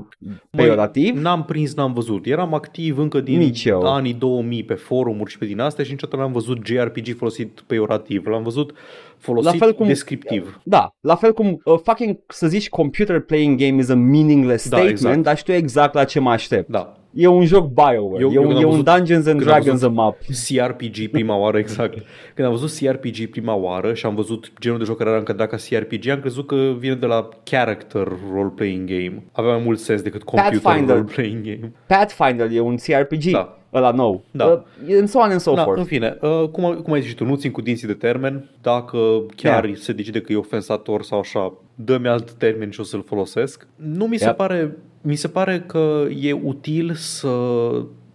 [0.50, 1.20] peiorativ.
[1.20, 2.26] N-am prins, n-am văzut.
[2.26, 3.82] Eram activ încă din Nici eu.
[3.82, 8.26] anii 2000 pe forumuri și pe din astea și niciodată n-am văzut JRPG folosit peiorativ.
[8.26, 8.72] L-am văzut
[9.18, 10.60] Folosit La fel cum- descriptiv.
[10.64, 14.76] Da, la fel cum uh, fucking să zici computer playing game is a meaningless Da,
[14.76, 15.22] statement, exact.
[15.22, 16.68] dar știu exact la ce mă aștept.
[16.68, 16.92] Da.
[17.12, 19.38] E un joc BioWare, Eu- e, eu un, când am e un văzut- Dungeons and
[19.38, 20.16] când am Dragons văzut- map.
[20.48, 21.98] CRPG prima oară, exact.
[22.34, 25.48] Când am văzut CRPG prima oară și am văzut genul de joc care era încadrat
[25.48, 29.22] ca CRPG, am crezut că vine de la character role-playing game.
[29.32, 30.94] Avea mai mult sens decât computer Pathfinder.
[30.96, 31.72] role-playing game.
[31.86, 33.57] Pathfinder e un CRPG, Da.
[33.74, 34.24] Ăla nou.
[34.30, 34.44] Da.
[34.46, 35.78] Uh, and so on and so Da, forth.
[35.80, 38.48] în fine, uh, cum, cum ai zis și tu, nu țin cu dinții de termen.
[38.62, 38.98] Dacă
[39.36, 39.76] chiar Yeah.
[39.76, 43.66] se decide că e ofensator sau așa, dă-mi alt termen și o să-l folosesc.
[43.76, 44.36] Nu mi se Yep.
[44.36, 47.28] pare, mi se pare că e util să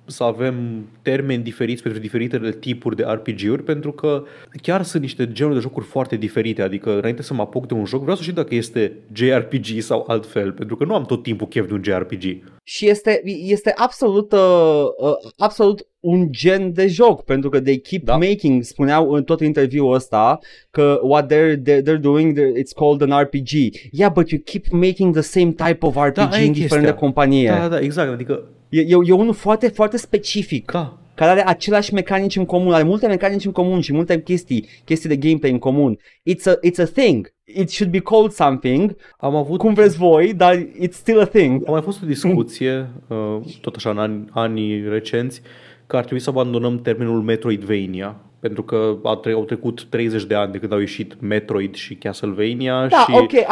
[0.06, 0.56] să avem
[1.02, 4.24] termeni diferiți pentru diferitele tipuri de RPG-uri, pentru că
[4.62, 6.62] chiar sunt niște genuri de jocuri foarte diferite.
[6.62, 10.04] Adică, înainte să mă apuc de un joc, vreau să știu dacă este JRPG sau
[10.08, 12.24] altfel, pentru că nu am tot timpul chef de un JRPG.
[12.66, 18.04] Și este, este absolut, uh, uh, absolut un gen de joc, pentru că they keep
[18.04, 18.18] Da.
[18.18, 20.40] making, spuneau în tot interviul ăsta,
[20.72, 23.50] că what they're, they're, they're doing, they're, it's called an RPG.
[23.92, 26.92] Yeah, but you keep making the same type of RPG, Da, aia e indiferent chestia.
[26.92, 27.48] de companie.
[27.48, 28.12] Da, da, da, exact.
[28.12, 30.72] Adică, E, e, e unul foarte, foarte specific.
[30.72, 34.68] da, care are aceleași mecanici în comun, are multe mecanici în comun și multe chestii,
[34.86, 35.98] chestii de gameplay în comun.
[36.30, 37.32] It's a, it's a thing.
[37.56, 41.64] It should be called something, am avut cum vreți voi, dar it's still a thing.
[41.68, 45.42] A mai fost o discuție, uh, tot așa în ani, anii recenți,
[45.88, 48.16] că ar trebui să abandonăm termenul Metroidvania.
[48.40, 51.96] Pentru că a tre- au trecut 30 de ani de când au ieșit Metroid și
[51.96, 53.46] Castlevania Da, și, ok, I,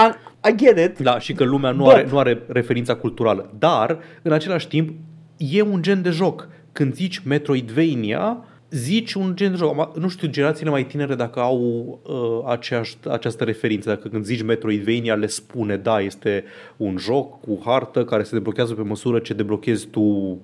[0.49, 0.99] I get it.
[0.99, 3.53] da, și că lumea nu But- are, nu are referința culturală.
[3.59, 4.89] Dar, în același timp,
[5.37, 6.49] e un gen de joc.
[6.71, 9.79] Când zici Metroidvania, zici un gen de joc.
[9.79, 11.59] Acum, Nu știu, generațiile mai tinere dacă au
[12.03, 13.89] uh, aceeași, această referință.
[13.89, 16.43] Dacă când zici Metroidvania le spune, da, este
[16.77, 20.37] un joc cu hartă care se deblochează pe măsură ce deblochezi tu uh,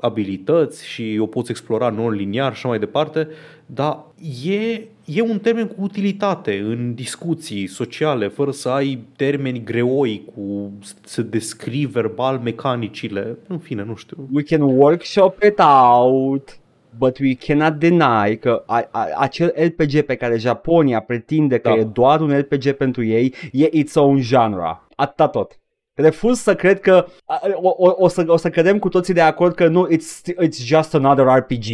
[0.00, 3.28] abilități și o poți explora non-liniar și așa mai departe,
[3.66, 3.98] dar
[4.44, 10.72] e, e un termen cu utilitate în discuții sociale, fără să ai termeni greoi cu
[11.04, 13.38] să descrii verbal mecanicile.
[13.46, 14.28] În fine, nu știu.
[14.32, 16.58] We can workshop it out,
[16.98, 21.74] but we cannot deny că a, a, acel RPG pe care Japonia pretinde că Da.
[21.74, 24.80] e doar un RPG pentru ei, e its own genre.
[24.96, 25.60] Atâta tot.
[25.94, 29.20] Refuz să cred că a, o, o, o, să, o să cădem cu toții de
[29.20, 31.64] acord că nu, it's, it's just another RPG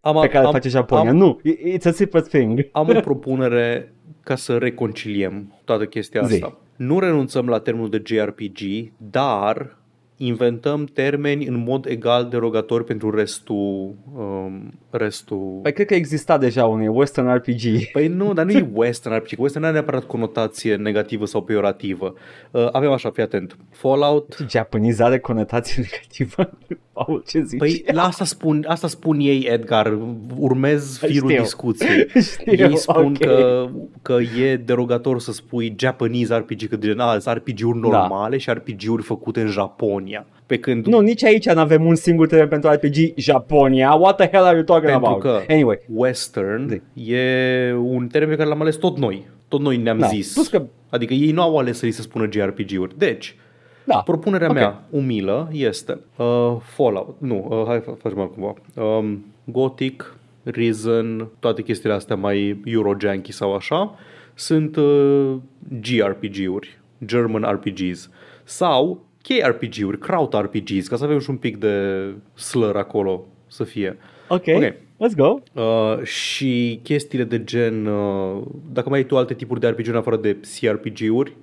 [0.00, 1.10] Am, pe care am, îl face Japonia.
[1.10, 2.68] Am, Nu, i- it's a separate thing.
[2.72, 6.32] am o propunere ca să reconciliem toată chestia Zi.
[6.34, 6.56] asta.
[6.76, 8.58] Nu renunțăm la termenul de JRPG,
[8.96, 9.78] dar
[10.26, 16.66] inventăm termeni în mod egal derogator pentru restul, um, restul Păi cred că exista deja
[16.66, 17.90] un Western RPG.
[17.92, 19.40] Păi nu, dar nu e western RPG.
[19.40, 22.14] Western nu are neapărat conotație negativă sau peorativă.
[22.50, 23.56] Uh, avem așa, fii atent.
[23.70, 24.46] Fallout.
[24.48, 26.50] Japonese are conotație negativă.
[26.92, 27.58] Paul, ce zici?
[27.58, 29.98] Păi la asta spun, asta spun ei, Edgar.
[30.36, 31.42] Urmez firul Știu.
[31.42, 32.06] discuției.
[32.32, 33.18] Știu, ei spun ok.
[33.18, 33.68] că,
[34.02, 37.88] că e derogator să spui Japanese RPG, că gen, a, sunt RPG-uri Da.
[37.88, 40.11] normale și RPG-uri făcute în Japonia.
[40.46, 43.92] Pe când Nu, nici aici nu avem un singur termen pentru RPG Japonia.
[43.94, 45.22] What the hell are you talking Pentru about?
[45.22, 49.26] că Anyway, Western e un termen pe care l-am ales tot noi.
[49.48, 50.06] Tot noi ne-am Da.
[50.06, 50.32] zis.
[50.32, 52.98] Plus că- Adică ei nu au ales să li se spună JRPG-uri.
[52.98, 53.36] Deci,
[53.84, 53.98] da.
[54.04, 54.54] Propunerea Ok.
[54.54, 58.54] mea umilă este uh, Fallout, nu, uh, hai fa- facem altcumva.
[58.74, 63.94] Um, Gothic, Risen, toate chestiile astea mai Eurojanky sau așa,
[64.34, 65.34] sunt uh,
[65.80, 68.10] GRPG-uri, German RPGs
[68.44, 72.04] sau KRPG-uri, Kraut RPGs, ca să avem și un pic de
[72.34, 73.96] slur acolo să fie.
[74.28, 74.72] Ok, Ok.
[74.74, 75.38] let's go.
[75.62, 78.42] Uh, și chestiile de gen, uh,
[78.72, 81.36] dacă mai ai tu alte tipuri de RPG în afară de CRPG-uri, uh,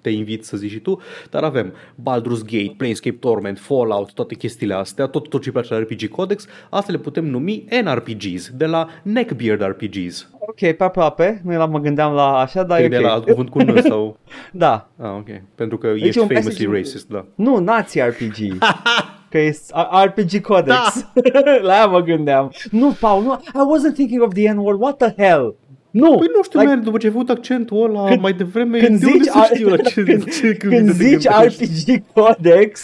[0.00, 1.00] te invit să zici și tu,
[1.30, 5.80] dar avem Baldur's Gate, Planescape Torment, Fallout, toate chestiile astea, tot, tot ce place la
[5.80, 10.28] RPG Codex, astea le putem numi NRPGs, de la Neckbeard RPGs.
[10.38, 11.40] Ok, pe aproape.
[11.44, 13.02] Nu eram, mă gândeam la așa, dar e de ok.
[13.02, 14.18] la alt cuvânt cu N sau...
[14.52, 14.88] Da.
[14.98, 15.28] Ah, ok.
[15.54, 17.24] Pentru că Deci ești un famously passage- racist, da.
[17.34, 18.58] Nu, Nazi RPG.
[19.30, 19.56] că e
[20.04, 21.06] RPG Codex.
[21.66, 22.52] la aia mă gândeam.
[22.70, 23.32] Nu, Paul, nu.
[23.32, 24.80] I wasn't thinking of the N-word.
[24.80, 25.54] What the hell?
[26.02, 26.16] Nu.
[26.16, 28.98] Păi nu știu, like, man, după ce ai făcut accentul ăla Când- mai devreme, când
[29.00, 31.64] de unde zici, să știu la ce, când, ce când te zici gândești?
[31.64, 32.80] RPG Codex,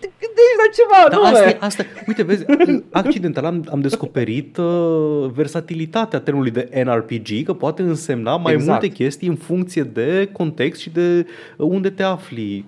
[0.00, 1.48] te gândești la ceva, Da, nu asta, man.
[1.48, 2.44] e- asta, uite, vezi,
[2.90, 8.70] accidental am, am descoperit uh, versatilitatea termenului de NRPG, că poate însemna mai Exact.
[8.82, 12.64] multe chestii în funcție de context și de uh, unde te afli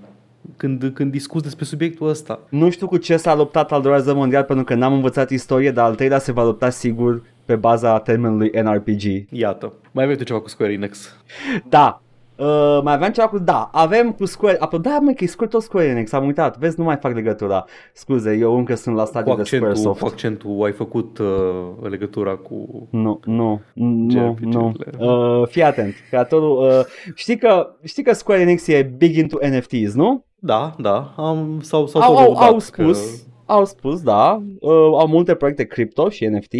[0.57, 2.41] când, când discuți despre subiectul ăsta.
[2.49, 5.71] Nu știu cu ce s-a luptat al doilea război mondial pentru că n-am învățat istorie,
[5.71, 9.03] dar al treilea se va lupta sigur pe baza termenului NRPG.
[9.31, 9.73] Iată.
[9.93, 11.17] Mai avem tu ceva cu Square Enix.
[11.69, 11.97] Da,
[12.37, 15.51] Uh, mai aveam ceva cu, da, avem cu Square, apă, da, mă, că e Square,
[15.51, 17.65] tot Square Enix, am uitat, vezi, nu mai fac legătura.
[17.93, 20.01] Scuze, eu încă sunt la Cu stadiul de accentul, Squaresoft.
[20.01, 22.89] cu accentul ai făcut uh, legătura cu...
[22.91, 24.11] Nu, nu, nu, nu.
[24.11, 24.91] JRPG-urile.
[24.99, 26.85] Uh, fii atent, creatorul, uh,
[27.15, 30.25] știi, că, știi că Square Enix e big into NFTs, nu?
[30.39, 34.43] Da, da, am, sau, sau Au, tot au, lăudat au că- spus, au spus, da,
[34.61, 36.53] uh, au multe proiecte crypto și NFT.
[36.53, 36.59] Uh,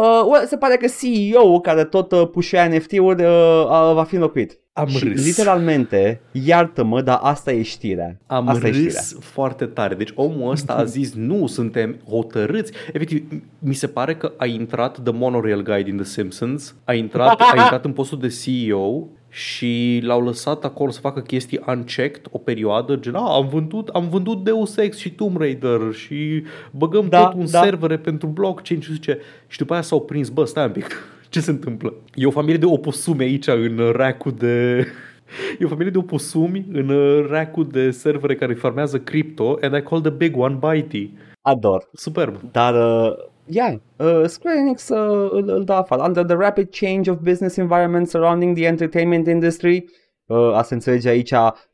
[0.00, 4.58] well, se pare că CEO care tot uh, pușea NFT-uri uh, uh, va fi înlocuit.
[4.72, 5.24] Am și râs.
[5.24, 8.18] literalmente, iartă-mă, dar asta e știrea.
[8.26, 8.90] Am asta e știrea.
[8.90, 9.94] râs foarte tare.
[9.94, 12.72] Deci omul ăsta a zis nu, suntem hotărâți.
[12.92, 17.40] Efectiv, mi se pare că a intrat The Monorail Guy din The Simpsons, a intrat,
[17.40, 22.38] a intrat în postul de CEO și l-au lăsat acolo să facă chestii unchecked o
[22.38, 27.24] perioadă, gen, a, am vândut, am vândut Deus Ex și Tomb Raider și băgăm Da,
[27.24, 27.62] tot un da.
[27.62, 30.86] servere pentru blockchain și zice, și după aia s-au prins, bă, stai un pic,
[31.30, 31.94] ce se întâmplă?
[32.14, 34.86] E o familie de oposume aici în rack de...
[35.58, 39.82] E o familie de oposumi în uh, rack de servere care farmează cripto and I
[39.82, 41.12] call the big one Bitey.
[41.40, 41.88] Ador.
[41.92, 42.40] Superb.
[42.50, 43.12] Dar, uh,
[43.46, 46.02] yeah, uh, Square Enix uh, îl, îl dă afară.
[46.02, 49.84] Under the rapid change of business environment surrounding the entertainment industry,
[50.26, 51.32] uh, a se înțelege aici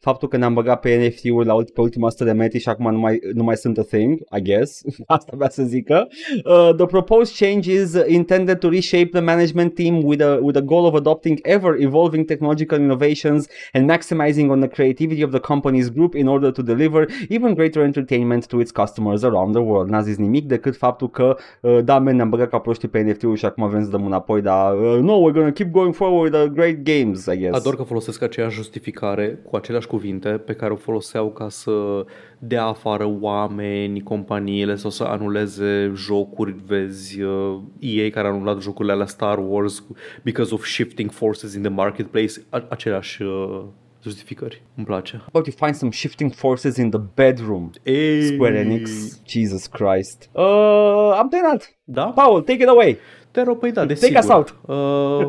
[0.08, 2.90] faptul că ne-am băgat pe NFT-uri la ult- pe ultima 100 de metri și acum
[2.92, 4.82] nu mai, nu mai sunt a thing, I guess.
[5.16, 6.08] Asta vrea să zică.
[6.44, 10.60] Uh, the proposed change is intended to reshape the management team with a, with a
[10.60, 15.88] goal of adopting ever evolving technological innovations and maximizing on the creativity of the company's
[15.94, 19.88] group in order to deliver even greater entertainment to its customers around the world.
[19.90, 23.38] N-a zis nimic decât faptul că, uh, da, men, ne-am băgat ca proștii pe NFT-uri
[23.38, 26.44] și acum vrem să dăm înapoi, dar uh, no, we're gonna keep going forward with
[26.44, 27.56] the great games, I guess.
[27.58, 32.04] Ador că folosesc aceeași justificare cu aceleași cuvinte pe care o foloseau ca să
[32.38, 38.92] dea afară oameni, companiile sau să anuleze jocuri, vezi uh, EA care a anulat jocurile
[38.92, 39.84] alea Star Wars
[40.22, 43.60] because of shifting forces in the marketplace, A- aceleași uh,
[44.02, 44.62] justificări.
[44.76, 45.16] Îmi place.
[45.16, 47.70] How about you find some shifting forces in the bedroom?
[47.82, 48.22] Ei.
[48.22, 48.90] Square Enix,
[49.26, 50.28] Jesus Christ.
[50.32, 51.76] Uh, am terminat.
[51.84, 52.04] Da?
[52.04, 52.96] Paul, take it away.
[53.30, 54.18] Te rog, păi da, Take desigur.
[54.18, 54.54] us out.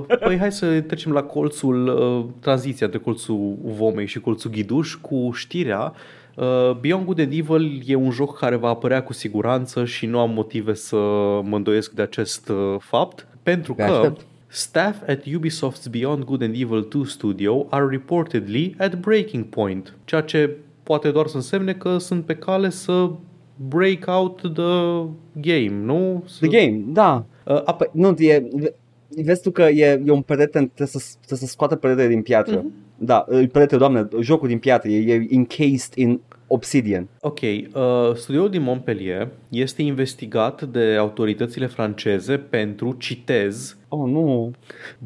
[0.08, 4.96] Uh, păi hai să trecem la colțul, uh, tranziția între colțul Vomei și colțul Ghiduș
[4.96, 5.94] cu știrea
[6.40, 10.20] Uh, Beyond Good and Evil e un joc care va apărea cu siguranță și nu
[10.20, 10.96] am motive să
[11.44, 14.26] mă îndoiesc de acest uh, fapt, pentru Te că aștept.
[14.48, 20.22] staff at Ubisoft's Beyond Good and Evil 2 studio are reportedly at breaking point, ceea
[20.22, 23.10] ce poate doar să însemne că sunt pe cale să
[23.68, 26.24] break out the game, nu?
[26.28, 26.46] Să...
[26.48, 27.26] The game, da.
[27.46, 28.48] Uh, ap- Păi, nu, e,
[29.24, 32.56] vezi tu că e, e un perete, trebuie să, trebuie să scoată perete din piatră.
[32.56, 32.72] Mhm.
[32.98, 37.08] Da, e perete, doamne, jocul din piatră, e, e encased in obsidian.
[37.22, 44.52] Ok, uh, studioul din Montpellier este investigat de autoritățile franceze pentru, citez, Oh, nu.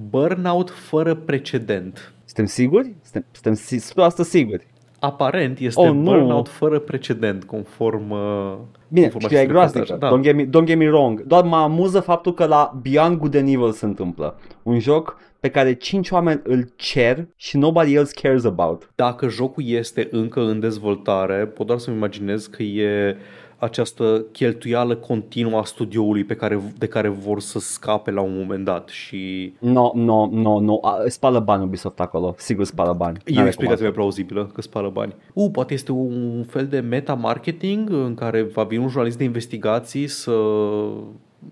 [0.10, 2.14] burnout fără precedent.
[2.26, 2.94] Suntem siguri?
[3.02, 4.66] Suntem, suntem si- 100% siguri.
[5.06, 6.02] Aparent este Oh, oh, nu.
[6.02, 8.54] burnout fără precedent, conform uh,
[8.88, 10.20] Bine, conform știrea e acestui groaznică, reportaj.
[10.20, 11.24] don't, get me, don't get me wrong.
[11.24, 14.40] Doar mă amuză faptul că la Beyond Good and Evil se întâmplă.
[14.64, 18.92] Un joc pe care cinci oameni îl cer și nobody else cares about.
[18.96, 23.18] Dacă jocul este încă în dezvoltare, pot doar să-mi imaginez că e
[23.64, 28.66] această cheltuială continuă a studioului pe care, de care vor să scape la un moment
[28.66, 30.78] dat și No, no, no, no.
[30.82, 32.36] A, Spală bani Ubisoft acolo.
[32.38, 33.18] Sigur spală bani.
[33.18, 35.16] E o N-are cum explicație mai plauzibilă că spală bani.
[35.34, 40.08] U, poate este un fel de meta-marketing în care va veni un jurnalist de investigații
[40.08, 40.32] să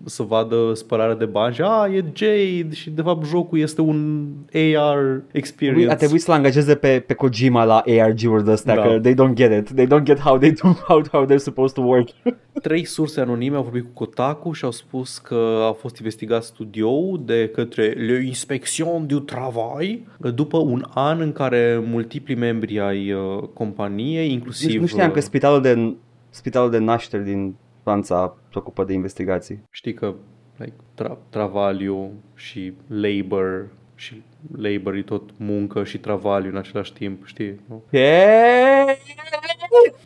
[0.04, 4.28] să vadă spălarea de bani și a, e Jade și de fapt jocul este un
[4.76, 5.90] AR experience.
[5.90, 8.82] A trebuit să-l angajeze pe, pe Kojima la ARG-uri de astea, Da.
[8.82, 9.74] că they don't get it.
[9.74, 12.08] They don't get how they do, how, how they're supposed to work.
[12.62, 17.22] Trei surse anonime au vorbit cu Kotaku și au spus că a fost investigat studioul
[17.24, 20.00] de către Le Inspection du Travail
[20.34, 24.70] după un an în care multipli membri ai uh, companiei, inclusiv...
[24.70, 25.94] Nici nu știam că uh, spitalul de,
[26.30, 29.62] spitalul de nașteri din Franța se ocupă de investigații.
[29.70, 30.14] Știi că
[30.56, 34.22] like, tra- travaliu și labor și
[34.56, 37.60] labor e tot muncă și travaliu în același timp, știi?
[37.68, 37.82] Nu?
[37.90, 38.96] Yeah!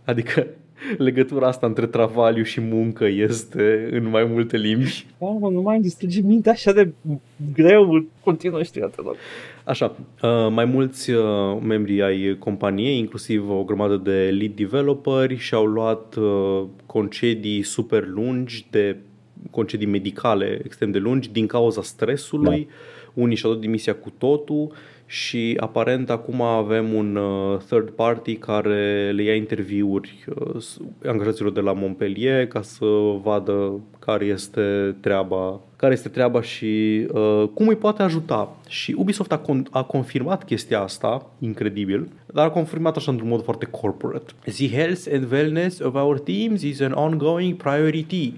[0.05, 0.47] Adică
[0.99, 5.07] legătura asta între travaliu și muncă este în mai multe limbi.
[5.19, 6.93] Mamă, nu mai îmi distruge mintea așa de
[7.55, 8.07] greu.
[8.25, 9.15] Continuă știrea, te rog.
[9.65, 15.65] Așa, uh, mai mulți uh, membri ai companiei, inclusiv o grămadă de lead developeri, și-au
[15.65, 18.97] luat uh, concedii super lungi, de
[19.51, 22.69] concedii medicale extrem de lungi, din cauza stresului.
[23.15, 24.73] Unii și-au dat demisia cu totul
[25.07, 30.65] și aparent acum avem un uh, third party care le ia interviuri uh,
[31.05, 32.87] angajaților de la Montpellier ca să
[33.23, 38.57] vadă care este treaba care este treaba și uh, cum îi poate ajuta.
[38.69, 43.43] Și Ubisoft a, con- a confirmat chestia asta, incredibil, dar a confirmat așa într-un mod
[43.43, 44.33] foarte corporate.
[44.45, 48.33] The health and wellness of our teams is an ongoing priority.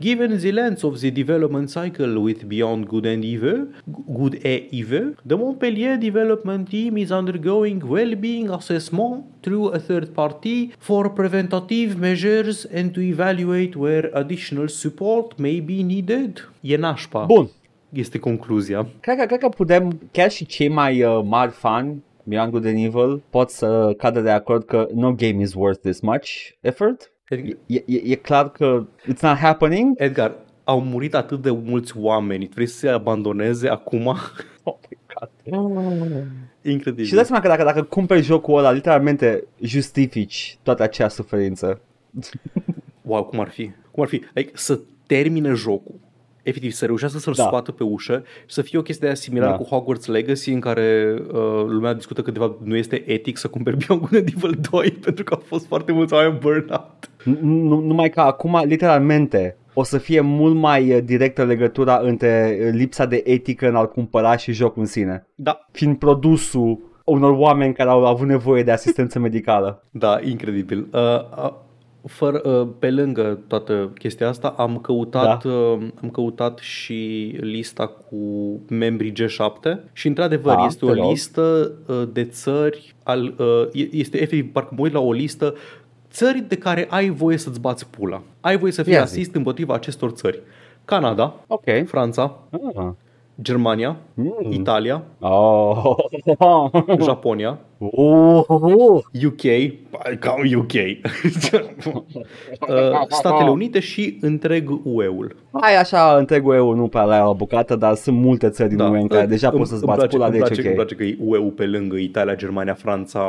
[0.00, 3.68] Given the length of the development cycle with Beyond Good and Evil,
[4.06, 10.72] Good e Evil, the Montpellier development team is undergoing well-being assessment through a third party
[10.78, 16.50] for preventative measures and to evaluate where additional support may be needed.
[16.60, 17.24] E nașpa.
[17.24, 17.50] Bun.
[17.92, 18.86] Este concluzia.
[19.00, 22.84] Cred că, cred că putem, chiar și cei mai uh, mari fani Beyond Good and
[22.84, 26.28] Evil pot să cadă de acord că no game is worth this much
[26.60, 27.12] effort.
[27.28, 29.94] Edgar, E, e, e clar că it's not happening.
[29.96, 30.34] Edgar,
[30.64, 32.48] au murit atât de mulți oameni.
[32.54, 34.16] Vrei să se abandoneze acum?
[34.64, 36.26] Oh my God.
[36.62, 37.04] Incredibil.
[37.04, 41.80] Și dați seama că dacă, dacă cumperi jocul ăla, literalmente justifici toată acea suferință.
[43.02, 43.70] Wow, cum ar fi?
[43.90, 44.22] Cum ar fi?
[44.34, 44.80] Like, să
[45.14, 46.00] termine jocul
[46.42, 47.42] efectiv să reușească să-l Da.
[47.42, 49.56] scoată pe ușă și să fie o chestie de aia similară Da.
[49.56, 53.48] cu Hogwarts Legacy în care uh, lumea discută că de fapt nu este etic să
[53.48, 57.10] cumperi Beyond Good and Evil 2 pentru că au fost foarte mulți oameni burnout.
[57.40, 62.68] Nu, numai că acum, literalmente, o să fie mult mai uh, directă legătura între uh,
[62.72, 65.26] lipsa de etică în a cumpăra și jocul în sine.
[65.34, 69.86] Da, Fiind produsul unor oameni care au avut nevoie de asistență medicală.
[69.90, 70.88] da, incredibil.
[70.92, 71.00] Uh,
[71.44, 71.52] uh,
[72.06, 75.50] fără, uh, pe lângă toată chestia asta, am căutat, Da.
[75.50, 78.16] uh, am căutat și lista cu
[78.68, 81.10] membrii G7 și într-adevăr Da, este te o rog.
[81.10, 85.54] listă uh, de țări, al, uh, e- este efectiv, parcă mă uit la o listă,
[86.10, 88.22] țări de care ai voie să-ți bați pula.
[88.40, 89.04] Ai voie să fii Ia zi.
[89.14, 90.40] asist împotriva acestor țări.
[90.84, 91.64] Canada, Ok.
[91.86, 92.38] Franța,
[92.74, 92.86] Ah.
[93.42, 94.34] Germania, Mm.
[94.50, 95.94] Italia, Oh.
[97.04, 97.58] Japonia,
[97.90, 99.02] Oh.
[99.26, 99.42] UK,
[100.18, 100.72] ca UK,
[102.68, 105.36] Uh, Statele Unite și întreg UE-ul.
[105.60, 109.00] Hai așa, întregul EU nu prea la o bucată, dar sunt multe țări din UE
[109.00, 110.74] în care deja Îmi- poți să-ți îmi bați place, pula, îmi deci place, îmi ok.
[110.74, 113.22] place că e UE-ul pe lângă Italia, Germania, Franța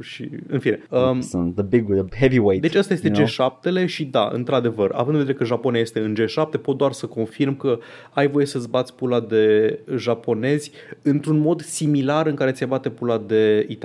[0.00, 0.28] și...
[0.48, 0.82] În fine.
[0.90, 2.62] Um, Sunt the big, the heavyweight.
[2.62, 3.50] deci asta este you know?
[3.50, 7.06] G7-le și da, într-adevăr, având în vedere că Japonia este în G7, pot doar să
[7.06, 7.78] confirm că
[8.12, 10.70] ai voie să-ți bați pula de japonezi
[11.02, 13.78] într-un mod similar în care ți-ai bate pula de italieni.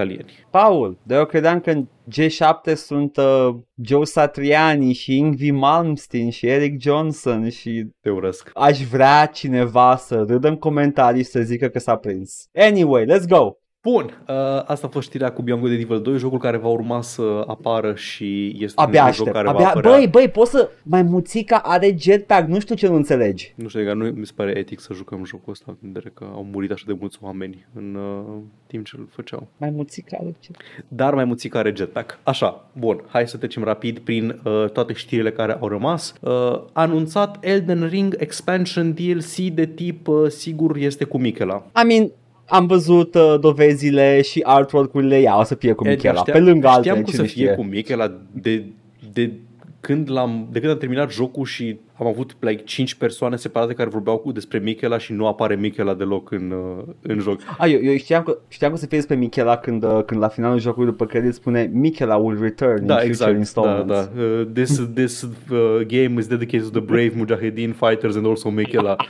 [0.50, 6.48] Paul, dar eu credeam că în G7 sunt uh, Joe Satriani și Ingvi Malmsteen și
[6.48, 8.50] Eric Johnson și Te urăsc.
[8.54, 12.50] aș vrea cineva să râdă în comentarii și să zică că s-a prins.
[12.54, 13.52] Anyway, let's go!
[13.86, 16.68] Bun, uh, asta a fost știrea cu Beyond Good and Evil 2, jocul care va
[16.68, 19.36] urma să apară și este Abia un joc aștept.
[19.36, 19.92] care va Abia, apărea.
[19.92, 20.70] băi, băi, poți să...
[20.84, 23.54] Mai muțica are jetpack, nu știu ce nu înțelegi.
[23.56, 26.48] Nu știu, nu mi se pare etic să jucăm jocul ăsta, în vedere că au
[26.52, 29.48] murit așa de mulți oameni în uh, timp ce îl făceau.
[29.58, 30.64] Mai muțica are jetpack.
[30.88, 32.20] Dar mai muțica are jetpack.
[32.24, 36.14] Așa, bun, hai să trecem rapid prin uh, toate știrile care au rămas.
[36.22, 41.66] Uh, anunțat Elden Ring Expansion DLC de tip uh, sigur este cu Michela.
[41.84, 42.12] I mean,
[42.48, 46.68] am văzut uh, dovezile și artwork-urile, ea o să fie cu Edgar, Michela, pe lângă
[46.68, 47.56] știam altele, cum să cine fie știe.
[47.56, 48.66] cu Michela de,
[49.14, 49.32] de,
[49.80, 53.90] când l-am, de când am terminat jocul și am avut like 5 persoane separate care
[53.90, 57.40] vorbeau cu despre Michela și nu apare Michela deloc în, uh, în joc.
[57.58, 60.22] A, eu, eu știam, că, știam că o să fie despre Michela când, uh, când
[60.22, 63.32] la finalul jocului după credit spune Michela will return Da, in future exact.
[63.32, 64.10] Da, installments.
[64.16, 64.22] da.
[64.22, 68.96] Uh, this this uh, game is dedicated to the brave Mujahideen fighters and also Michela.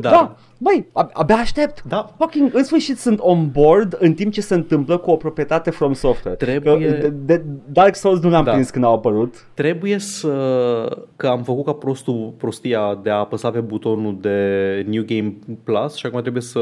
[0.00, 0.10] Da.
[0.10, 0.36] da.
[0.62, 1.82] Băi, ab- abia aștept.
[1.88, 2.14] Da.
[2.18, 5.92] Fucking, în sfârșit sunt on board în timp ce se întâmplă cu o proprietate from
[5.92, 6.36] software.
[6.36, 8.50] Trebuie- Că, de, de, Dark Souls nu l-am Da.
[8.52, 9.46] prins când au apărut.
[9.54, 10.28] Trebuie să...
[11.16, 14.36] Că am făcut ca prostul prostia de a apăsa pe butonul de
[14.88, 15.34] New Game
[15.64, 16.60] Plus și acum trebuie să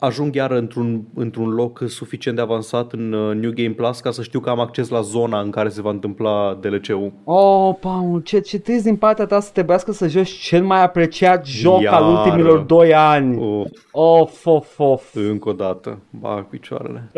[0.00, 4.22] ajung iar într-un, într-un loc suficient de avansat în uh, New Game Plus ca să
[4.22, 7.12] știu că am acces la zona în care se va întâmpla DLC-ul.
[7.24, 11.46] Oh, Paul, ce, ce trist din partea ta să trebuiască să joci cel mai apreciat
[11.46, 11.94] joc Iar.
[11.94, 13.36] al ultimilor 2 ani.
[13.40, 15.14] Oh, Of, of, of.
[15.14, 17.10] încă o dată, bag picioarele.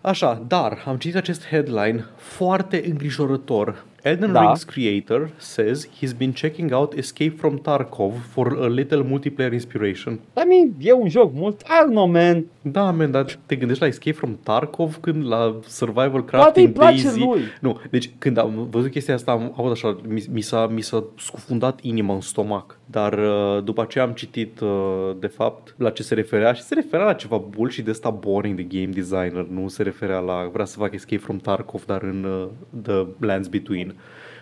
[0.00, 3.84] Așa, dar am citit acest headline foarte îngrijorător.
[4.04, 4.40] Elden Da.
[4.40, 10.20] Ring's creator says he's been checking out Escape from Tarkov for a little multiplayer inspiration.
[10.36, 12.44] I mean, e un joc mult, I don't know, man.
[12.62, 16.72] Da, man, dar te gândești la Escape from Tarkov când la Survival Poate Crafting îi
[16.72, 17.18] place Daisy?
[17.18, 17.40] lui.
[17.60, 21.04] Nu, deci când am văzut chestia asta am avut așa, mi, mi, s-a, mi s-a
[21.18, 22.78] scufundat inima în stomac.
[22.92, 26.74] Dar uh, după aceea am citit uh, de fapt la ce se referea și se
[26.74, 30.64] referea la ceva bullshit de ăsta boring de game designer, nu se referea la vrea
[30.64, 32.48] să fac Escape from Tarkov, dar în uh,
[32.82, 33.94] The Lands Between.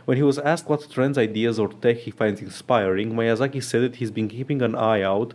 [0.05, 3.96] When he was asked what trends, ideas, or tech he finds inspiring, Miyazaki said that
[4.01, 5.34] he's been keeping an eye out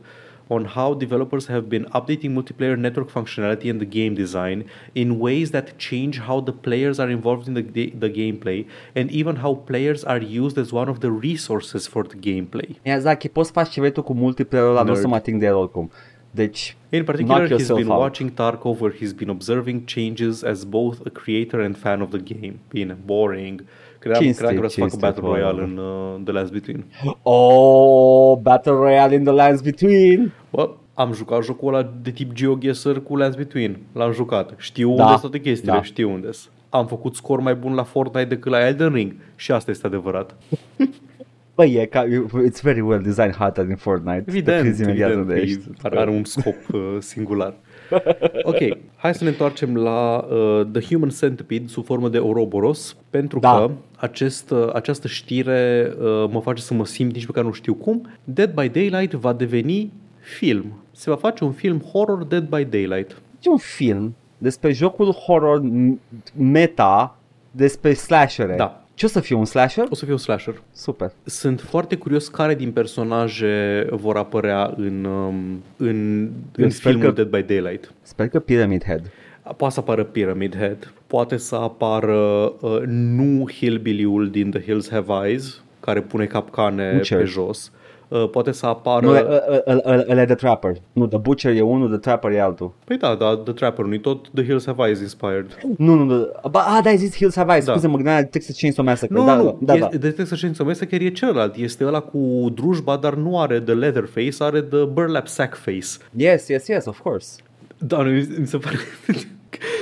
[0.50, 5.50] on how developers have been updating multiplayer network functionality and the game design in ways
[5.52, 8.66] that change how the players are involved in the, the gameplay
[8.96, 12.76] and even how players are used as one of the resources for the gameplay.
[12.84, 15.46] Miyazaki, poți faci ce vrei tu cu multiplayer-ul ăla, nu o să mă ating de
[15.46, 15.92] el oricum.
[16.32, 18.00] Deci, In particular, he's been out.
[18.00, 22.18] watching Tarkov where he's been observing changes as both a creator and fan of the
[22.18, 22.60] game.
[22.70, 23.66] Bine, boring.
[24.06, 25.70] Credeam, Cinstit, credeam că vreau să fac un cinstit, Battle Royale wow.
[25.70, 25.78] în
[26.18, 26.86] uh, The Last Between.
[27.24, 30.32] oh, Battle Royale in the lands between.
[30.52, 33.78] Bă, am jucat jocul ăla de tip GeoGuessr cu Last Between.
[33.92, 34.54] L-am jucat.
[34.58, 35.84] Știu Da, unde sunt toate chestiile, da.
[35.84, 36.30] știu unde
[36.70, 39.16] Am făcut scor mai bun la Fortnite decât la Elden Ring.
[39.36, 40.36] Și asta este adevărat.
[41.56, 42.06] Băi, e ca,
[42.50, 44.22] it's very well designed harta din Fortnite.
[44.22, 45.70] Te Evident, prinzi imediat evident unde că ești.
[45.82, 47.54] are, are un scop uh, singular.
[48.44, 48.58] Ok,
[48.96, 53.52] hai să ne întoarcem la uh, The Human Centipede sub formă de Ouroboros, pentru Da.
[53.56, 57.52] că acest, uh, această știre uh, mă face să mă simt nici pe care nu
[57.52, 58.10] știu cum.
[58.24, 60.74] Dead by Daylight va deveni film.
[60.92, 63.22] Se va face un film horror Dead by Daylight.
[63.42, 65.98] E un film despre jocul horror m-
[66.38, 67.18] meta
[67.52, 68.56] despre slashere.
[68.56, 68.85] Da.
[68.96, 69.86] Ce o să fie, un slasher?
[69.90, 70.62] O să fie un slasher.
[70.74, 71.12] Super.
[71.24, 77.24] Sunt foarte curios care din personaje vor apărea în, um, în, în sper filmul că-
[77.24, 77.94] Dead by Daylight.
[78.02, 79.12] Sper că Pyramid Head.
[79.58, 82.16] Poate să apară Pyramid Head, poate să apară
[82.62, 87.18] uh, nu hillbilly-ul din The Hills Have Eyes, care pune capcane Butcher.
[87.18, 87.72] pe jos.
[87.74, 87.84] Uh,
[88.32, 89.06] poate să apară...
[89.06, 90.76] Nu, ă- ă- ă- ă- ăla e The Trapper.
[90.92, 92.74] Nu, The Butcher e unul, The Trapper e altul.
[92.84, 95.58] Păi da, da, The Trapper, nu tot The Hills Have Eyes inspired.
[95.78, 96.28] Nu, nu, nu.
[96.52, 97.66] Ba, a, da, ai zis Hills Have Eyes.
[97.66, 97.72] Da.
[97.72, 99.16] Scuze, mă gândeam la Texas Chainsaw Massacre.
[99.16, 102.00] Nu, da, nu, da, nu, da, e, de Texas Chainsaw Massacre e celălalt, este ăla
[102.00, 105.88] cu drujba, dar nu are the leather face, are the burlap sack face.
[106.16, 107.36] Yes, yes, yes, of course.
[107.78, 108.76] Da, nu, mi mi se pare...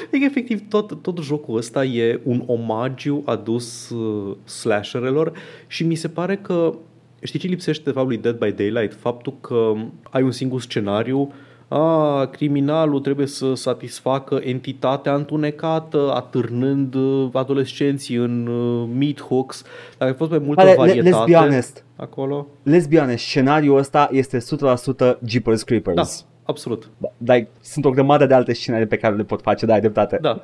[0.07, 5.31] Adică, efectiv, tot, tot jocul ăsta e un omagiu adus uh, slasherelor
[5.67, 6.73] și mi se pare că,
[7.23, 8.93] știi ce lipsește de fapt lui Dead by Daylight?
[8.99, 9.73] Faptul că
[10.09, 11.33] ai un singur scenariu,
[11.67, 19.63] a, criminalul trebuie să satisfacă entitatea întunecată, atârnând uh, adolescenții în uh, meat hooks.
[19.97, 21.83] Dacă ai fost mai multă Ale, le- varietate let's be honest.
[21.95, 22.47] acolo...
[22.61, 24.37] Let's be honest, scenariul ăsta este
[25.15, 25.95] 100% Jeepers Creepers.
[25.95, 26.89] Da, absolut.
[27.17, 30.17] Like, sunt o grămadă de alte scenarii pe care le pot face, da, ai dreptate.
[30.21, 30.43] Da.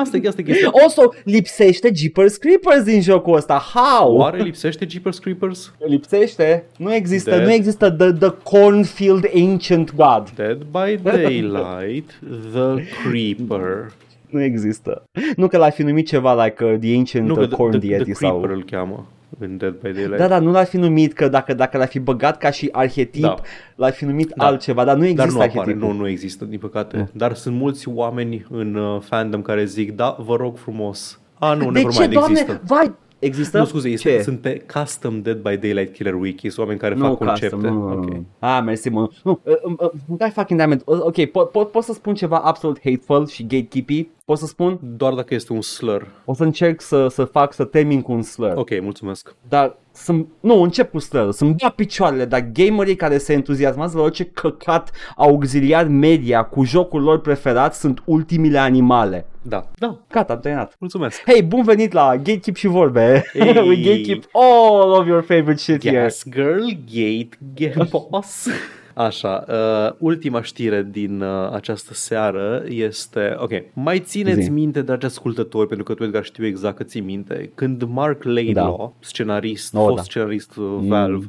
[0.00, 0.70] Asta e asta e chestia.
[0.82, 3.62] Also, lipsește Jeepers Creepers din jocul ăsta.
[3.74, 4.16] How?
[4.16, 5.72] Oare lipsește Jeepers Creepers?
[5.86, 6.64] Lipsește?
[6.76, 7.42] Nu există, Dead.
[7.42, 10.30] nu există the, the cornfield ancient god.
[10.34, 12.20] Dead by Daylight,
[12.52, 13.92] The Creeper.
[14.30, 15.02] Nu există.
[15.36, 17.78] Nu că l-ar fi numit ceva like uh, the ancient Nu uh, că the, corn
[17.78, 18.38] the, deity the sau...
[18.38, 19.08] Creeper îl cheamă
[19.38, 20.16] în Dead by Daylight.
[20.16, 23.22] Da, da, nu l-ar fi numit că dacă, dacă l-ar fi băgat ca și arhetip,
[23.22, 23.34] Da.
[23.76, 24.44] l-ar fi numit Da.
[24.46, 25.88] altceva, dar nu există Dar nu apare, arhetipul.
[25.92, 27.08] nu, nu există, din păcate.
[27.12, 31.18] Dar sunt mulți oameni în uh, fandom care zic, da, vă rog frumos.
[31.38, 32.38] A, nu, de ce, nevermind, doamne?
[32.40, 32.60] există.
[32.66, 33.58] Vai, există?
[33.58, 34.22] Nu, scuze, este, ce?
[34.22, 37.68] sunt pe custom Dead by Daylight Killer Wiki, sunt oameni care nu, fac custom, concepte.
[37.68, 38.10] nu, nu, Ok.
[38.10, 38.24] nu.
[38.38, 39.08] Ah, mersi, mă.
[39.24, 40.82] Nu, uh, uh, uh, dai fucking damn it.
[40.84, 44.08] Uh, Ok, pot, pot, pot să spun ceva absolut hateful și gatekeepy?
[44.24, 44.78] Pot să spun?
[44.82, 46.10] Doar dacă este un slur.
[46.24, 48.52] O să încerc să, să fac, să termin cu un slur.
[48.56, 49.34] Ok, mulțumesc.
[49.48, 54.02] Dar sunt, nu, încep cu slur, sunt bat picioarele, dar gamerii care se entuziasmează la
[54.02, 59.26] orice căcat auxiliar media cu jocul lor preferat sunt ultimile animale.
[59.42, 60.76] Da, da, Gata, am terminat.
[60.78, 61.22] mulțumesc.
[61.26, 63.24] Hei, bun venit la Gatekeep și vorbe.
[63.32, 63.66] Hey.
[63.68, 66.00] We gatekeep all of your favorite shit here.
[66.00, 68.48] Gas Girl Gate Game Boss.
[68.94, 74.50] Așa, uh, ultima știre din uh, această seară este, ok, mai țineți Zi.
[74.50, 78.76] minte, dragi ascultători, pentru că tu, Edgar, știu exact că ții minte, când Mark Laidlaw,
[78.78, 79.06] da.
[79.06, 80.02] scenarist, Oh, fost da.
[80.02, 81.28] scenarist uh, Valve,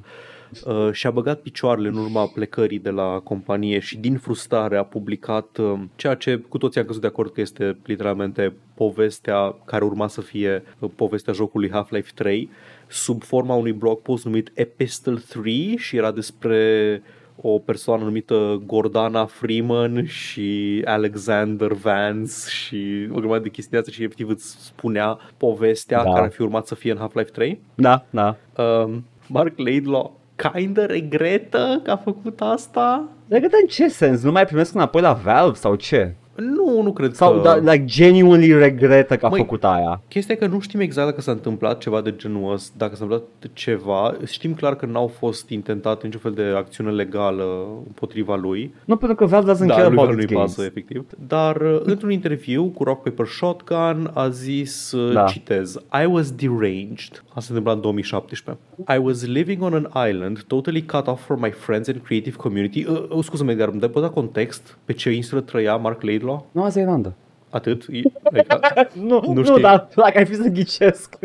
[0.66, 5.58] uh, și-a băgat picioarele în urma plecării de la companie și din frustrare a publicat
[5.58, 10.08] uh, ceea ce cu toții am căzut de acord că este literalmente povestea care urma
[10.08, 12.50] să fie uh, povestea jocului Half-Life 3
[12.88, 17.02] sub forma unui blog post numit Epistle 3 și era despre
[17.42, 23.94] o persoană numită Gordana Freeman și Alexander Vance și o grămadă de chestii de astea
[23.94, 26.12] și efectiv îți spunea povestea Da.
[26.12, 27.60] care ar fi urmat să fie în Half-Life 3.
[27.76, 28.36] Da, da.
[28.64, 30.20] Um, Mark Laidlaw
[30.54, 33.08] kinda regretă că a făcut asta?
[33.28, 34.24] Dar în ce sens?
[34.24, 36.16] Nu mai primesc înapoi la Valve sau ce?
[36.36, 37.42] Nu, nu cred Sau, că...
[37.42, 40.02] da, like, genuinely regretă că a Măi, făcut aia.
[40.08, 43.04] Chestia e că nu știm exact dacă s-a întâmplat ceva de genul ăsta, dacă s-a
[43.04, 44.16] întâmplat ceva.
[44.26, 47.44] Știm clar că n-au fost intentate niciun fel de acțiune legală
[47.88, 48.74] împotriva lui.
[48.86, 50.56] Nu pentru că Valve doesn't Da, care lui about Val its nu-i games.
[50.56, 51.06] pasă, efectiv.
[51.28, 55.24] Dar uh, într-un interviu cu Rock Paper Shotgun a zis, uh, Da.
[55.24, 57.24] citez, I was deranged.
[57.28, 58.64] Asta se întâmpla în 2017.
[58.96, 62.86] I was living on an island, totally cut off from my friends and creative community.
[62.90, 66.24] Uh, uh, scuze-mă, Edgar, îmi dai poți da context pe ce insulă trăia Mark Laidlaw?
[66.52, 67.14] Noua Zeelandă.
[67.50, 67.86] Atât?
[67.90, 68.02] E-
[68.32, 68.48] Like,
[69.08, 69.62] Nu, Nu nu, știi.
[69.62, 71.16] dar dacă ar fi să ghicesc.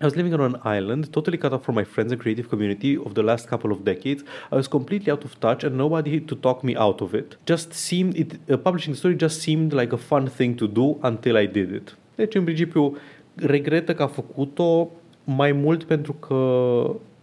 [0.00, 2.96] I was living on an island, totally cut off from my friends and creative community
[3.04, 4.22] of the last couple of decades.
[4.22, 7.38] I was completely out of touch and nobody to talk me out of it.
[7.46, 10.96] Just seemed it uh, publishing the story just seemed like a fun thing to do
[11.02, 11.96] until I did it.
[12.14, 12.96] Deci, în principiu,
[13.34, 14.88] regretă că a făcut-o
[15.24, 16.36] mai mult pentru că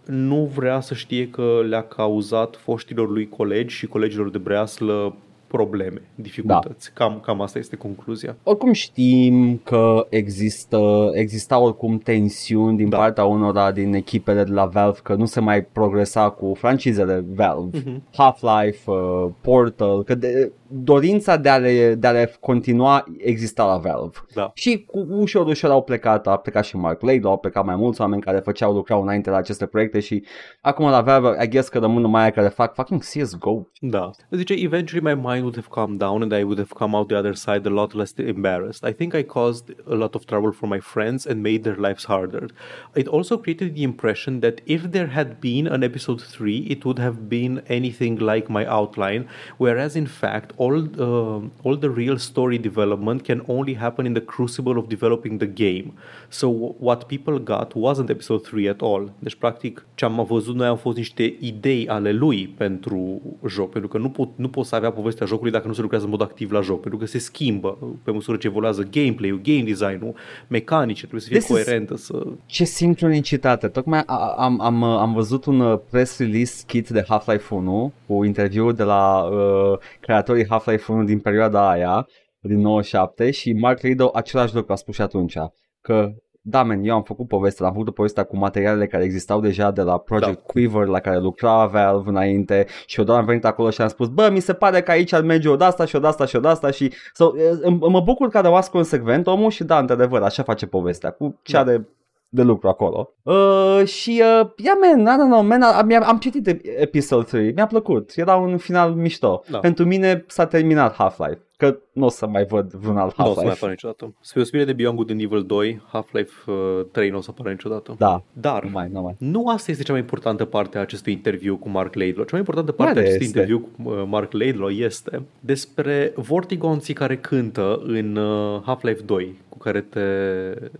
[0.06, 5.16] nu vrea să știe că le-a cauzat foștilor lui colegi și colegilor de breaslă
[5.56, 6.92] probleme, dificultăți.
[6.94, 7.06] Da.
[7.06, 8.36] Cam, cam asta este concluzia.
[8.44, 12.98] Oricum știm că există, exista oricum tensiuni din da.
[12.98, 17.80] partea unora din echipele de la Valve că nu se mai progresa cu francizele Valve,
[17.80, 17.98] uh-huh.
[18.18, 23.78] Half-Life, uh, Portal, că de, dorința de a, le, de a le continua exista la
[23.78, 24.18] Valve.
[24.34, 24.52] Da.
[24.54, 28.02] Și cu ușor, ușor au plecat, a plecat și Mark Laidlaw, au plecat mai mulți
[28.02, 30.24] oameni care făceau, lucrau înainte la aceste proiecte și
[30.62, 33.68] acum la Valve, I guess că rămân numai aia care fac fucking CSGO.
[33.80, 34.10] Da.
[34.32, 37.18] Zice, eventually my mind would have calmed down and I would have come out the
[37.18, 38.84] other side a lot less embarrassed.
[38.84, 42.06] I think I caused a lot of trouble for my friends and made their lives
[42.06, 42.48] harder.
[42.96, 47.00] It also created the impression that if there had been an episode 3, it would
[47.00, 49.28] have been anything like my outline,
[49.58, 50.78] whereas in fact, all
[51.08, 55.52] uh, all the real story development can only happen in the crucible of developing the
[55.66, 55.88] game.
[56.30, 56.48] So
[56.88, 59.12] what people got wasn't episode 3 at all.
[59.20, 63.90] Deci practic ce am văzut noi au fost niște idei ale lui pentru joc, pentru
[63.90, 66.22] că nu pot nu poți să avea povestea jocului dacă nu se lucrează în mod
[66.22, 70.16] activ la joc, pentru că se schimbă pe măsură ce evoluează gameplay-ul, game design-ul,
[70.48, 71.96] mecanice, trebuie să fie This coerentă.
[71.96, 72.24] Să...
[72.46, 73.68] Ce sincronicitate!
[73.68, 74.04] Tocmai
[74.38, 78.84] am, am, am văzut un uh, press release kit de Half-Life 1 cu interviu de
[78.84, 82.08] la uh, creatorii Half-Life 1 din perioada aia,
[82.40, 85.38] din 97 și Mark Riddle același lucru a spus și atunci
[85.82, 86.14] că
[86.48, 89.82] da, men, eu am făcut povestea, am făcut povestea cu materialele care existau deja de
[89.82, 90.44] la Project da.
[90.46, 94.08] Quiver la care lucra Valve înainte și eu doar am venit acolo și am spus,
[94.08, 96.48] bă, mi se pare că aici ar merge o asta și o asta și o
[96.48, 97.32] asta și so,
[97.80, 101.54] mă bucur că a rămas consecvent omul și da, într-adevăr, așa face povestea, cu ce
[101.54, 101.60] da.
[101.60, 101.88] are
[102.30, 103.14] de lucru acolo.
[103.24, 107.68] Uh, și, uh, yeah, man, I don't know, man, am, am citit episod 3, mi-a
[107.68, 109.44] plăcut, era un final mișto.
[109.52, 109.58] Da.
[109.58, 113.24] Pentru mine s-a terminat Half-Life că nu o să mai văd vreun alt Half-Life.
[113.24, 114.14] Nu o să mai apară niciodată.
[114.20, 117.50] Spre o de Beyond Good and Evil 2, Half-Life uh, 3 nu o să apară
[117.50, 117.96] niciodată.
[117.98, 118.24] Da.
[118.34, 119.16] Dar nu, mai, nu, mai.
[119.18, 122.24] nu asta este cea mai importantă parte a acestui interviu cu Mark Laidlaw.
[122.24, 123.40] Cea mai importantă parte a acestui este?
[123.40, 129.45] interviu cu uh, Mark Laidlaw este despre vortigonții care cântă în uh, Half-Life 2 cu
[129.66, 130.02] care te,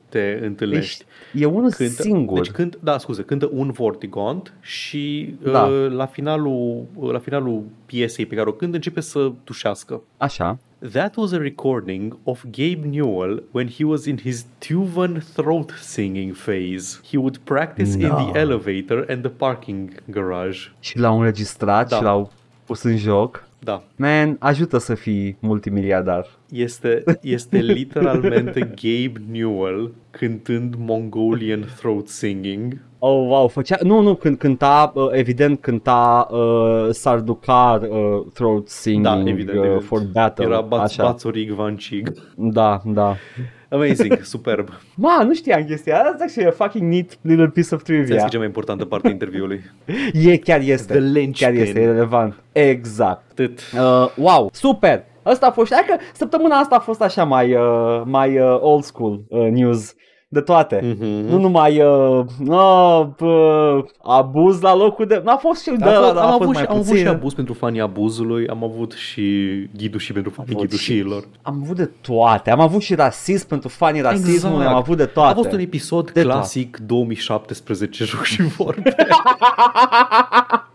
[0.10, 1.06] te întâlnești.
[1.32, 2.42] Ești, e unul cântă, singur.
[2.42, 5.64] Deci cânt, da, scuze, cântă un vortigont și da.
[5.64, 10.02] uh, la, finalul, la finalul piesei pe care o cântă începe să tușească.
[10.18, 10.58] Așa.
[10.92, 16.36] That was a recording of Gabe Newell when he was in his Tuvan throat singing
[16.36, 17.00] phase.
[17.10, 18.08] He would practice no.
[18.08, 20.60] in the elevator and the parking garage.
[20.80, 21.96] Și l-au înregistrat da.
[21.96, 22.32] și l-au
[22.66, 23.48] pus în joc.
[23.66, 23.84] Da.
[23.96, 26.28] Man, ajută să fii multimiliardar.
[26.50, 32.82] Este, este literalmente Gabe Newell cântând Mongolian throat singing.
[33.00, 39.24] Oh, wow, făcea, nu, nu, când cânta, uh, evident cânta uh, Sarducar uh, throat singing
[39.24, 39.84] da, evident, uh, evident.
[39.84, 40.46] for battle.
[40.46, 42.14] Era Bațorig Van Chig.
[42.36, 43.16] Da, da.
[43.76, 44.70] Amazing, superb.
[44.96, 46.16] Ma, nu știam chestia asta.
[46.16, 48.16] That's actually a fucking neat little piece of trivia.
[48.16, 49.62] Asta cea mai importantă parte a interviului.
[50.28, 50.94] e, chiar este.
[50.94, 52.44] The chiar este, e relevant.
[52.52, 53.24] Exact.
[53.32, 53.60] Atât.
[53.74, 55.04] Uh, wow, super.
[55.24, 58.84] Asta a fost, hai că săptămâna asta a fost așa mai, uh, mai uh, old
[58.84, 59.96] school uh, news
[60.36, 60.80] de toate.
[60.80, 61.30] Mm-hmm.
[61.30, 65.22] Nu numai uh, uh, uh, abuz la locul de...
[65.24, 67.82] N-a fost și de ăla, am, am, avut și, am avut și abuz pentru fanii
[67.82, 69.24] abuzului, am avut și
[69.78, 71.24] ghidușii pentru fanii ghidușiilor.
[71.42, 72.52] Am avut de toate.
[72.52, 74.70] Am avut și rasism pentru fanii rasismului, exact.
[74.70, 75.32] am avut de toate.
[75.32, 76.86] A fost un episod de clasic toate.
[76.86, 78.96] 2017 joc și vorbe.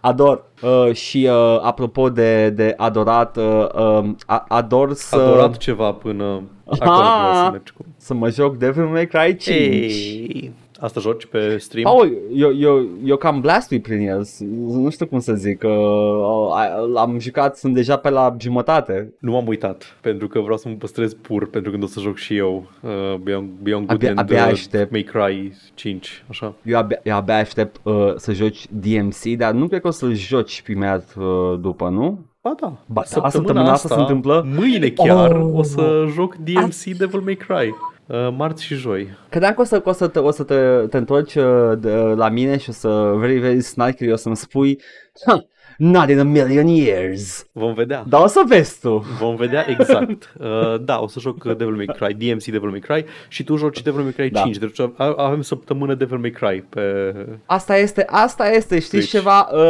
[0.00, 0.44] Ador.
[0.62, 4.10] Uh, și uh, apropo de, de adorat, uh, uh,
[4.48, 5.16] ador să...
[5.16, 6.42] Adorat ceva până
[6.78, 7.84] acolo să mergi cu...
[7.96, 9.46] Să mă joc Devil May Cry 5.
[9.48, 11.84] Ei, asta joci pe stream?
[11.84, 14.26] Paul, eu, eu, eu cam blastui prin el,
[14.58, 19.14] nu știu cum să zic, uh, am jucat, sunt deja pe la jumătate.
[19.18, 22.16] Nu m-am uitat, pentru că vreau să mă păstrez pur, pentru când o să joc
[22.16, 24.90] și eu uh, Beyond, Beyond Good abia, and abia uh, aștept.
[24.90, 26.54] May Cry 5, așa.
[26.62, 30.14] Eu abia, eu abia aștept uh, să joci DMC, dar nu cred că o să-l
[30.14, 32.18] joci primat uh, după, nu?
[32.42, 34.46] Ba da, ba, săptămâna, săptămâna asta, asta se întâmplă.
[34.56, 35.50] Mâine chiar oh.
[35.54, 37.74] o să joc DMC Devil May Cry.
[38.10, 39.08] Uh, marți și joi.
[39.28, 42.28] Credeam că o să, o să, te, o să te, te întorci uh, de, la
[42.28, 44.80] mine și o să very, very snarky o să-mi spui
[45.80, 47.46] Not in a million years.
[47.52, 48.04] Vom vedea.
[48.08, 49.04] Da, o să vezi tu.
[49.18, 50.32] Vom vedea exact.
[50.38, 53.82] Uh, da, o să joc Devil May Cry, DMC Devil May Cry și tu joci
[53.82, 54.40] Devil May Cry da.
[54.40, 54.56] 5.
[54.56, 54.80] Deci
[55.16, 57.14] avem săptămână Devil May Cry pe...
[57.46, 59.10] Asta este, asta este, știi Twitch.
[59.10, 59.48] ceva?
[59.52, 59.60] Uh,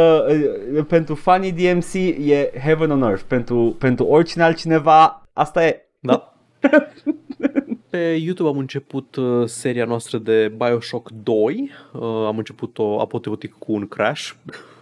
[0.75, 1.93] uh, pentru fanii DMC
[2.29, 3.23] e Heaven on Earth.
[3.27, 5.85] Pentru, pentru oricine altcineva, asta e.
[5.99, 6.33] Da.
[7.91, 11.69] Pe YouTube am început uh, seria noastră de Bioshock 2.
[11.93, 14.31] Uh, am început-o apoteotic cu un crash,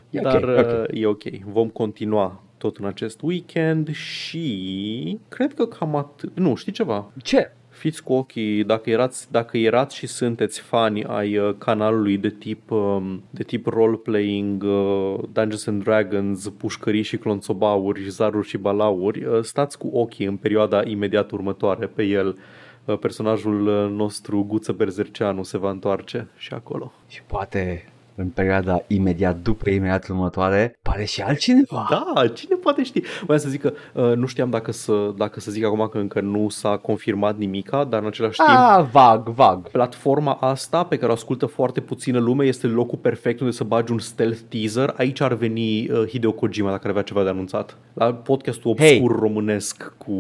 [0.10, 0.88] E dar ok, ok.
[0.92, 1.24] uh, e ok.
[1.46, 6.38] Vom continua tot în acest weekend și cred că cam atât.
[6.38, 7.12] Nu, știi ceva?
[7.24, 7.52] Ce?
[7.70, 12.72] Fiți cu ochii, dacă erați, dacă erați și sunteți fani ai uh, canalului de tip,
[12.72, 19.40] um, de tip role-playing, uh, Dungeons and Dragons, pușcării și clonțobauri, zaruri și balauri, uh,
[19.42, 22.38] stați cu ochii în perioada imediat următoare pe el.
[22.86, 26.92] Uh, Personajul uh, nostru, Guță Berzerceanu, se va întoarce și acolo.
[27.08, 31.88] Și poate în perioada imediat după imediat următoare pare și altcineva.
[31.90, 33.02] Da, cine poate ști?
[33.26, 36.22] Voiam să zic că uh, nu știam dacă să, dacă să zic acum că încă
[36.22, 39.70] nu s-a confirmat nimica, dar în același timp Ah, vag, vag.
[39.70, 43.92] Platforma asta, pe care o ascultă foarte puțină lume, este locul perfect unde să bagi
[43.92, 44.94] un stealth teaser.
[44.98, 47.78] Aici ar veni uh, Hideo Kojima dacă ar avea ceva de anunțat.
[47.94, 49.18] La podcastul obscur Hey.
[49.20, 50.14] românesc cu...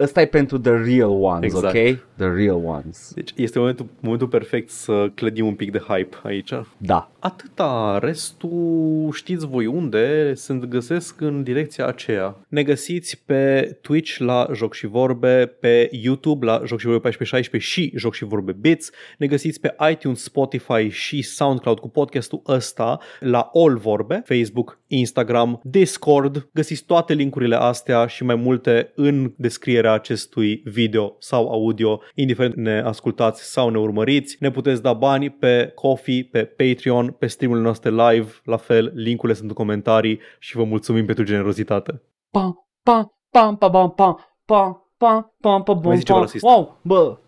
[0.00, 1.64] Ăsta e pentru the real ones, Exact.
[1.76, 1.98] ok?
[2.16, 3.12] The real ones.
[3.14, 6.52] Deci este momentul, momentul perfect să clădim un pic de hype aici.
[6.76, 7.10] Da.
[7.44, 12.46] Atâta, restul știți voi unde, se găsesc în direcția aceea.
[12.48, 17.70] Ne găsiți pe Twitch la Joc și Vorbe, pe YouTube la Joc și Vorbe 1416
[17.70, 18.90] și Joc și Vorbe Bits.
[19.18, 25.60] Ne găsiți pe iTunes, Spotify și SoundCloud cu podcastul ăsta la All Vorbe, Facebook, Instagram,
[25.62, 26.48] Discord.
[26.52, 32.80] Găsiți toate linkurile astea și mai multe în descrierea acestui video sau audio, indiferent ne
[32.80, 34.36] ascultați sau ne urmăriți.
[34.40, 39.36] Ne puteți da bani pe Coffee, pe Patreon, pe streamurile noastre live, la fel, linkurile
[39.36, 42.02] sunt în comentarii și vă mulțumim pentru generozitate.
[42.30, 46.24] Pa, pa, pam, pa, pam, pa, pa, pa, pam, pa, bom, pa.
[46.40, 47.18] Wow, bă,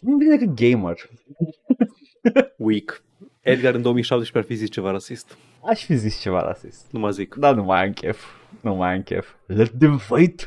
[0.00, 0.96] nu bine decât gamer.
[2.56, 3.02] Weak.
[3.40, 5.36] Edgar în 2017 ar fi zis ceva rasist.
[5.64, 6.86] Aș fi zis ceva rasist.
[6.90, 7.34] Nu mă zic.
[7.34, 8.24] Da, nu mai am chef.
[8.60, 9.28] Nu mai am chef.
[9.46, 10.46] Let them fight.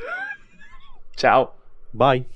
[1.21, 1.53] Ciao.
[1.91, 2.27] Bye.